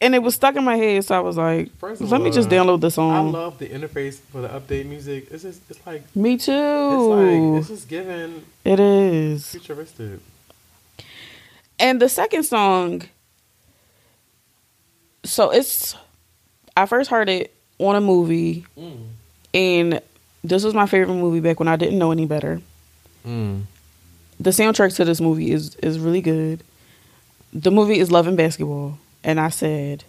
[0.00, 2.32] And it was stuck in my head, so I was like, First of let me
[2.32, 3.28] just download the song.
[3.28, 5.28] I love the interface for the update music.
[5.30, 6.38] It's just it's like Me too.
[6.38, 7.14] it's too.
[7.14, 9.48] like it's just giving it is.
[9.48, 10.18] futuristic.
[11.78, 13.02] And the second song,
[15.24, 15.94] so it's
[16.76, 19.06] I first heard it on a movie, mm.
[19.54, 20.00] and
[20.44, 22.60] this was my favorite movie back when I didn't know any better.
[23.26, 23.62] Mm.
[24.40, 26.62] The soundtrack to this movie is is really good.
[27.52, 30.04] The movie is Love and Basketball, and I said,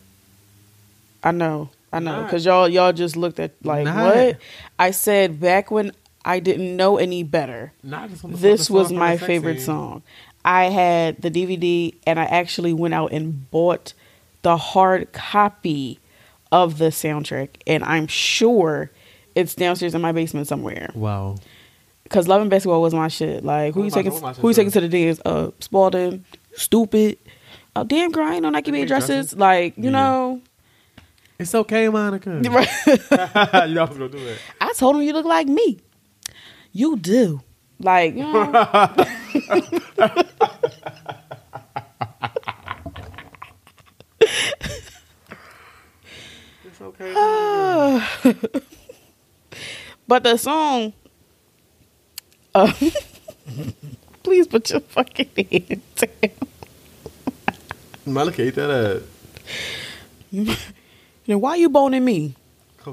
[1.24, 4.38] I know, I know, because y'all y'all just looked at like Not- what
[4.80, 5.92] I said back when
[6.26, 7.74] I didn't know any better.
[7.84, 9.66] Not just on the- This was my favorite scene.
[9.66, 10.02] song.
[10.46, 13.94] I had the DVD and I actually went out and bought
[14.42, 16.00] the hard copy
[16.52, 18.90] of the soundtrack, and I'm sure
[19.36, 20.90] it's downstairs in my basement somewhere.
[20.96, 21.38] Wow.
[22.10, 23.44] Cause Love and Basketball was my shit.
[23.44, 24.20] Like who you taking?
[24.22, 25.20] my Who you taking to the dance?
[25.26, 27.18] Uh, Spalding, stupid.
[27.76, 29.08] Oh damn, girl, I ain't no Nike Nike made dresses.
[29.32, 29.36] dresses?
[29.38, 29.90] Like you Yeah.
[29.92, 30.42] know,
[31.40, 32.30] It's okay, Monica.
[32.50, 32.68] right?
[32.86, 32.94] you
[33.76, 34.38] know I gonna do it.
[34.62, 35.80] I told him you look like me.
[36.72, 37.42] You do.
[37.80, 38.94] Like you know.
[46.66, 47.14] It's okay.
[50.08, 50.94] But the song,
[52.54, 52.72] uh,
[54.24, 56.32] please put your fucking hand down.
[58.06, 59.04] Monica ate that up.
[61.26, 62.36] Then why you boning me?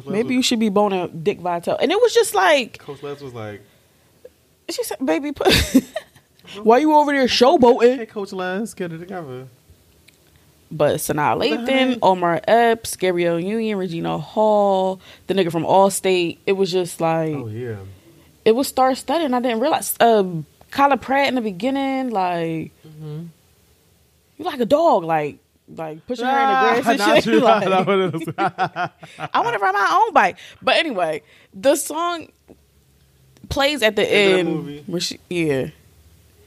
[0.07, 1.77] Maybe you should be boning Dick Vitale.
[1.81, 3.61] And it was just like Coach Les was like,
[4.69, 5.53] she said, "Baby, put,
[6.63, 9.49] why you over there showboating?" "Hey, Coach Les, get it together."
[10.73, 11.99] But Sanaa Lathan?
[12.01, 16.39] Omar Epps, Gabrielle Union, Regina Hall, the nigga from Allstate.
[16.47, 17.77] It was just like Oh yeah.
[18.45, 19.27] it was star studded.
[19.27, 19.97] and I didn't realize.
[20.01, 23.25] Um, Kyla Pratt in the beginning, like Mm-hmm.
[24.39, 25.03] you like a dog.
[25.05, 25.39] Like
[25.77, 27.27] like pushing her in the grass and shit.
[27.35, 27.41] you.
[27.45, 28.29] Like, Not what it is.
[28.39, 30.39] I want to ride my own bike.
[30.63, 31.23] But anyway,
[31.53, 32.29] the song
[33.49, 34.49] plays at the Is it a end.
[34.49, 35.01] movie?
[35.01, 35.71] She, yeah.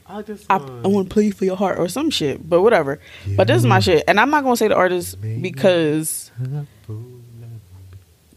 [0.06, 3.00] I just I, I want to play for your heart or some shit, but whatever.
[3.36, 6.30] But this is my shit, and I'm not gonna say the artist because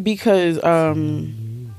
[0.02, 1.74] because um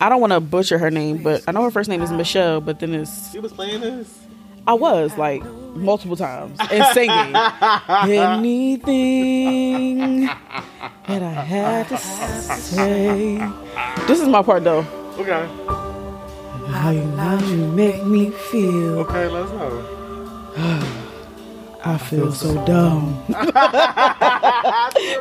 [0.00, 2.64] I don't want to butcher her name, but I know her first name is Meshell,
[2.64, 4.18] but then it's You was playing this?
[4.66, 5.42] I was like
[5.76, 7.34] multiple times and singing
[8.18, 13.38] anything that I had to say.
[14.06, 14.84] This is my part though.
[15.18, 15.87] Okay.
[16.68, 19.00] How you, how you make me feel.
[19.00, 19.84] Okay, let's go.
[21.84, 23.14] I feel so dumb.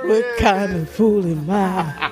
[0.09, 2.11] what kind of fool am I?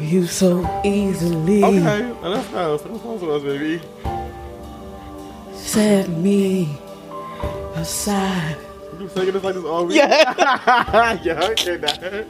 [0.00, 2.76] You so easily Okay, let's go.
[2.78, 3.80] So what's to us, baby?
[5.74, 6.68] set me
[7.74, 8.56] aside.
[9.00, 9.96] You singing this like this all week?
[9.96, 11.18] Yeah.
[11.24, 12.24] yeah, okay, now.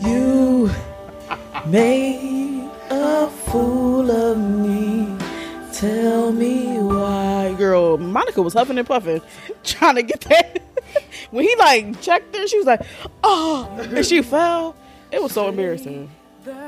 [0.00, 0.70] You
[1.66, 2.59] made
[2.90, 5.16] a fool of me.
[5.72, 7.54] Tell me why.
[7.56, 9.22] Girl, Monica was huffing and puffing,
[9.64, 10.62] trying to get that.
[11.30, 12.82] when he like checked her, she was like,
[13.24, 14.76] oh, and she fell.
[15.10, 16.10] It was so embarrassing.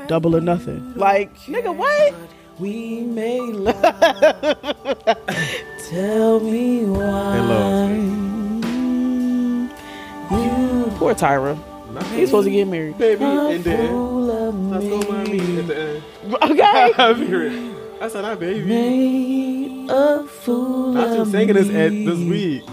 [0.07, 0.93] Double or nothing.
[0.95, 2.13] Like, nigga, what?
[2.59, 3.81] We made love.
[5.89, 7.37] Tell me why.
[10.31, 11.57] You poor Tyra.
[12.13, 12.97] He's supposed to get married.
[12.97, 15.59] Baby, and then Fool of let's mommy.
[15.59, 16.03] At the end.
[16.43, 16.93] Okay.
[16.97, 17.75] I hear it.
[18.01, 18.65] I said, I baby.
[18.65, 22.63] Made a fool Not you of singing this at this week.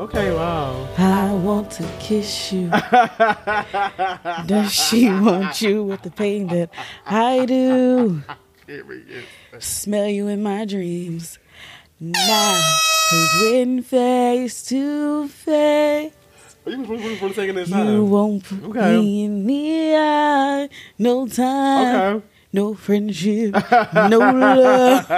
[0.00, 0.88] Okay, wow.
[0.98, 2.68] I want to kiss you.
[4.46, 6.70] Does she want you with the pain that
[7.06, 8.22] I do?
[9.60, 11.38] Smell you in my dreams
[12.00, 12.76] now.
[13.10, 16.12] Cause when face to face,
[16.66, 18.96] You was really, really singing this you won't put Okay.
[18.98, 20.68] me in the eye.
[20.98, 22.26] No time, Okay.
[22.52, 23.52] no friendship,
[23.94, 25.06] no love.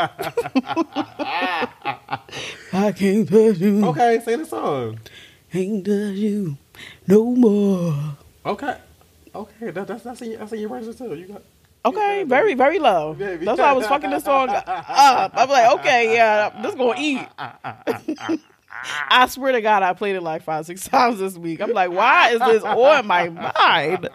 [2.72, 3.86] I can't touch you.
[3.86, 4.98] Okay, sing the song.
[5.54, 6.56] Ain't touch you
[7.06, 7.94] no more.
[8.44, 8.76] Okay.
[9.34, 11.14] Okay, that, that's that's in, your- that's in your version too.
[11.14, 11.42] You got
[11.84, 13.14] Okay, very, very low.
[13.14, 13.44] Baby.
[13.44, 14.64] That's why I was fucking this song up.
[14.66, 17.20] I'm like, okay, yeah, this gonna eat.
[19.08, 21.60] I swear to God, I played it like five, six times this week.
[21.60, 24.08] I'm like, why is this on my mind?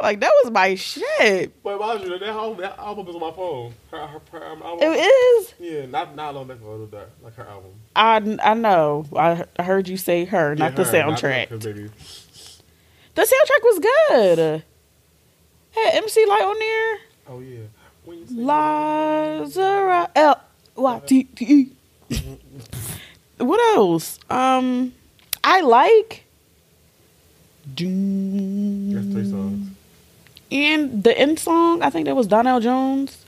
[0.00, 1.62] Like that was my shit.
[1.62, 3.74] But mind you, that album, that album is on my phone.
[3.90, 4.88] Her, her, her um, album.
[4.92, 5.54] It is.
[5.60, 6.86] Yeah, not not long ago.
[6.86, 7.70] That like her album.
[7.94, 9.06] I I know.
[9.16, 11.62] I heard you say her, not Yeah, the her, not soundtrack.
[11.62, 11.90] baby.
[13.14, 14.64] the soundtrack was good.
[15.70, 16.98] Had MC Lyte on there.
[17.28, 17.60] Oh yeah.
[18.04, 20.40] When you say Lazarus L
[20.76, 21.72] Y T T E.
[23.38, 24.18] What else?
[24.30, 24.92] Um,
[25.44, 26.24] I like.
[27.66, 29.68] that's three songs.
[30.50, 33.24] And the end song, I think that was Donell Jones.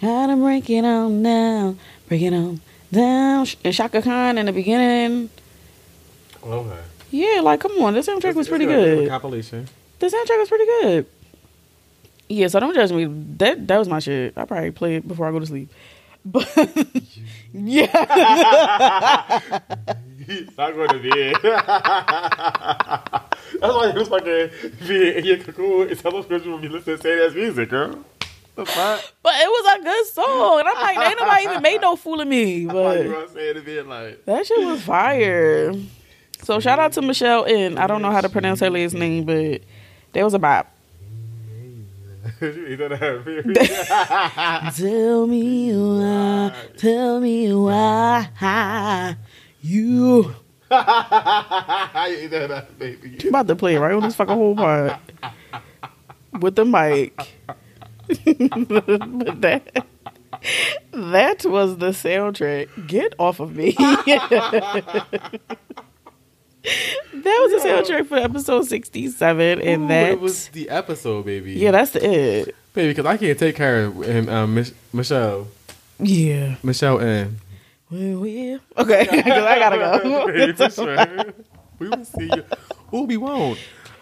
[0.00, 1.78] How to break it on down,
[2.08, 2.60] break it on
[2.92, 3.46] down.
[3.64, 5.30] And Chaka Khan in the beginning.
[6.44, 6.80] Okay.
[7.10, 9.08] Yeah, like come on, the soundtrack was pretty it's a- it's a good.
[9.08, 9.68] Compilation.
[9.98, 11.06] The soundtrack was pretty good.
[12.28, 13.06] Yeah, so don't judge me.
[13.38, 14.32] That that was my shit.
[14.36, 15.68] I probably play it before I go to sleep.
[16.24, 16.48] But
[17.52, 17.86] yeah,
[20.56, 21.36] Not going to bed.
[23.60, 24.50] That's why it looks like a
[24.86, 25.88] be in your cocoon.
[25.90, 28.04] It's how much you will be listening to say ass music, girl.
[28.54, 28.66] But
[29.34, 32.28] it was a good song, and I'm like, ain't nobody even made no fool of
[32.28, 32.66] me.
[32.70, 34.24] But you want to say it bed like?
[34.26, 35.72] that shit was fire.
[36.42, 37.78] So shout out to Meshell N.
[37.78, 39.62] I don't know how to pronounce her last name, but
[40.12, 40.70] there was a bop.
[42.40, 49.16] You know that Tell me why, tell me why
[49.60, 50.34] you.
[50.70, 53.18] you know that baby.
[53.22, 54.98] I'm about to play right on this fucking whole part
[56.40, 57.14] with the mic.
[58.08, 58.86] but
[59.40, 59.86] that
[60.92, 62.86] that was the soundtrack.
[62.86, 63.76] Get off of me.
[67.14, 71.52] that was the soundtrack for episode sixty-seven, and Ooh, that it was the episode, baby.
[71.54, 72.54] yeah, that's the it.
[72.74, 75.48] baby, because I can't take care of um, Mich- Michelle,
[75.98, 76.56] Yeah.
[76.62, 77.38] Michelle and
[77.90, 80.68] we okay, 'cause I gotta Baby, go.
[80.68, 81.34] for sure.
[81.78, 82.44] We will see you.
[82.94, 83.58] Ooh, we won't.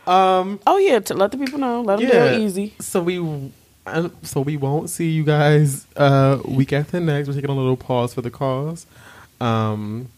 [0.06, 2.32] Um, oh yeah, to let the people know, let them yeah.
[2.32, 2.74] know easy.
[2.80, 3.50] So we,
[3.86, 7.28] uh, so we won't see you guys uh week after next.
[7.28, 8.86] We're taking a little pause for the cause.
[9.40, 10.08] Um,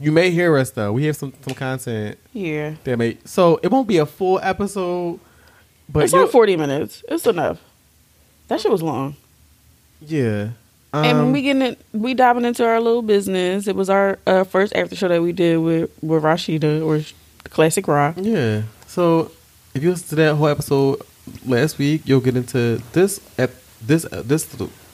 [0.00, 0.92] you may hear us though.
[0.92, 3.18] We have some some content Yeah, that may.
[3.24, 5.20] So it won't be a full episode,
[5.88, 7.02] but it's not forty minutes.
[7.08, 7.58] It's enough.
[8.48, 9.16] That shit was long.
[10.00, 10.50] yeah.
[10.94, 13.66] and when Um, we getting it, we diving into our little business.
[13.66, 17.02] It was our uh, first after show that we did with with Rashida or
[17.50, 18.14] Classic Rock.
[18.18, 18.62] Yeah.
[18.86, 19.30] So
[19.74, 21.02] if you listen to that whole episode
[21.44, 23.50] last week, you'll get into this at
[23.82, 24.46] this uh, this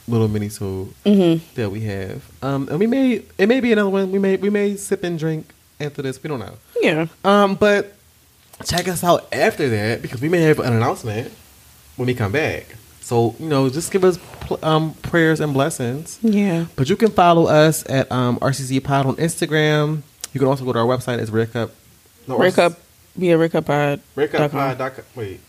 [0.09, 1.45] little, mini so Mm-hmm.
[1.55, 2.23] that we have.
[2.43, 4.11] Um, and we may it may be another one.
[4.13, 5.47] We may we may sip and drink
[5.81, 6.23] after this.
[6.23, 6.55] We don't know.
[6.81, 7.95] Yeah, Um, but
[8.65, 11.33] check us out after that because we may have an announcement
[11.97, 12.77] when we come back.
[13.01, 16.19] So you know, just give us pl- um prayers and blessings.
[16.23, 16.67] yeah.
[16.77, 20.03] But you can follow us at um, RCC Pod on Instagram.
[20.33, 21.19] You can also go to our website.
[21.19, 21.71] It's Rick Up.
[22.27, 22.73] No, Rick up,
[23.17, 24.01] yeah, Rick up pod.
[24.17, 24.51] Rick Up.
[24.51, 24.79] Pod.
[24.79, 25.41] dot com- Wait,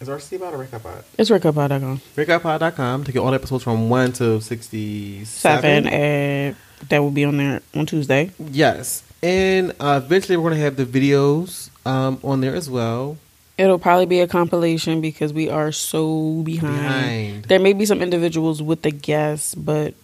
[0.00, 1.04] is RCC Pod or Rick Up Pod?
[1.16, 2.00] It's rickuppod.com.
[2.16, 5.26] RickUpPod.com to get all the episodes from 1 to 67.
[5.26, 6.56] Seven, and
[6.88, 8.30] that will be on there on Tuesday.
[8.38, 9.02] Yes.
[9.22, 13.16] And uh, eventually we're going to have the videos um, on there as well.
[13.56, 16.76] It'll probably be a compilation because we are so behind.
[16.76, 17.44] Behind.
[17.46, 19.94] There may be some individuals with the guests, but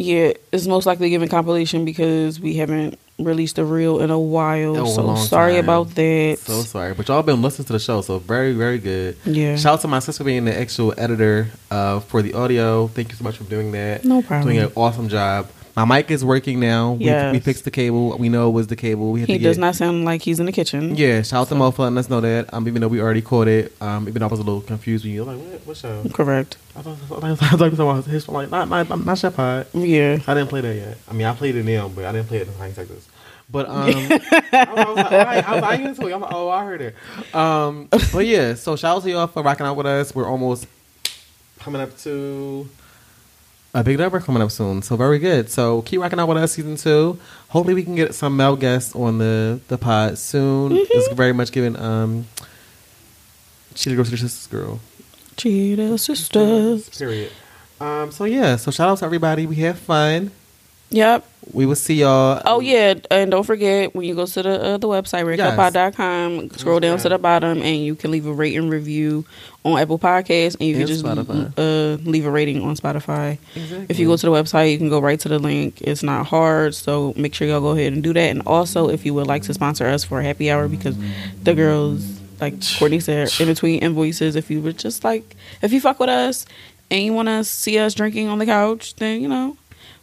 [0.00, 4.76] yeah, it's most likely given compilation because we haven't released a reel in a while.
[4.76, 5.64] Oh, so sorry time.
[5.64, 6.38] about that.
[6.40, 6.94] So sorry.
[6.94, 9.16] But y'all been listening to the show, so very, very good.
[9.24, 9.56] Yeah.
[9.56, 12.88] Shout out to my sister being the actual editor uh, for the audio.
[12.88, 14.04] Thank you so much for doing that.
[14.04, 14.48] No problem.
[14.54, 15.48] Doing an awesome job.
[15.76, 16.92] My mic is working now.
[16.94, 17.32] We, Yes.
[17.32, 18.16] we fixed the cable.
[18.18, 19.12] We know it was the cable.
[19.12, 20.96] We had he does get, not sound like he's in the kitchen.
[20.96, 22.52] Yeah, shout out to Mo for letting us know that.
[22.52, 23.72] Um, even though we already caught it.
[23.80, 26.02] Um, even though I was a little confused when you were like, what, what show?
[26.12, 26.56] Correct.
[26.76, 29.34] I thought, I thought, I thought it was his I'm like, not, not, not Chef
[29.34, 29.66] Pod.
[29.72, 30.18] Yeah.
[30.26, 30.98] I didn't play that yet.
[31.08, 33.08] I mean, I played it now, but I didn't play it in High Texas.
[33.52, 34.20] But um, I, was,
[34.52, 36.12] I was like, right, I was like, into it.
[36.12, 36.94] I'm like, oh, I heard it.
[37.34, 40.14] Um, but yeah, so shout out to y'all for rocking out with us.
[40.14, 40.66] We're almost
[41.58, 42.68] coming up to
[43.74, 44.82] a big number coming up soon.
[44.82, 45.50] So very good.
[45.50, 47.18] So keep rocking out with us, season two.
[47.48, 50.72] Hopefully, we can get some male guests on the the pod soon.
[50.72, 52.26] It's very much giving um,
[53.74, 54.80] Cheetah Girl, Cheetah Sisters Girl.
[55.36, 56.88] Cheetah sisters.
[56.90, 57.32] Period.
[57.80, 59.46] Um, so yeah, so shout out to everybody.
[59.46, 60.32] We have fun.
[60.90, 61.26] Yep.
[61.52, 62.40] We will see y'all.
[62.44, 66.78] Oh yeah, and don't forget when you go to the uh, the website rickuppod.com, scroll
[66.78, 69.24] down to the bottom, and you can leave a rate and review
[69.64, 73.38] on Apple Podcasts, and you can just uh, leave a rating on Spotify.
[73.56, 73.86] Exactly.
[73.88, 75.80] If you go to the website, you can go right to the link.
[75.80, 78.30] It's not hard, so make sure y'all go ahead and do that.
[78.30, 80.96] And also, if you would like to sponsor us for a happy hour, because
[81.42, 85.80] the girls, like Courtney said, in between invoices, if you would just like, if you
[85.80, 86.46] fuck with us
[86.92, 89.56] and you want to see us drinking on the couch, then you know.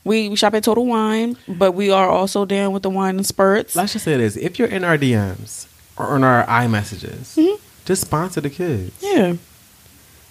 [0.07, 3.25] We, we shop at Total Wine, but we are also down with the wine and
[3.25, 3.75] spirits.
[3.75, 5.67] Let's just say this: if you're in our DMs
[5.97, 7.61] or in our iMessages, mm-hmm.
[7.85, 8.95] just sponsor the kids.
[9.01, 9.33] Yeah,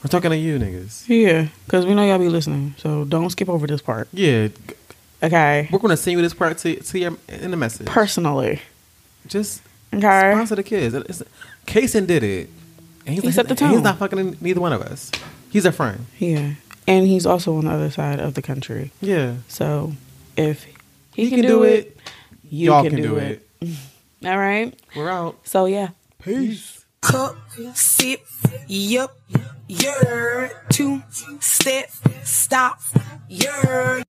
[0.02, 1.08] We're talking to you, niggas.
[1.08, 4.08] yeah, because we know y'all be listening, so don't skip over this part.
[4.12, 4.48] Yeah,
[5.22, 7.86] Okay, we're gonna send you this part to, to your in the message.
[7.86, 8.60] personally,
[9.26, 9.62] just
[9.92, 10.32] okay.
[10.32, 10.94] sponsor the kids.
[10.94, 11.22] It's,
[11.66, 12.50] Kaysen did it.
[13.06, 15.10] And he's He like- set the and He's not fucking neither one of us.
[15.50, 16.06] He's a friend.
[16.18, 16.52] Yeah,
[16.86, 18.90] and he's also on the other side of the country.
[19.00, 19.92] Yeah, So
[20.36, 21.96] if he, He can, do, it,
[22.48, 23.46] you y'all can, do, it.
[24.24, 24.78] All right.
[24.94, 25.36] we're out.
[25.44, 25.90] So yeah.
[26.22, 26.84] Peace.
[27.00, 27.36] Cup,
[27.74, 28.20] sip,
[28.66, 29.16] yup,
[29.68, 31.02] yer, two,
[31.40, 31.90] step,
[32.24, 32.80] stop,
[33.28, 34.02] yer.